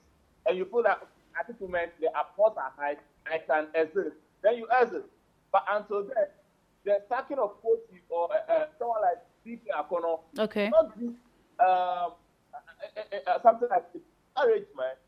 and 0.46 0.58
you 0.58 0.64
feel 0.66 0.82
that 0.82 1.06
at 1.38 1.46
this 1.46 1.60
moment 1.60 1.92
the 2.00 2.08
are 2.14 2.72
high, 2.76 2.96
I 3.30 3.38
can 3.38 3.66
exit, 3.74 4.14
then 4.42 4.56
you 4.56 4.66
exit. 4.80 5.04
But 5.52 5.64
until 5.70 6.04
then, 6.04 6.26
the 6.84 7.00
sacking 7.08 7.38
of 7.38 7.62
coaches 7.62 8.02
or 8.08 8.28
uh, 8.32 8.52
uh, 8.52 8.66
someone 8.78 9.02
like 9.02 9.22
DK 9.46 9.70
Akonnor 9.76 10.20
Okay. 10.38 10.68
not 10.70 10.98
be 10.98 11.06
um, 11.06 11.14
uh, 11.60 12.12
uh, 13.26 13.42
something 13.42 13.68
like 13.70 13.84
encouragement 14.36 14.98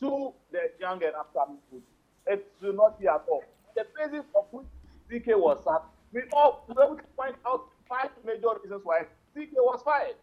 to 0.00 0.32
the 0.52 0.70
young 0.80 1.02
and 1.02 1.14
upcoming 1.14 1.58
coaches. 1.70 1.84
It 2.26 2.46
should 2.60 2.76
not 2.76 2.98
be 3.00 3.06
at 3.08 3.24
all. 3.28 3.44
The 3.76 3.86
basis 3.96 4.24
of 4.34 4.46
which 4.50 4.66
DK 5.10 5.38
was 5.38 5.62
sacked, 5.64 5.86
we 6.12 6.22
all 6.32 6.64
we 6.68 6.74
were 6.74 6.84
able 6.84 6.96
to 6.96 7.02
point 7.16 7.36
out 7.46 7.66
five 7.88 8.10
major 8.24 8.48
reasons 8.62 8.80
why 8.84 9.02
DK 9.36 9.52
was 9.56 9.82
fired. 9.84 10.16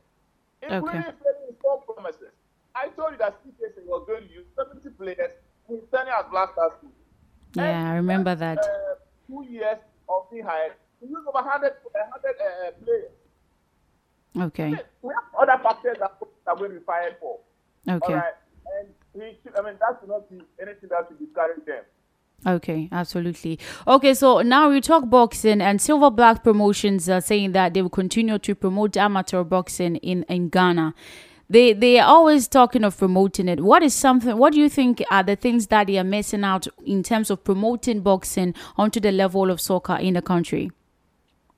Including 0.61 1.01
Okay. 1.01 1.11
failing 1.21 1.47
his 1.47 1.55
promises. 1.85 2.31
I 2.75 2.89
told 2.89 3.11
you 3.13 3.17
that 3.19 3.39
CK 3.43 3.87
was 3.87 4.03
going 4.07 4.27
to 4.27 4.33
use 4.33 4.45
70 4.57 4.89
players 4.97 5.31
in 5.69 5.79
turning 5.91 6.13
as 6.17 6.25
blasters. 6.29 6.73
Yeah, 7.55 7.91
I 7.91 7.95
remember 7.95 8.35
that. 8.35 8.59
Uh, 8.59 8.95
two 9.27 9.45
years 9.49 9.77
of 10.09 10.29
being 10.29 10.43
hired, 10.43 10.73
he 10.99 11.07
used 11.07 11.27
over 11.27 11.39
100, 11.39 11.73
100 11.91 12.35
uh, 12.35 12.71
players. 12.83 13.11
Okay. 14.37 14.75
We 15.01 15.13
have 15.13 15.49
other 15.49 15.63
factors 15.63 15.97
that 15.99 16.11
are 16.47 16.55
going 16.57 16.71
to 16.71 16.79
be 16.79 16.85
fired 16.85 17.15
for. 17.21 17.39
Okay. 17.89 18.13
All 18.13 18.19
right. 18.19 18.33
And 18.79 18.89
he 19.23 19.37
should, 19.41 19.57
I 19.57 19.63
mean, 19.63 19.75
that 19.79 19.97
should 19.99 20.09
not 20.09 20.29
be 20.29 20.41
anything 20.61 20.89
that 20.89 21.07
should 21.07 21.19
discourage 21.19 21.65
them. 21.65 21.83
Okay, 22.45 22.89
absolutely. 22.91 23.57
Okay, 23.87 24.13
so 24.13 24.41
now 24.41 24.69
we 24.69 24.81
talk 24.81 25.09
boxing, 25.09 25.61
and 25.61 25.81
Silver 25.81 26.11
Black 26.11 26.43
Promotions 26.43 27.09
are 27.09 27.21
saying 27.21 27.53
that 27.53 27.73
they 27.73 27.81
will 27.81 27.89
continue 27.89 28.37
to 28.37 28.53
promote 28.53 28.97
amateur 28.97 29.43
boxing 29.43 29.95
in, 29.97 30.23
in 30.23 30.49
Ghana. 30.49 30.93
They 31.49 31.73
they 31.73 31.99
are 31.99 32.07
always 32.07 32.47
talking 32.47 32.83
of 32.83 32.97
promoting 32.97 33.47
it. 33.47 33.59
What 33.61 33.83
is 33.83 33.93
something? 33.93 34.37
What 34.37 34.53
do 34.53 34.59
you 34.59 34.69
think 34.69 35.03
are 35.11 35.23
the 35.23 35.35
things 35.35 35.67
that 35.67 35.87
they 35.87 35.97
are 35.99 36.03
missing 36.03 36.43
out 36.43 36.67
in 36.85 37.03
terms 37.03 37.29
of 37.29 37.43
promoting 37.43 38.01
boxing 38.01 38.55
onto 38.77 38.99
the 38.99 39.11
level 39.11 39.51
of 39.51 39.61
soccer 39.61 39.95
in 39.95 40.15
the 40.15 40.21
country? 40.21 40.71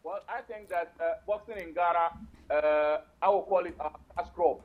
Well, 0.03 0.19
I 0.27 0.41
think 0.41 0.69
that 0.69 0.93
uh, 0.99 1.13
boxing 1.25 1.57
in 1.57 1.73
Ghana, 1.73 2.09
uh, 2.49 2.97
I 3.21 3.29
will 3.29 3.43
call 3.43 3.65
it 3.65 3.75
a 3.79 3.89
cash 4.15 4.27
crop, 4.35 4.61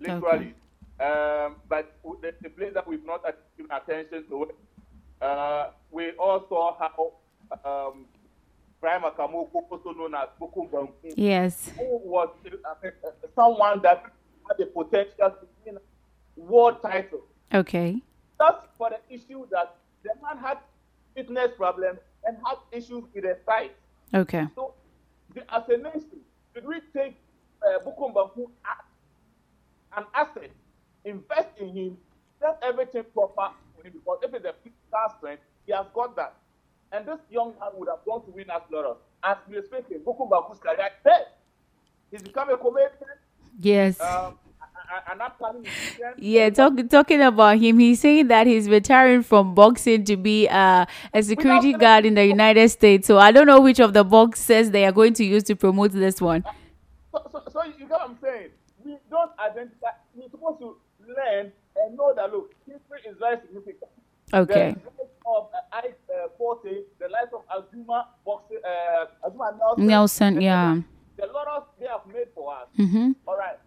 literally. 0.00 0.54
Um, 1.00 1.56
but 1.68 1.92
the, 2.20 2.34
the 2.42 2.50
place 2.50 2.72
that 2.74 2.86
we've 2.86 3.04
not 3.04 3.24
given 3.56 3.70
attention 3.72 4.24
to 4.28 4.42
it, 4.44 4.56
uh, 5.20 5.70
we 5.90 6.10
all 6.12 6.44
saw 6.48 6.76
how 6.78 7.12
um, 7.64 8.06
Makamoko, 8.82 9.62
also 9.70 9.92
known 9.92 10.14
as 10.14 10.28
Bukom 10.40 10.68
Banku, 10.70 11.12
Yes. 11.16 11.70
who 11.76 11.98
was 12.04 12.28
uh, 12.64 12.88
someone 13.34 13.80
that 13.82 14.04
the 14.58 14.66
potential 14.66 15.30
to 15.30 15.46
win 15.64 15.76
a 15.76 16.40
world 16.40 16.82
title. 16.82 17.20
Okay. 17.52 18.00
Just 18.40 18.66
for 18.78 18.90
the 18.90 19.14
issue 19.14 19.46
that 19.50 19.76
the 20.02 20.10
man 20.22 20.42
had 20.42 20.58
fitness 21.14 21.50
problems 21.56 21.98
and 22.24 22.36
had 22.46 22.56
issues 22.72 23.04
with 23.14 23.24
his 23.24 23.36
sight. 23.44 23.74
Okay. 24.14 24.46
So, 24.54 24.74
the, 25.34 25.42
as 25.54 25.62
a 25.68 25.76
nation, 25.76 26.20
should 26.54 26.66
we 26.66 26.76
take 26.94 27.16
uh, 27.62 27.78
as 27.78 28.30
an 29.96 30.04
asset, 30.14 30.50
invest 31.04 31.48
in 31.58 31.68
him, 31.76 31.96
set 32.40 32.58
everything 32.62 33.04
proper 33.14 33.54
for 33.76 33.86
him? 33.86 33.92
Because 33.92 34.18
if 34.22 34.34
it's 34.34 34.44
a 34.44 34.54
physical 34.62 35.18
strength, 35.18 35.42
he 35.66 35.72
has 35.72 35.86
got 35.94 36.16
that. 36.16 36.34
And 36.92 37.06
this 37.06 37.18
young 37.30 37.54
man 37.60 37.70
would 37.74 37.88
have 37.88 38.04
gone 38.04 38.24
to 38.24 38.30
win 38.30 38.50
as 38.50 38.62
Laurel. 38.70 38.98
As 39.24 39.36
we 39.48 39.56
are 39.56 39.62
speaking, 39.62 40.00
Bukom 40.04 40.28
Banku's 40.28 40.58
career 40.58 40.86
is 40.86 40.92
dead. 41.04 41.26
He's 42.10 42.22
become 42.22 42.50
a 42.50 42.58
comedian, 42.58 42.90
Yes. 43.58 43.98
um, 44.00 44.38
an 45.12 45.20
upcoming 45.20 45.62
musician. 45.62 46.12
Yeah, 46.18 46.50
talk, 46.50 46.74
talking 46.88 47.22
about 47.22 47.58
him, 47.58 47.78
he's 47.78 48.00
saying 48.00 48.28
that 48.28 48.46
he's 48.46 48.68
retiring 48.68 49.22
from 49.22 49.54
boxing 49.54 50.04
to 50.04 50.16
be 50.16 50.48
uh, 50.48 50.86
a 51.14 51.22
security 51.22 51.72
guard 51.72 52.04
in 52.06 52.14
the 52.14 52.24
United 52.26 52.68
States. 52.70 53.06
So 53.06 53.18
I 53.18 53.32
don't 53.32 53.46
know 53.46 53.60
which 53.60 53.80
of 53.80 53.92
the 53.92 54.04
boxers 54.04 54.70
they 54.70 54.84
are 54.84 54.92
going 54.92 55.14
to 55.14 55.24
use 55.24 55.42
to 55.44 55.56
promote 55.56 55.92
this 55.92 56.20
one. 56.20 56.44
So, 57.12 57.28
so, 57.32 57.42
so 57.52 57.64
you 57.64 57.72
get 57.80 57.90
what 57.90 58.02
I'm 58.02 58.18
saying? 58.22 58.48
We 58.84 58.96
don't 59.10 59.30
identify. 59.38 59.88
We're 60.14 60.28
supposed 60.30 60.60
to 60.60 60.76
learn 61.06 61.52
and 61.76 61.96
know 61.96 62.12
that 62.16 62.30
look, 62.32 62.54
history 62.66 63.00
is 63.08 63.16
very 63.18 63.38
significant. 63.40 63.90
Okay. 64.34 64.74
The 64.74 64.90
life 65.02 65.10
of 65.26 65.48
uh, 65.54 65.76
Ike 65.76 65.98
uh, 66.08 66.28
Quartey, 66.40 66.82
the 66.98 67.08
life 67.08 67.28
of 67.34 67.42
Azumah 67.48 68.06
boxing, 68.24 68.58
uh, 68.64 69.28
Azumah 69.28 69.58
Nelson. 69.58 69.86
Nelson, 69.86 70.40
yeah. 70.40 70.80
The 71.18 71.26
lot 71.26 71.46
of 71.48 71.64
they 71.78 71.86
have 71.86 72.06
made 72.06 72.28
for 72.34 72.52
us. 72.54 72.66
Mhm. 72.78 73.14
All 73.26 73.36
right. 73.36 73.58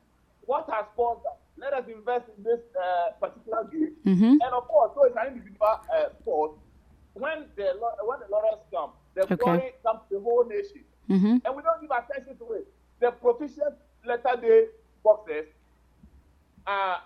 What 0.45 0.69
has 0.71 0.85
caused 0.95 1.23
that? 1.23 1.39
Let 1.57 1.73
us 1.73 1.85
invest 1.87 2.25
in 2.37 2.43
this 2.43 2.59
uh, 2.75 3.11
particular 3.19 3.63
game. 3.71 3.95
Mhm. 4.05 4.31
And 4.33 4.53
of 4.53 4.67
course, 4.67 4.91
so 4.95 5.03
it's 5.05 5.15
an 5.15 5.27
individual 5.33 5.67
uh, 5.67 6.09
sport. 6.21 6.51
When 7.13 7.45
the 7.55 7.79
when 8.05 8.19
the 8.19 8.27
laurels 8.29 8.59
come, 8.71 8.91
the 9.15 9.21
Okay. 9.23 9.73
comes 9.83 10.01
to 10.09 10.15
the 10.15 10.19
whole 10.19 10.43
nation 10.45 10.83
Mhm. 11.09 11.41
and 11.45 11.55
we 11.55 11.61
don't 11.63 11.79
give 11.81 11.91
attention 11.91 12.37
to 12.37 12.51
it. 12.53 12.67
The 12.99 13.11
proficient 13.11 13.75
letter 14.03 14.35
day 14.41 14.67
boxers 15.03 15.47
are 16.67 17.01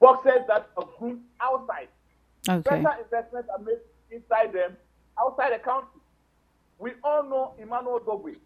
boxers 0.00 0.46
that 0.48 0.68
are 0.76 0.88
good 0.98 1.22
outside. 1.40 1.88
Okay. 2.48 2.82
Better 2.82 3.02
investments 3.02 3.48
are 3.50 3.58
made 3.62 3.78
inside 4.10 4.52
them, 4.52 4.76
outside 5.20 5.52
the 5.52 5.58
country. 5.60 6.00
We 6.78 6.92
all 7.04 7.22
know 7.22 7.54
Emmanuel 7.58 8.00
Dogboe. 8.00 8.36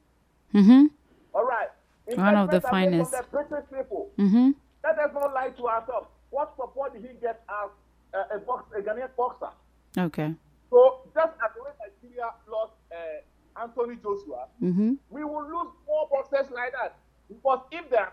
Mhm. 0.52 0.90
All 1.32 1.44
right. 1.46 1.70
One 2.14 2.36
of 2.36 2.50
the 2.50 2.56
Investments 2.56 2.64
are 2.66 2.72
made 2.72 2.90
finest. 2.90 3.10
From 3.10 3.20
the 3.20 3.48
British 3.48 3.70
people. 3.70 4.10
Mhm. 4.18 4.54
Let 4.84 4.98
us 4.98 5.10
not 5.14 5.34
lie 5.34 5.50
to 5.50 5.68
ourselves. 5.68 6.08
What 6.30 6.54
support 6.56 6.92
did 6.94 7.02
he 7.02 7.14
get 7.20 7.42
as 7.48 7.70
uh, 8.14 8.36
a, 8.36 8.38
box, 8.38 8.70
a 8.76 8.80
Ghanaian 8.80 9.10
boxer? 9.16 9.50
Okay. 9.98 10.34
So 10.70 11.00
just 11.14 11.32
as 11.44 11.50
way 11.62 11.70
Nigeria 11.80 12.30
lost 12.48 12.72
uh, 12.92 13.60
Anthony 13.62 13.96
Joshua, 13.96 14.46
Mhm. 14.62 14.98
we 15.10 15.24
will 15.24 15.42
lose 15.44 15.72
more 15.86 16.08
boxers 16.10 16.50
like 16.50 16.72
that. 16.72 16.94
Because 17.28 17.60
if 17.72 17.90
there 17.90 18.00
are 18.06 18.12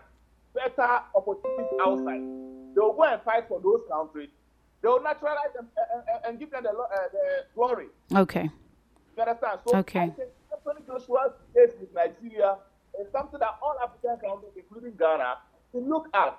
better 0.54 1.02
opportunities 1.14 1.78
outside, 1.80 2.20
they 2.74 2.80
will 2.80 2.92
go 2.94 3.04
and 3.04 3.22
fight 3.22 3.46
for 3.48 3.60
those 3.60 3.82
countries. 3.88 4.30
They 4.82 4.88
will 4.88 5.02
naturalize 5.02 5.52
them 5.54 5.68
uh, 5.78 5.80
uh, 5.98 6.28
and 6.28 6.38
give 6.38 6.50
them 6.50 6.64
the, 6.64 6.70
uh, 6.70 7.08
the 7.12 7.46
glory. 7.54 7.88
Okay. 8.14 8.50
You 9.16 9.22
understand? 9.22 9.60
So 9.66 9.76
Okay. 9.78 10.00
I 10.00 10.10
think 10.10 10.28
Anthony 10.52 10.84
Joshua's 10.86 11.32
case 11.54 11.72
with 11.80 11.94
Nigeria 11.94 12.56
is 13.00 13.10
something 13.12 13.40
that 13.40 13.58
all 13.62 13.74
African 13.82 14.16
countries, 14.28 14.52
including 14.56 14.96
Ghana, 14.98 15.38
should 15.72 15.86
look 15.88 16.08
at 16.14 16.38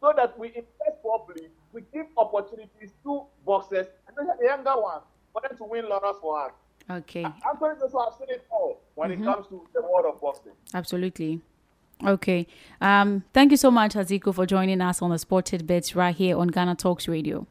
so 0.00 0.12
that 0.16 0.38
we 0.38 0.48
invest 0.48 1.02
properly, 1.02 1.48
we 1.72 1.82
give 1.92 2.06
opportunities 2.16 2.90
to 3.04 3.22
boxers, 3.44 3.86
especially 4.08 4.32
the 4.40 4.46
younger 4.46 4.80
ones, 4.80 5.02
for 5.32 5.42
them 5.42 5.56
to 5.56 5.64
win 5.64 5.88
laurels 5.88 6.16
for 6.20 6.46
us. 6.46 6.52
Okay. 6.90 7.24
Anthony 7.24 7.74
Joshua 7.80 8.06
has 8.10 8.18
seen 8.18 8.28
it 8.30 8.46
all 8.50 8.80
when 8.94 9.10
Mhm. 9.10 9.20
it 9.20 9.24
comes 9.24 9.46
to 9.48 9.66
the 9.74 9.82
world 9.82 10.06
of 10.06 10.20
boxing. 10.20 10.52
Absolutely. 10.72 11.40
Okay. 12.06 12.46
Um, 12.80 13.24
thank 13.34 13.50
you 13.50 13.56
so 13.56 13.70
much, 13.70 13.94
Aziko, 13.94 14.32
for 14.32 14.46
joining 14.46 14.80
us 14.80 15.02
on 15.02 15.10
the 15.10 15.18
Sported 15.18 15.66
Bits 15.66 15.96
right 15.96 16.14
here 16.14 16.38
on 16.38 16.48
Ghana 16.48 16.76
Talks 16.76 17.08
Radio. 17.08 17.46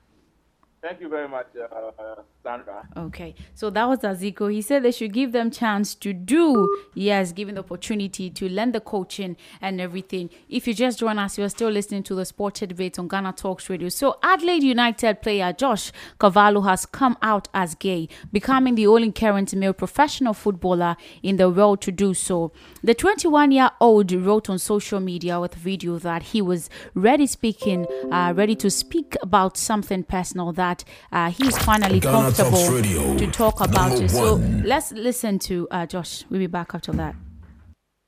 Thank 0.80 1.01
you 1.01 1.09
very 1.09 1.28
much, 1.28 1.47
uh, 1.59 2.15
Sandra. 2.43 2.88
Okay, 2.95 3.34
so 3.55 3.71
that 3.71 3.86
was 3.89 3.99
Aziko. 3.99 4.51
He 4.51 4.61
said 4.61 4.84
they 4.84 4.91
should 4.91 5.11
give 5.11 5.32
them 5.32 5.49
chance 5.49 5.95
to 5.95 6.13
do, 6.13 6.86
yes, 6.93 7.32
given 7.32 7.55
the 7.55 7.61
opportunity 7.61 8.30
to 8.30 8.47
learn 8.47 8.73
the 8.73 8.80
coaching 8.80 9.38
and 9.59 9.82
everything. 9.82 10.30
If 10.47 10.67
you 10.67 10.75
just 10.75 10.99
join 10.99 11.17
us, 11.17 11.36
you're 11.38 11.49
still 11.49 11.71
listening 11.71 12.03
to 12.03 12.15
the 12.15 12.25
Sported 12.25 12.69
Debate 12.69 12.99
on 12.99 13.07
Ghana 13.07 13.34
Talks 13.34 13.71
Radio. 13.71 13.89
So 13.89 14.19
Adelaide 14.21 14.61
United 14.61 15.23
player 15.23 15.51
Josh 15.51 15.91
Cavallo 16.19 16.61
has 16.61 16.86
come 16.86 17.17
out 17.23 17.47
as 17.55 17.73
gay, 17.73 18.07
becoming 18.32 18.75
the 18.75 18.86
only 18.86 19.11
current 19.11 19.55
male 19.55 19.73
professional 19.73 20.36
footballer 20.36 20.95
in 21.23 21.38
the 21.38 21.49
world 21.49 21.82
to 21.82 21.91
do 21.91 22.13
so. 22.13 22.51
The 22.84 22.93
21-year-old 22.93 24.11
wrote 24.11 24.47
on 24.47 24.59
social 24.59 24.99
media 24.99 25.39
with 25.39 25.55
video 25.55 25.97
that 25.99 26.21
he 26.21 26.41
was 26.41 26.69
ready 26.93 27.25
speaking, 27.25 27.88
uh, 28.11 28.34
ready 28.36 28.55
to 28.57 28.69
speak 28.69 29.15
about 29.23 29.57
something 29.57 30.03
personal 30.03 30.53
that 30.53 30.66
that 30.68 30.84
uh, 31.11 31.30
he's 31.32 31.57
finally 31.70 31.99
Ghana 31.99 32.18
comfortable 32.18 33.18
to 33.18 33.28
talk 33.43 33.61
about 33.61 33.93
it. 34.01 34.09
So 34.09 34.36
let's 34.74 34.91
listen 34.91 35.39
to 35.49 35.68
uh, 35.72 35.86
Josh. 35.86 36.26
We'll 36.30 36.39
be 36.47 36.47
back 36.59 36.70
after 36.74 36.91
that. 36.93 37.15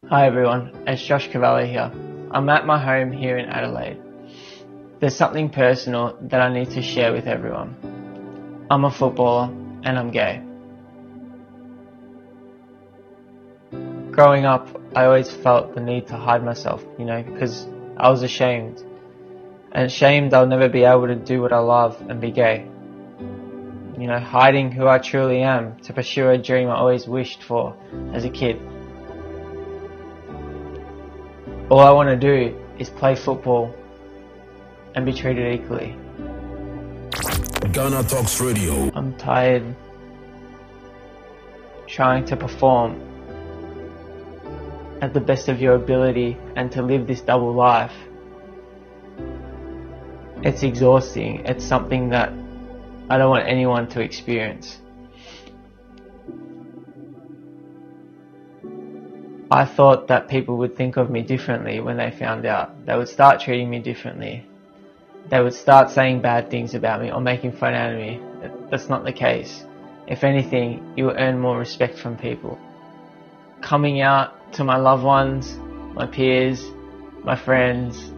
Hi 0.09 0.25
everyone, 0.27 0.63
it's 0.87 1.03
Josh 1.09 1.27
Cavallo 1.31 1.65
here. 1.65 1.91
I'm 2.31 2.47
at 2.49 2.65
my 2.65 2.79
home 2.89 3.11
here 3.11 3.37
in 3.37 3.45
Adelaide. 3.57 3.99
There's 4.99 5.15
something 5.15 5.49
personal 5.49 6.17
that 6.31 6.41
I 6.41 6.49
need 6.53 6.69
to 6.71 6.81
share 6.81 7.11
with 7.13 7.27
everyone. 7.27 7.69
I'm 8.71 8.83
a 8.85 8.91
footballer 8.91 9.47
and 9.85 9.93
I'm 9.99 10.11
gay. 10.11 10.41
Growing 14.11 14.45
up, 14.45 14.65
I 14.95 15.05
always 15.05 15.29
felt 15.31 15.75
the 15.75 15.81
need 15.81 16.07
to 16.07 16.17
hide 16.17 16.43
myself, 16.43 16.83
you 16.97 17.05
know, 17.05 17.21
because 17.23 17.67
I 17.97 18.09
was 18.09 18.21
ashamed 18.23 18.83
and 19.71 19.85
ashamed 19.85 20.33
I'll 20.33 20.47
never 20.47 20.67
be 20.69 20.83
able 20.83 21.07
to 21.07 21.15
do 21.15 21.41
what 21.41 21.53
I 21.53 21.59
love 21.59 22.01
and 22.09 22.19
be 22.19 22.31
gay. 22.31 22.67
You 23.97 24.07
know, 24.07 24.19
hiding 24.19 24.71
who 24.71 24.87
I 24.87 24.97
truly 24.97 25.41
am 25.41 25.77
to 25.81 25.93
pursue 25.93 26.29
a 26.29 26.37
dream 26.37 26.69
I 26.69 26.75
always 26.75 27.07
wished 27.07 27.43
for 27.43 27.75
as 28.13 28.25
a 28.25 28.29
kid. 28.29 28.59
All 31.69 31.79
I 31.79 31.91
want 31.91 32.09
to 32.09 32.15
do 32.15 32.57
is 32.79 32.89
play 32.89 33.15
football 33.15 33.75
and 34.95 35.05
be 35.05 35.13
treated 35.13 35.53
equally. 35.53 35.95
Ghana 37.71 38.03
Talks 38.03 38.41
Radio. 38.41 38.91
I'm 38.95 39.15
tired 39.17 39.75
trying 41.89 42.23
to 42.23 42.37
perform 42.37 43.01
at 45.01 45.13
the 45.13 45.19
best 45.19 45.49
of 45.49 45.59
your 45.59 45.75
ability 45.75 46.37
and 46.55 46.71
to 46.71 46.81
live 46.81 47.07
this 47.07 47.21
double 47.21 47.53
life. 47.53 47.93
It's 50.41 50.63
exhausting. 50.63 51.45
It's 51.45 51.65
something 51.65 52.09
that 52.09 52.29
I 53.09 53.17
don't 53.17 53.29
want 53.29 53.47
anyone 53.47 53.89
to 53.89 54.01
experience. 54.01 54.77
I 59.51 59.65
thought 59.65 60.07
that 60.07 60.27
people 60.29 60.57
would 60.57 60.77
think 60.77 60.95
of 60.95 61.09
me 61.09 61.23
differently 61.23 61.79
when 61.79 61.97
they 61.97 62.11
found 62.11 62.45
out. 62.45 62.85
They 62.85 62.95
would 62.95 63.09
start 63.09 63.41
treating 63.41 63.69
me 63.69 63.79
differently. 63.79 64.45
They 65.29 65.41
would 65.41 65.55
start 65.55 65.89
saying 65.89 66.21
bad 66.21 66.49
things 66.49 66.73
about 66.73 67.01
me 67.01 67.11
or 67.11 67.19
making 67.19 67.53
fun 67.53 67.73
out 67.73 67.91
of 67.91 67.97
me. 67.97 68.21
That's 68.69 68.87
not 68.87 69.03
the 69.03 69.11
case. 69.11 69.65
If 70.07 70.23
anything, 70.23 70.93
you 70.95 71.05
will 71.05 71.17
earn 71.17 71.39
more 71.39 71.57
respect 71.57 71.97
from 71.97 72.15
people. 72.15 72.57
Coming 73.61 74.01
out 74.01 74.53
to 74.53 74.63
my 74.63 74.77
loved 74.77 75.03
ones, 75.03 75.57
my 75.93 76.05
peers, 76.05 76.63
my 77.23 77.35
friends, 77.35 78.11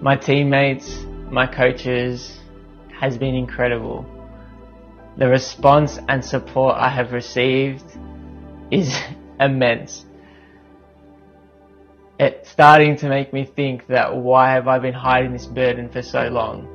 my 0.00 0.16
teammates, 0.16 1.04
my 1.30 1.46
coaches 1.46 2.38
has 2.98 3.16
been 3.16 3.34
incredible. 3.34 4.04
The 5.16 5.28
response 5.28 5.98
and 6.08 6.24
support 6.24 6.76
I 6.76 6.88
have 6.88 7.12
received 7.12 7.84
is 8.70 8.98
immense 9.40 10.04
it's 12.18 12.50
starting 12.50 12.96
to 12.96 13.08
make 13.08 13.32
me 13.32 13.44
think 13.44 13.86
that 13.86 14.16
why 14.16 14.50
have 14.50 14.66
I 14.66 14.80
been 14.80 14.94
hiding 14.94 15.32
this 15.32 15.46
burden 15.46 15.88
for 15.88 16.02
so 16.02 16.28
long? 16.28 16.66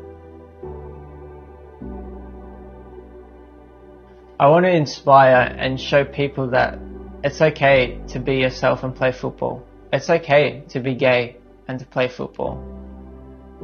I 4.39 4.47
want 4.47 4.65
to 4.65 4.71
inspire 4.71 5.53
and 5.57 5.79
show 5.79 6.05
people 6.05 6.49
that 6.51 6.79
it's 7.23 7.41
okay 7.41 7.99
to 8.09 8.19
be 8.19 8.35
yourself 8.35 8.83
and 8.83 8.95
play 8.95 9.11
football. 9.11 9.63
It's 9.91 10.09
okay 10.09 10.63
to 10.69 10.79
be 10.79 10.95
gay 10.95 11.37
and 11.67 11.77
to 11.79 11.85
play 11.85 12.07
football. 12.07 12.82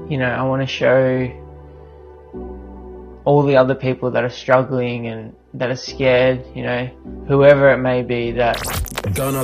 You 0.07 0.17
know, 0.17 0.29
I 0.29 0.43
want 0.43 0.61
to 0.61 0.67
show 0.67 1.27
all 3.25 3.43
the 3.43 3.57
other 3.57 3.75
people 3.75 4.11
that 4.11 4.23
are 4.23 4.29
struggling 4.29 5.07
and 5.07 5.35
that 5.53 5.69
are 5.69 5.75
scared, 5.75 6.45
you 6.55 6.63
know, 6.63 6.85
whoever 7.27 7.71
it 7.71 7.77
may 7.77 8.01
be, 8.01 8.31
that 8.31 8.57
don't 9.13 9.35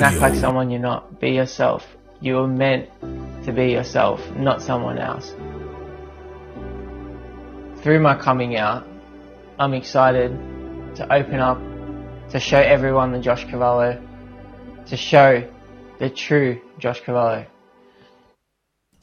Radio. 0.00 0.06
act 0.06 0.20
like 0.20 0.34
someone 0.34 0.70
you're 0.70 0.80
not. 0.80 1.20
Be 1.20 1.30
yourself. 1.30 1.86
You 2.20 2.36
were 2.36 2.48
meant 2.48 2.88
to 3.44 3.52
be 3.52 3.72
yourself, 3.72 4.20
not 4.36 4.62
someone 4.62 4.98
else. 4.98 5.34
Through 7.82 8.00
my 8.00 8.16
coming 8.16 8.56
out, 8.56 8.86
I'm 9.58 9.74
excited 9.74 10.30
to 10.96 11.12
open 11.12 11.40
up, 11.40 11.58
to 12.30 12.40
show 12.40 12.58
everyone 12.58 13.12
the 13.12 13.20
Josh 13.20 13.44
Cavallo, 13.44 14.02
to 14.86 14.96
show 14.96 15.46
the 15.98 16.10
true 16.10 16.60
Josh 16.78 17.00
Cavallo. 17.02 17.46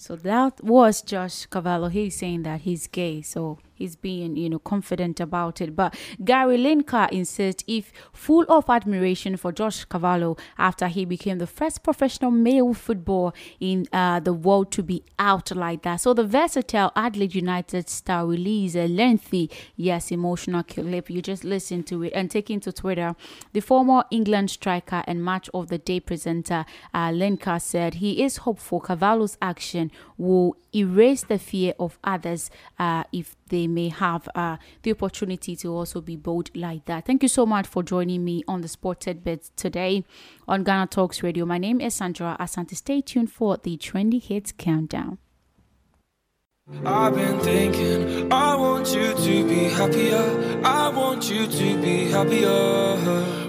So 0.04 0.18
that 0.18 0.62
was 0.62 1.02
Josh 1.02 1.46
Cavallo. 1.46 1.88
He's 1.88 2.18
saying 2.18 2.44
that 2.44 2.60
he's 2.68 2.88
gay. 2.88 3.22
So 3.22 3.60
he's 3.74 3.96
being, 3.96 4.36
you 4.36 4.50
know, 4.50 4.60
confident 4.60 5.20
about 5.20 5.62
it. 5.62 5.76
But 5.76 5.96
Gary 6.24 6.58
Lineker 6.58 7.10
insists 7.12 7.64
if 7.68 7.92
full 8.12 8.46
of 8.50 8.70
admiration 8.70 9.38
for 9.38 9.52
Josh 9.52 9.86
Cavallo 9.86 10.38
after 10.58 10.88
he 10.88 11.06
became 11.06 11.38
the 11.38 11.48
first 11.48 11.84
professional 11.84 12.32
male 12.32 12.74
football 12.74 13.34
in 13.60 13.88
uh, 13.92 14.20
the 14.20 14.34
world 14.34 14.72
to 14.72 14.84
be 14.84 15.04
out 15.20 15.56
like 15.56 15.84
that. 15.84 15.98
So 15.98 16.14
the 16.14 16.26
versatile 16.26 16.92
Adelaide 16.96 17.36
United 17.36 17.90
star 17.90 18.26
released 18.26 18.76
a 18.76 18.88
lengthy, 18.88 19.50
yes, 19.76 20.12
emotional 20.12 20.64
clip. 20.64 21.10
You 21.10 21.22
just 21.22 21.44
listen 21.44 21.84
to 21.84 22.04
it 22.04 22.14
and 22.14 22.30
take 22.30 22.50
into 22.50 22.72
Twitter. 22.72 23.16
The 23.54 23.62
former 23.62 24.04
England 24.12 24.52
striker 24.52 25.04
and 25.08 25.24
match 25.24 25.50
of 25.54 25.68
the 25.68 25.78
day 25.78 26.00
presenter 26.00 26.66
uh, 26.94 27.10
Lineker 27.10 27.62
said 27.62 27.96
he 27.96 28.24
is 28.24 28.38
hopeful 28.38 28.80
Cavallo's 28.80 29.38
action 29.42 29.92
will 30.18 30.56
erase 30.76 31.24
the 31.24 31.40
fear 31.40 31.74
of 31.80 32.00
others 32.04 32.50
uh, 32.80 33.04
if 33.12 33.36
they 33.54 33.68
may 33.68 33.90
have 33.90 34.28
uh, 34.34 34.58
the 34.82 34.92
opportunity 34.92 35.56
to 35.56 35.72
also 35.72 36.02
be 36.02 36.16
bold 36.16 36.50
like 36.56 36.86
that. 36.86 37.06
Thank 37.06 37.22
you 37.22 37.30
so 37.30 37.46
much 37.46 37.68
for 37.68 37.84
joining 37.84 38.26
me 38.26 38.44
on 38.48 38.62
the 38.62 38.68
Spotted 38.68 39.24
Bits 39.24 39.52
today 39.56 40.04
on 40.48 40.64
Ghana 40.64 40.88
Talks 40.88 41.22
Radio. 41.22 41.46
My 41.46 41.60
name 41.60 41.80
is 41.80 41.94
Sandra 41.94 42.36
Asante. 42.40 42.76
Stay 42.76 43.02
tuned 43.02 43.32
for 43.32 43.58
the 43.58 43.78
Trendy 43.78 44.20
Hits 44.20 44.52
Countdown. 44.52 45.20
I've 46.84 47.14
been 47.14 47.40
thinking, 47.42 48.34
I 48.34 48.56
want 48.56 48.96
you 48.96 49.14
to 49.14 49.48
be 49.48 49.66
happier. 49.66 50.62
I 50.64 50.90
want 50.90 51.30
you 51.30 51.46
to 51.46 51.82
be 51.82 52.10
happier. 52.10 52.96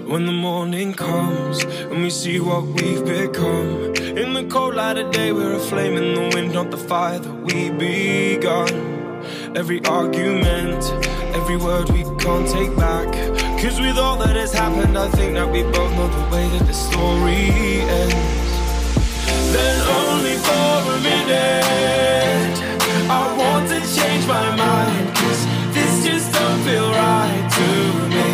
When 0.05 0.27
the 0.27 0.33
morning 0.33 0.93
comes 0.93 1.63
and 1.63 2.03
we 2.03 2.11
see 2.11 2.39
what 2.39 2.63
we've 2.63 3.03
become. 3.03 3.95
In 3.95 4.33
the 4.33 4.45
cold 4.51 4.75
light 4.75 4.99
of 4.99 5.11
day, 5.11 5.31
we're 5.31 5.53
a 5.53 5.59
flame 5.59 5.97
in 5.97 6.13
the 6.13 6.35
wind, 6.35 6.53
not 6.53 6.69
the 6.69 6.77
fire 6.77 7.17
that 7.17 7.33
we 7.47 7.71
begun. 7.71 8.94
Every 9.55 9.83
argument, 9.85 10.83
every 11.33 11.57
word 11.57 11.89
we 11.89 12.03
can't 12.19 12.47
take 12.49 12.75
back. 12.75 13.11
Cause 13.61 13.79
with 13.79 13.97
all 13.97 14.17
that 14.17 14.35
has 14.35 14.53
happened, 14.53 14.97
I 14.97 15.09
think 15.09 15.33
that 15.33 15.49
we 15.51 15.63
both 15.63 15.91
know 15.95 16.07
the 16.07 16.35
way 16.35 16.47
that 16.49 16.65
the 16.67 16.73
story 16.73 17.49
ends. 18.01 18.15
Then 19.53 19.77
only 19.99 20.35
for 20.37 20.91
a 20.95 20.99
minute. 21.01 21.85
I 23.07 23.37
want 23.37 23.69
to 23.69 23.79
change 23.81 24.25
my 24.25 24.55
mind 24.55 25.15
Cause 25.15 25.45
this 25.75 26.05
just 26.05 26.33
don't 26.33 26.59
feel 26.63 26.89
right 26.89 27.45
to 27.57 27.67
me 28.09 28.29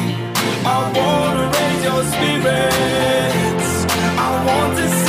I 0.63 0.79
wanna 0.95 1.51
raise 1.51 1.83
your 1.83 2.03
spirits 2.13 3.71
I 4.17 4.31
want 4.47 4.77
to 4.77 5.00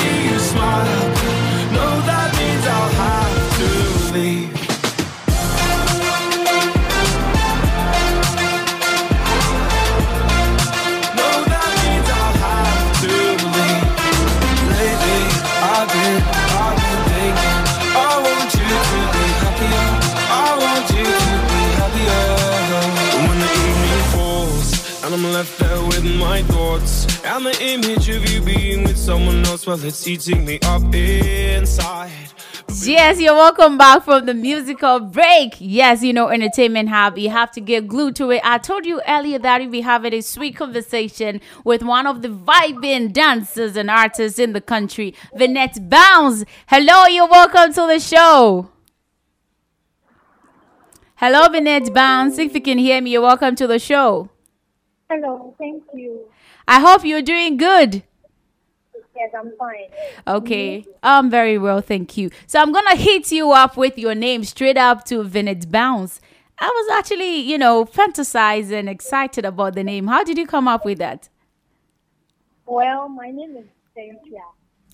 my 26.19 26.43
thoughts 26.43 27.23
and 27.25 27.47
the 27.47 27.57
image 27.63 28.09
of 28.09 28.29
you 28.31 28.43
being 28.43 28.85
with 28.85 28.97
someone 28.97 29.45
else, 29.47 29.67
well, 29.67 29.83
it's 29.85 30.07
eating 30.07 30.45
me 30.45 30.59
up 30.65 30.83
inside. 30.95 32.11
Yes, 32.81 33.21
you're 33.21 33.35
welcome 33.35 33.77
back 33.77 34.05
from 34.05 34.27
the 34.27 34.35
musical 34.35 34.99
break. 34.99 35.55
Yes, 35.59 36.03
you 36.03 36.13
know, 36.13 36.29
Entertainment 36.29 36.89
Hub, 36.89 37.19
you 37.19 37.31
have 37.31 37.53
to 37.53 37.61
get 37.61 37.87
glued 37.87 38.17
to 38.17 38.31
it. 38.31 38.41
I 38.43 38.59
told 38.59 38.87
you 38.87 39.01
earlier 39.07 39.39
that 39.39 39.61
we'll 39.61 39.71
be 39.71 39.83
having 39.83 40.15
a 40.15 40.23
sweet 40.23 40.57
conversation 40.57 41.41
with 41.65 41.83
one 41.83 42.07
of 42.07 42.23
the 42.23 42.29
vibing 42.29 43.13
dancers 43.13 43.77
and 43.77 43.91
artists 43.91 44.39
in 44.39 44.55
the 44.55 44.61
country, 44.61 45.15
Vinette 45.35 45.89
Bounce. 45.89 46.45
Hello, 46.67 47.07
you're 47.07 47.29
welcome 47.29 47.73
to 47.75 47.87
the 47.87 48.01
show. 48.01 48.71
Hello, 51.17 51.49
Vinette 51.51 51.95
Bounce. 51.95 52.39
If 52.39 52.55
you 52.55 52.61
can 52.61 52.79
hear 52.79 53.01
me, 53.01 53.11
you're 53.11 53.23
welcome 53.23 53.55
to 53.55 53.67
the 53.67 53.79
show. 53.79 54.32
Hello, 55.13 55.55
thank 55.59 55.83
you. 55.93 56.27
I 56.67 56.81
hope 56.81 57.05
you're 57.05 57.21
doing 57.21 57.59
good. 57.59 58.03
Yes, 59.15 59.31
I'm 59.39 59.53
fine. 59.59 59.91
Okay, 60.27 60.87
I'm 61.03 61.29
very 61.29 61.59
well, 61.59 61.83
thank 61.83 62.17
you. 62.17 62.31
So 62.47 62.59
I'm 62.59 62.73
gonna 62.73 62.97
hit 62.97 63.31
you 63.31 63.53
up 63.53 63.77
with 63.77 63.99
your 63.99 64.15
name 64.15 64.43
straight 64.45 64.79
up 64.79 65.05
to 65.07 65.23
Vinette 65.23 65.71
Bounce. 65.71 66.19
I 66.59 66.67
was 66.69 66.99
actually, 66.99 67.41
you 67.41 67.59
know, 67.59 67.85
fantasizing, 67.85 68.89
excited 68.89 69.45
about 69.45 69.75
the 69.75 69.85
name. 69.85 70.07
How 70.07 70.25
did 70.25 70.39
you 70.39 70.47
come 70.47 70.67
up 70.67 70.87
with 70.87 70.97
that? 70.99 71.29
Well, 72.65 73.11
my 73.11 73.31
name 73.31 73.57
is 73.59 73.67
Cynthia. 73.95 74.45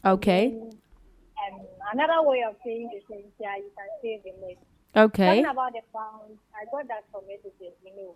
Okay, 0.05 0.47
Um, 0.57 1.61
another 1.93 2.23
way 2.29 2.43
of 2.43 2.57
saying 2.65 2.91
the 2.93 3.01
Cynthia, 3.07 3.55
you 3.59 3.71
can 3.77 3.89
say 4.03 4.21
Vinette. 4.25 4.59
okay, 4.97 5.27
Talking 5.29 5.47
about 5.47 5.73
the 5.75 5.81
bounce, 5.95 6.41
I 6.61 6.65
got 6.73 6.89
that 6.89 7.05
from 7.13 7.23
messages, 7.29 7.77
you 7.85 7.95
know. 7.95 8.15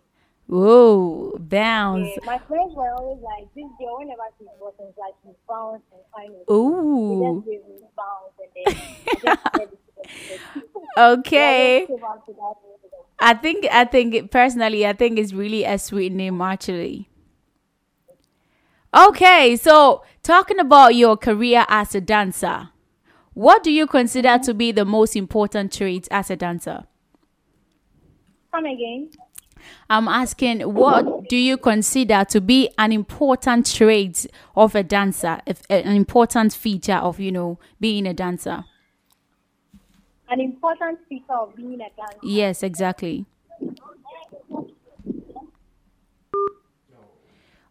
Whoa, 0.52 1.32
bounce. 1.38 2.08
Yeah, 2.08 2.26
my 2.26 2.38
friends 2.46 2.74
were 2.74 2.92
always 2.92 3.22
like, 3.22 3.48
this 3.54 3.64
girl, 3.78 4.00
whenever 4.00 4.20
she 4.38 4.44
was, 4.60 4.74
like 4.98 5.14
she 5.22 5.30
bounce 5.48 5.82
and 5.90 6.02
kind 6.14 6.34
of. 6.46 6.54
Ooh. 6.54 7.42
They 7.46 7.56
just 7.56 7.96
bounce 7.96 8.36
and 8.38 8.50
then 9.24 9.38
I 9.54 9.64
just 9.64 9.80
said 9.96 10.08
it. 10.28 10.40
Okay. 10.98 11.76
I 11.76 11.86
just 11.86 11.88
came 11.88 12.04
out 12.04 12.26
to 12.26 12.32
that 12.34 12.54
name. 12.62 13.02
I 13.18 13.34
think 13.34 13.66
I 13.70 13.84
think 13.86 14.30
personally 14.30 14.86
I 14.86 14.92
think 14.92 15.18
it's 15.18 15.32
really 15.32 15.64
a 15.64 15.78
sweet 15.78 16.12
name 16.12 16.40
actually. 16.42 17.08
Okay, 18.94 19.56
so 19.56 20.02
talking 20.22 20.58
about 20.58 20.94
your 20.94 21.16
career 21.16 21.64
as 21.68 21.94
a 21.94 22.00
dancer, 22.00 22.68
what 23.34 23.62
do 23.62 23.70
you 23.70 23.86
consider 23.86 24.38
to 24.38 24.54
be 24.54 24.72
the 24.72 24.84
most 24.84 25.16
important 25.16 25.72
traits 25.72 26.08
as 26.10 26.30
a 26.30 26.36
dancer? 26.36 26.84
Come 28.52 28.66
again. 28.66 29.10
I'm 29.88 30.08
asking 30.08 30.60
what 30.60 31.28
do 31.28 31.36
you 31.36 31.56
consider 31.56 32.24
to 32.30 32.40
be 32.40 32.70
an 32.78 32.92
important 32.92 33.72
trait 33.72 34.26
of 34.56 34.74
a 34.74 34.82
dancer, 34.82 35.40
if 35.46 35.62
an 35.70 35.94
important 35.94 36.52
feature 36.52 36.94
of 36.96 37.20
you 37.20 37.32
know 37.32 37.58
being 37.80 38.06
a 38.06 38.14
dancer? 38.14 38.64
An 40.28 40.40
important 40.40 40.98
feature 41.08 41.34
of 41.34 41.54
being 41.54 41.74
a 41.74 41.90
dancer. 41.96 42.18
Yes, 42.22 42.62
exactly. 42.62 43.26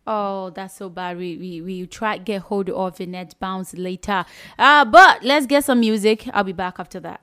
Oh, 0.05 0.49
that's 0.49 0.75
so 0.75 0.89
bad. 0.89 1.17
We 1.17 1.37
we 1.37 1.61
we 1.61 1.85
try 1.85 2.17
to 2.17 2.23
get 2.23 2.41
hold 2.43 2.69
of 2.69 2.97
the 2.97 3.05
net 3.05 3.35
bounce 3.39 3.73
later. 3.75 4.25
Uh 4.57 4.83
but 4.85 5.23
let's 5.23 5.45
get 5.45 5.63
some 5.63 5.79
music. 5.79 6.27
I'll 6.33 6.43
be 6.43 6.53
back 6.53 6.79
after 6.79 6.99
that. 7.01 7.21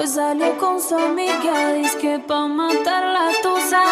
Hoy 0.00 0.06
salió 0.06 0.56
con 0.56 0.80
su 0.80 0.96
amiga. 0.96 1.74
Dice 1.74 1.98
que 1.98 2.18
pa' 2.20 2.48
matar 2.48 3.04
la 3.04 3.28
tusa. 3.42 3.82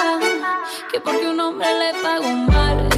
Que 0.90 1.00
porque 1.00 1.28
un 1.28 1.38
hombre 1.38 1.66
le 1.78 2.02
pagó 2.02 2.30
mal. 2.30 2.97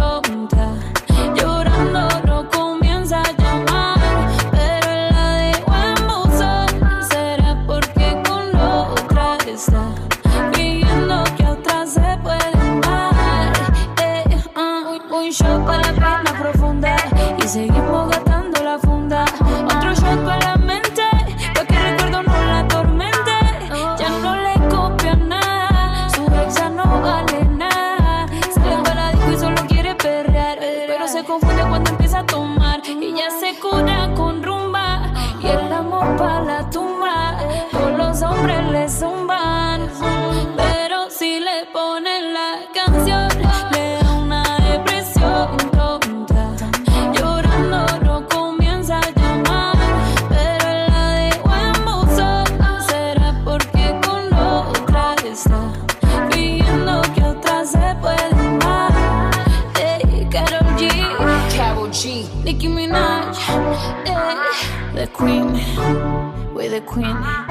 the 66.71 66.79
queen. 66.79 67.50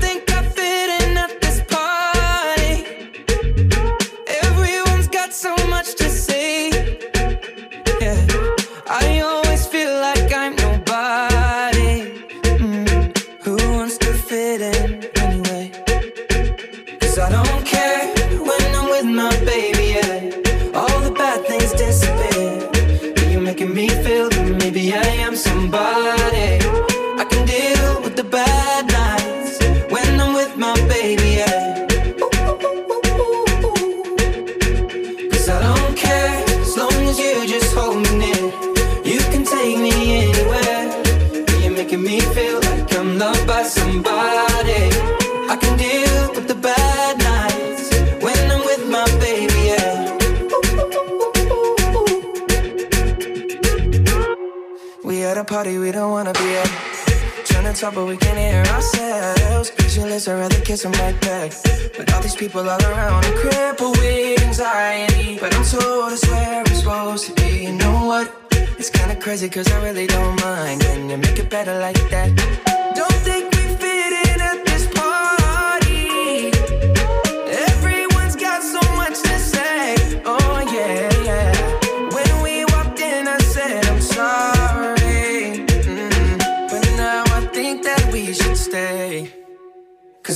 kiss 60.81 60.83
them 60.83 61.05
right 61.05 61.21
back. 61.21 61.51
But 61.97 62.13
all 62.13 62.21
these 62.21 62.35
people 62.35 62.61
all 62.61 62.81
around, 62.81 63.25
I'm 63.25 63.37
crippled 63.37 63.97
with 63.97 64.41
anxiety. 64.43 65.37
But 65.39 65.53
I'm 65.55 65.63
told 65.63 66.13
it's 66.13 66.27
where 66.27 66.59
I'm 66.59 66.75
supposed 66.75 67.27
to 67.27 67.33
be. 67.33 67.65
You 67.65 67.73
know 67.73 68.05
what? 68.05 68.31
It's 68.79 68.89
kinda 68.89 69.15
crazy, 69.15 69.49
cause 69.49 69.71
I 69.71 69.83
really 69.83 70.07
don't 70.07 70.39
mind. 70.41 70.81
Can 70.81 71.09
you 71.09 71.17
make 71.17 71.37
it 71.37 71.49
better 71.49 71.77
like 71.79 72.01
that? 72.09 72.70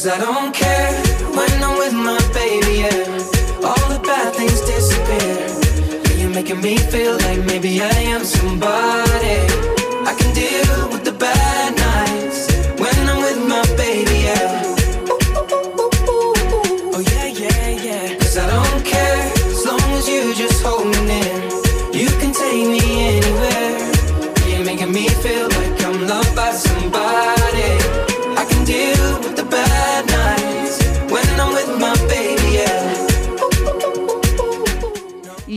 Cause 0.05 0.19
I 0.19 0.23
don't 0.23 0.53
care 0.53 0.93
when 1.33 1.63
I'm 1.63 1.79
with 1.79 1.93
my 1.93 2.19
baby, 2.31 2.81
yeah. 2.81 3.65
All 3.65 3.89
the 3.89 3.99
bad 4.03 4.35
things 4.35 4.61
disappear. 4.61 6.19
You're 6.19 6.29
making 6.29 6.61
me 6.61 6.77
feel 6.77 7.13
like 7.17 7.43
maybe 7.45 7.81
I 7.81 7.89
am 8.13 8.23
somebody. 8.23 9.37
I 10.05 10.13
can 10.15 10.31
deal 10.35 10.89
with 10.89 11.05
the 11.05 11.11
bad 11.11 11.75
nights 11.75 11.84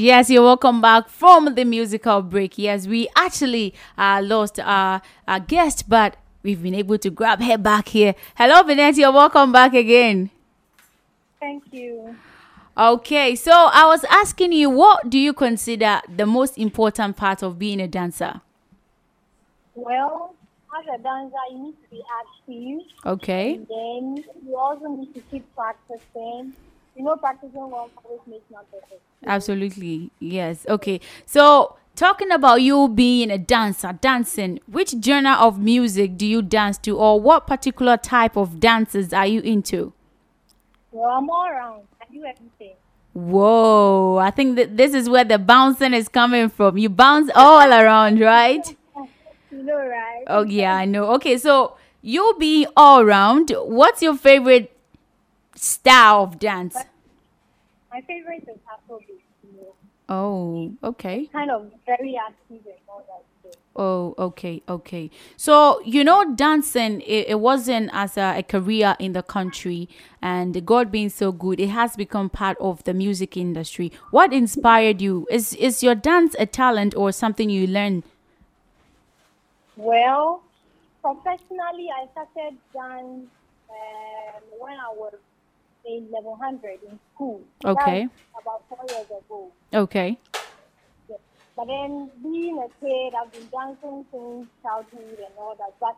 Yes, 0.09 0.31
you're 0.31 0.43
welcome 0.43 0.81
back 0.81 1.11
from 1.11 1.55
the 1.55 1.67
musical 1.67 2.23
break. 2.23 2.57
Yes, 2.57 2.87
we 2.87 3.11
actually 3.15 3.75
uh, 3.99 4.23
lost 4.25 4.59
our, 4.59 5.03
our 5.27 5.39
guest, 5.39 5.87
but 5.87 6.17
we've 6.43 6.63
been 6.63 6.75
able 6.75 6.97
to 6.97 7.11
grab 7.11 7.43
her 7.43 7.59
back 7.59 7.89
here. 7.89 8.15
Hello, 8.35 8.63
Vanessa. 8.63 9.03
You're 9.03 9.13
welcome 9.13 9.53
back 9.53 9.75
again. 9.75 10.31
Thank 11.39 11.65
you. 11.73 12.17
Okay, 12.75 13.37
so 13.37 13.53
I 13.53 13.85
was 13.85 14.03
asking 14.05 14.53
you, 14.53 14.71
what 14.71 15.11
do 15.11 15.19
you 15.19 15.35
consider 15.35 16.01
the 16.09 16.25
most 16.25 16.57
important 16.57 17.19
part 17.19 17.43
of 17.43 17.59
being 17.59 17.79
a 17.79 17.87
dancer? 17.87 18.41
Well, 19.75 20.35
as 20.79 20.87
a 20.87 21.03
dancer, 21.03 21.37
you 21.51 21.65
need 21.65 21.75
to 21.83 21.91
be 21.91 22.03
active. 22.19 22.81
Okay. 23.05 23.55
And 23.57 23.69
then 23.69 24.25
you 24.47 24.57
also 24.57 24.89
need 24.89 25.13
to 25.13 25.21
keep 25.31 25.45
practicing. 25.55 26.55
You 26.99 27.05
know, 27.05 27.17
practicing 27.17 27.71
once 27.71 27.93
always 28.05 28.21
makes 28.27 28.51
not 28.51 28.69
perfect. 28.73 29.01
Absolutely. 29.25 30.11
Yes. 30.19 30.67
Okay. 30.69 31.01
So, 31.27 31.77
talking 31.95 32.33
about 32.33 32.61
you 32.61 32.89
being 32.89 33.31
a 33.31 33.39
dancer, 33.39 33.97
dancing, 34.01 34.59
which 34.67 34.95
genre 35.03 35.35
of 35.35 35.61
music 35.61 36.17
do 36.19 36.27
you 36.27 36.43
dance 36.43 36.77
to, 36.79 36.99
or 36.99 37.21
what 37.21 37.47
particular 37.47 37.97
type 37.97 38.37
of 38.37 38.59
dances 38.59 39.13
are 39.13 39.29
you 39.29 39.41
into? 39.43 39.93
Well, 40.91 41.09
I'm 41.09 41.31
all 41.31 41.47
around. 41.47 41.83
I 42.03 42.13
do 42.13 42.25
everything. 42.25 42.75
Whoa, 43.13 44.17
I 44.19 44.33
think 44.33 44.57
that 44.57 44.77
this 44.77 44.93
is 44.93 45.09
where 45.09 45.25
the 45.25 45.39
bouncing 45.39 45.95
is 45.95 46.09
coming 46.09 46.49
from. 46.49 46.79
You 46.79 46.89
bounce 46.89 47.31
all 47.35 47.73
around, 47.73 48.21
right? 48.21 48.77
You 49.51 49.63
know, 49.63 49.77
right? 49.77 50.25
Oh, 50.27 50.45
yeah, 50.45 50.75
I 50.77 50.85
know. 50.85 51.05
Okay, 51.15 51.39
so 51.39 51.77
you 52.03 52.37
being 52.39 52.67
all 52.77 53.01
around, 53.01 53.51
what's 53.57 54.03
your 54.03 54.15
favorite 54.15 54.71
style 55.59 56.23
of 56.25 56.39
dance? 56.39 56.77
My 57.91 58.01
favorite 58.03 58.45
is 58.49 58.59
Afrobeat. 58.67 59.21
You 59.43 59.53
know, 59.57 59.75
Oh, 60.09 60.73
okay. 60.83 61.27
kind 61.33 61.51
of 61.51 61.71
very 61.85 62.17
active 62.17 62.65
and 62.65 62.75
all 62.89 63.05
that. 63.09 63.25
Oh, 63.77 64.15
okay, 64.19 64.61
okay. 64.69 65.09
So, 65.37 65.81
you 65.85 66.03
know, 66.03 66.35
dancing, 66.35 67.01
it, 67.03 67.29
it 67.29 67.41
wasn't 67.41 67.91
as 67.93 68.17
a, 68.17 68.39
a 68.39 68.43
career 68.43 68.97
in 68.99 69.13
the 69.13 69.23
country, 69.23 69.89
and 70.21 70.67
God 70.67 70.91
being 70.91 71.11
so 71.11 71.31
good, 71.31 71.61
it 71.61 71.69
has 71.69 71.95
become 71.95 72.29
part 72.29 72.57
of 72.61 72.83
the 72.85 72.93
music 72.93 73.37
industry. 73.37 73.93
What 74.11 74.33
inspired 74.33 75.01
you? 75.01 75.29
Is 75.31 75.55
is 75.55 75.83
your 75.83 75.95
dance 75.95 76.35
a 76.41 76.47
talent 76.47 76.97
or 76.97 77.13
something 77.13 77.49
you 77.51 77.69
learn? 77.69 78.03
Well, 79.77 80.43
professionally, 81.01 81.89
I 81.95 82.09
started 82.13 82.59
dance 82.73 83.29
um, 83.71 84.43
when 84.59 84.73
I 84.75 84.91
was 84.97 85.15
in 85.89 86.11
level 86.13 86.33
100 86.37 86.79
in 86.89 86.99
school. 87.15 87.41
That 87.63 87.71
Okay. 87.73 88.03
was 88.07 88.43
about 88.43 88.63
four 88.69 88.85
years 88.89 89.07
ago. 89.11 89.51
Okay. 89.75 90.19
Yes. 91.09 91.19
But 91.57 91.67
then 91.67 92.11
being 92.23 92.59
a 92.59 92.69
kid, 92.85 93.15
I've 93.15 93.33
been 93.33 93.49
dancing 93.49 94.05
since 94.13 94.47
childhood 94.63 95.19
and 95.19 95.35
all 95.39 95.57
that. 95.57 95.73
But 95.81 95.97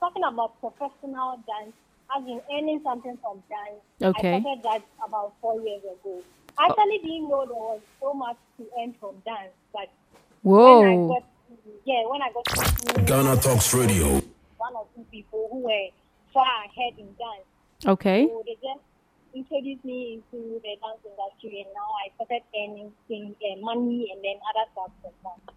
talking 0.00 0.24
about 0.24 0.58
professional 0.60 1.36
dance, 1.46 1.74
I've 2.10 2.24
been 2.24 2.40
earning 2.52 2.80
something 2.82 3.16
from 3.22 3.42
dance. 3.48 3.80
Okay. 4.02 4.36
I 4.36 4.40
started 4.40 4.62
that 4.64 4.82
about 5.06 5.32
four 5.40 5.60
years 5.60 5.82
ago. 5.84 6.22
I 6.58 6.66
actually 6.68 6.98
didn't 6.98 7.28
know 7.28 7.44
there 7.46 7.54
was 7.54 7.80
so 8.00 8.12
much 8.12 8.36
to 8.58 8.66
earn 8.80 8.94
from 9.00 9.14
dance, 9.24 9.52
but 9.72 9.88
when 10.42 10.84
I 10.84 10.96
got 11.08 11.24
yeah, 11.84 12.02
when 12.08 12.20
I 12.22 12.30
got 12.32 12.44
to 12.44 12.56
school, 12.64 13.04
Ghana 13.04 13.36
Talks 13.36 13.72
Radio. 13.74 14.20
one 14.58 14.74
or 14.74 14.86
two 14.94 15.04
people 15.10 15.48
who 15.50 15.58
were 15.60 15.88
far 16.32 16.44
ahead 16.64 16.98
in 16.98 17.06
dance. 17.06 17.48
Okay. 17.86 18.26
So 18.26 18.42
they 18.46 18.54
just 18.54 18.80
introduced 19.34 19.84
me 19.84 20.14
into 20.14 20.60
the 20.62 20.76
dance 20.80 21.00
industry, 21.04 21.64
and 21.64 21.74
now 21.74 21.88
I 22.04 22.14
started 22.14 22.42
earning 22.56 22.92
uh, 23.10 23.60
money 23.60 24.10
and 24.12 24.22
then 24.24 24.36
other 24.50 24.70
stuff. 24.72 24.90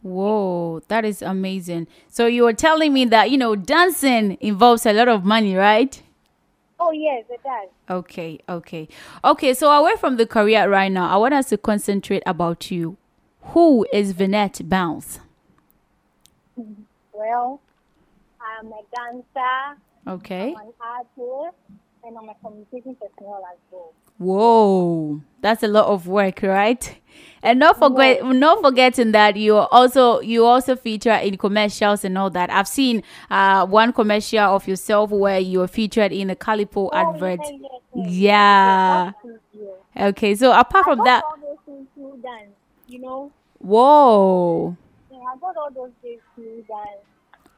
Whoa, 0.02 0.82
that 0.88 1.06
is 1.06 1.22
amazing. 1.22 1.88
So 2.10 2.28
you 2.28 2.44
were 2.44 2.54
telling 2.54 2.94
me 2.94 3.06
that, 3.06 3.32
you 3.32 3.38
know, 3.38 3.56
dancing 3.56 4.38
involves 4.40 4.86
a 4.86 4.94
lot 4.94 5.08
of 5.08 5.26
money, 5.26 5.56
right? 5.56 6.02
Oh 6.80 6.92
yes, 6.92 7.26
it 7.30 7.42
does. 7.44 7.70
Okay, 7.90 8.40
okay. 8.48 8.88
Okay, 9.24 9.54
so 9.54 9.72
away 9.72 9.96
from 10.00 10.18
the 10.18 10.26
career 10.26 10.70
right 10.70 10.92
now, 10.92 11.10
I 11.10 11.18
want 11.18 11.34
us 11.34 11.48
to 11.50 11.58
concentrate 11.58 12.24
about 12.26 12.70
you. 12.70 12.98
Who 13.54 13.86
is 13.94 14.12
Vinette 14.12 14.62
Bounce? 14.68 15.20
Well, 17.14 17.62
I'm 18.42 18.68
a 18.68 18.82
dancer, 18.96 19.80
Okay. 20.08 20.54
I'm 20.54 20.68
an 20.68 20.74
artist, 20.80 21.58
and 22.06 22.18
I'm 22.18 22.30
a 22.30 22.36
communication 22.36 22.96
personnel 22.96 23.44
as 23.52 23.58
well. 23.72 23.94
Whoa, 24.18 25.22
that's 25.42 25.64
a 25.64 25.68
lot 25.68 25.86
of 25.88 26.08
work, 26.08 26.42
right? 26.44 27.02
And 27.44 27.60
not 27.60 27.78
forget, 27.78 28.26
not 28.26 28.62
forgetting 28.62 29.12
that 29.12 29.36
you 29.36 29.56
also 29.56 30.20
you 30.22 30.46
also 30.46 30.76
feature 30.76 31.14
in 31.14 31.38
commercials 31.38 32.04
and 32.04 32.18
all 32.18 32.30
that. 32.32 32.50
I've 32.50 32.68
seen 32.68 33.04
uh 33.30 33.66
one 33.66 33.94
commercial 33.94 34.40
of 34.40 34.68
yourself 34.68 35.12
where 35.12 35.40
you 35.40 35.60
were 35.60 35.68
featured 35.68 36.12
in 36.12 36.30
a 36.30 36.36
Calipo 36.36 36.90
advert. 36.94 37.40
Yeah. 37.94 39.12
Okay, 39.98 40.36
so 40.36 40.52
apart 40.52 40.84
from 40.86 41.02
I 41.02 41.04
that, 41.06 41.24
all 41.24 41.38
those 41.42 41.58
things 41.66 41.88
through 41.94 42.20
dance, 42.22 42.52
you 42.88 43.00
know. 43.00 43.32
whoa. 43.60 44.76
Yeah, 45.10 45.20
I 45.20 45.38
got 45.38 45.56
all 45.56 45.72
those 45.72 45.92
things 46.02 46.20
dance. 46.68 47.05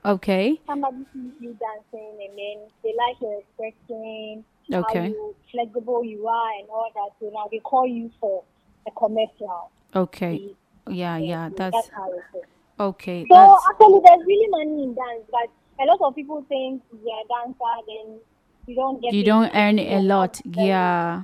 Okay. 0.08 0.60
Somebody 0.66 1.05
sees 1.14 1.34
you 1.41 1.58
dancing, 1.60 2.18
and 2.26 2.34
then 2.38 2.58
they 2.84 2.93
like 2.95 3.20
your 3.22 3.39
expression, 3.41 4.43
how 4.72 4.80
Okay. 4.80 5.10
you 5.10 5.36
flexible 5.51 6.03
you 6.03 6.28
are, 6.28 6.51
and 6.60 6.70
all 6.70 6.89
that. 6.95 7.12
So 7.20 7.30
now 7.34 7.47
they 7.51 7.60
call 7.60 7.86
you 7.86 8.10
for 8.20 8.43
a 8.88 8.91
commercial. 8.91 9.70
Okay. 9.95 10.55
Yeah, 10.89 11.18
yeah. 11.18 11.49
That's 11.49 11.76
That's 11.76 11.89
how 11.89 12.10
it 12.12 12.24
is. 12.38 12.43
okay. 12.80 13.26
So 13.30 13.36
That's 13.36 13.64
actually, 13.70 13.99
there's 14.05 14.26
really 14.26 14.47
money 14.49 14.84
in 14.84 14.95
dance, 14.95 15.24
but 15.30 15.49
a 15.80 15.86
lot 15.86 15.99
of 16.01 16.16
people 16.16 16.45
think 16.47 16.82
you're 16.91 17.20
a 17.20 17.28
dancer, 17.28 17.76
then 17.88 18.20
you 18.68 18.76
don't 18.76 19.01
get. 19.01 19.14
you 19.14 19.24
don't 19.26 19.51
earn 19.53 19.78
a 19.80 19.99
lot. 20.01 20.39
Yeah. 20.45 21.24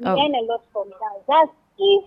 You 0.00 0.06
Oh. 0.06 0.12
earn 0.18 0.34
a 0.34 0.42
lot 0.50 0.64
from 0.72 0.88
dance. 0.88 1.24
That's 1.28 1.52
if 1.78 2.04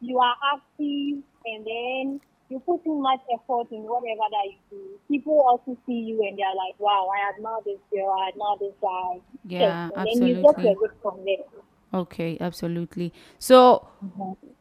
you 0.00 0.18
are 0.20 0.36
active 0.54 1.22
and 1.44 1.66
then 1.66 2.20
you 2.54 2.60
put 2.60 2.86
in 2.86 3.02
much 3.02 3.20
effort 3.34 3.66
in 3.72 3.82
whatever 3.82 4.26
that 4.30 4.46
you 4.46 4.58
do. 4.70 4.82
People 5.08 5.40
also 5.40 5.76
see 5.86 5.92
you 5.92 6.22
and 6.22 6.38
they're 6.38 6.54
like, 6.54 6.78
"Wow, 6.78 7.10
I 7.12 7.34
admire 7.34 7.58
this 7.64 7.80
girl. 7.92 8.14
I 8.16 8.28
admire 8.28 8.56
this 8.60 8.74
guy." 8.80 9.20
Yeah, 9.44 9.90
and 9.96 10.06
then 10.06 10.28
you 10.28 10.34
get 10.36 10.44
absolutely. 10.50 10.88
a 10.88 11.02
from 11.02 11.24
there. 11.24 12.00
Okay, 12.00 12.38
absolutely. 12.40 13.12
So, 13.40 13.88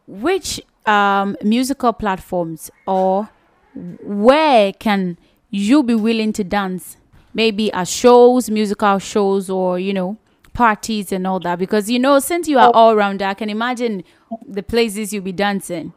which 0.08 0.60
um, 0.88 1.38
musical 1.44 1.94
platforms 1.94 2.72
or 2.88 3.30
where 3.76 4.74
can 4.74 5.20
you 5.52 5.84
be 5.84 5.94
willing 5.94 6.34
to 6.34 6.44
dance? 6.44 6.98
Maybe 7.36 7.72
at 7.74 7.88
shows, 7.88 8.50
musical 8.50 8.98
shows, 8.98 9.52
or 9.52 9.78
you 9.78 9.94
know, 9.94 10.18
parties 10.54 11.12
and 11.12 11.28
all 11.28 11.40
that. 11.42 11.60
Because 11.60 11.92
you 11.92 12.00
know, 12.00 12.18
since 12.18 12.48
you 12.48 12.58
are 12.58 12.72
all 12.74 12.96
rounder, 12.96 13.26
I 13.26 13.36
can 13.36 13.52
imagine 13.52 14.04
the 14.48 14.64
places 14.64 15.14
you'll 15.14 15.24
be 15.24 15.32
dancing. 15.32 15.94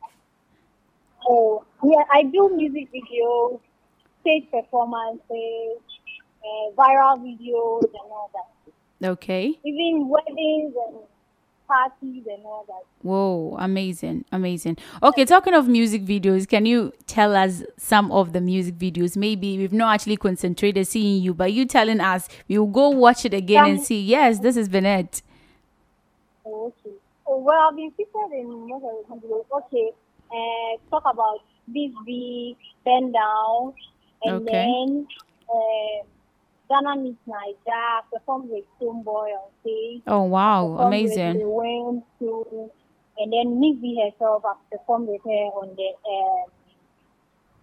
So 1.26 1.65
yeah, 1.82 2.04
I 2.12 2.22
do 2.24 2.50
music 2.56 2.88
videos, 2.92 3.60
stage 4.20 4.50
performances, 4.50 5.78
uh, 6.44 6.72
viral 6.76 7.18
videos, 7.18 7.82
and 7.84 8.10
all 8.10 8.30
that. 8.34 9.08
Okay. 9.08 9.58
Even 9.64 10.08
weddings 10.08 10.74
and 10.88 10.96
parties 11.68 12.24
and 12.26 12.44
all 12.44 12.64
that. 12.68 12.82
Whoa, 13.02 13.56
amazing, 13.58 14.24
amazing. 14.32 14.78
Okay, 15.02 15.24
talking 15.24 15.54
of 15.54 15.68
music 15.68 16.04
videos, 16.04 16.48
can 16.48 16.64
you 16.64 16.92
tell 17.06 17.36
us 17.36 17.62
some 17.76 18.10
of 18.10 18.32
the 18.32 18.40
music 18.40 18.76
videos? 18.78 19.16
Maybe 19.16 19.58
we've 19.58 19.72
not 19.72 19.94
actually 19.94 20.16
concentrated 20.16 20.86
seeing 20.86 21.22
you, 21.22 21.34
but 21.34 21.52
you 21.52 21.66
telling 21.66 22.00
us 22.00 22.28
we'll 22.48 22.66
go 22.66 22.90
watch 22.90 23.24
it 23.24 23.34
again 23.34 23.66
and 23.66 23.82
see. 23.82 24.00
Yes, 24.00 24.38
this 24.38 24.56
is. 24.56 24.68
Oh, 24.74 25.12
okay. 26.46 26.94
Well, 27.26 27.68
I've 27.68 27.76
been 27.76 27.90
featured 27.90 28.32
in 28.32 28.68
most 28.68 28.84
of 29.10 29.20
the 29.20 29.26
videos. 29.26 29.44
Okay. 29.52 29.90
Uh, 30.30 30.78
talk 30.90 31.02
about 31.04 31.40
Big 31.72 31.92
B, 32.04 32.56
Bend 32.84 33.12
Down, 33.14 33.74
and 34.22 34.46
Okay. 34.46 34.66
then 34.66 35.06
uh, 35.48 36.06
Ghana 36.68 36.96
Meets 37.02 37.18
Naija, 37.28 38.02
performed 38.12 38.50
with 38.50 38.64
Stonebwoy 38.80 39.30
on 39.34 39.50
stage. 39.60 40.02
Oh 40.06 40.22
wow, 40.22 40.78
with 40.78 40.82
amazing. 40.86 41.40
Wayne 41.42 42.02
too. 42.18 42.70
And 43.18 43.32
then 43.32 43.60
B 43.60 43.98
herself, 44.02 44.42
performed 44.70 45.08
with 45.08 45.22
her 45.24 45.30
on 45.30 45.74
the 45.74 45.90
um, 46.10 46.50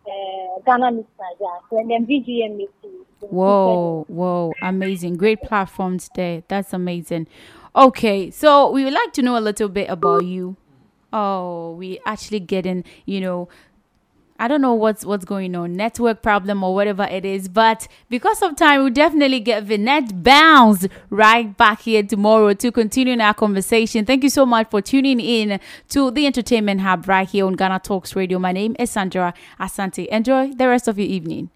uh, 0.08 0.60
Ghana 0.66 0.91
Meets 0.91 1.10
Naija. 1.20 1.62
And 1.72 1.91
then 1.91 2.06
VGM 2.06 2.58
Meets. 2.58 2.72
Whoa, 3.20 4.06
whoa, 4.08 4.58
amazing. 4.62 5.18
Great 5.18 5.41
platforms 5.41 6.10
there. 6.14 6.43
That's 6.47 6.74
amazing. 6.74 7.28
Okay, 7.76 8.30
so 8.30 8.70
we 8.70 8.84
would 8.84 8.93
like 8.93 9.14
to 9.14 9.22
know 9.22 9.38
a 9.38 9.41
little 9.41 9.70
bit 9.70 9.89
about 9.89 10.20
you. 10.20 10.56
Oh, 11.12 11.74
we 11.76 11.99
actually 12.06 12.39
getting, 12.41 12.84
you 13.06 13.22
know, 13.22 13.47
I 14.39 14.47
don't 14.47 14.61
know 14.61 14.73
what's 14.73 15.05
what's 15.05 15.25
going 15.25 15.55
on, 15.55 15.73
network 15.73 16.21
problem 16.21 16.63
or 16.63 16.73
whatever 16.73 17.03
it 17.03 17.23
is, 17.23 17.47
but 17.47 17.88
because 18.09 18.41
of 18.41 18.55
time, 18.55 18.81
we'll 18.81 18.93
definitely 18.93 19.39
get 19.39 19.63
Vinette 19.63 20.23
Bounce 20.23 20.88
right 21.09 21.55
back 21.55 21.81
here 21.81 22.03
tomorrow 22.03 22.53
to 22.53 22.71
continue 22.71 23.19
our 23.19 23.34
conversation. 23.34 24.05
Thank 24.05 24.23
you 24.23 24.29
so 24.29 24.45
much 24.45 24.69
for 24.69 24.81
tuning 24.81 25.19
in 25.19 25.59
to 25.89 26.11
the 26.11 26.25
Entertainment 26.25 26.81
Hub 26.81 27.07
right 27.07 27.29
here 27.29 27.45
on 27.45 27.53
Ghana 27.53 27.81
Talks 27.84 28.15
Radio. 28.15 28.39
My 28.39 28.51
name 28.51 28.75
is 28.79 28.91
Sandra 28.91 29.34
Asante. 29.59 30.07
Enjoy 30.07 30.51
the 30.51 30.67
rest 30.67 30.88
of 30.88 30.97
your 30.97 31.07
evening. 31.07 31.49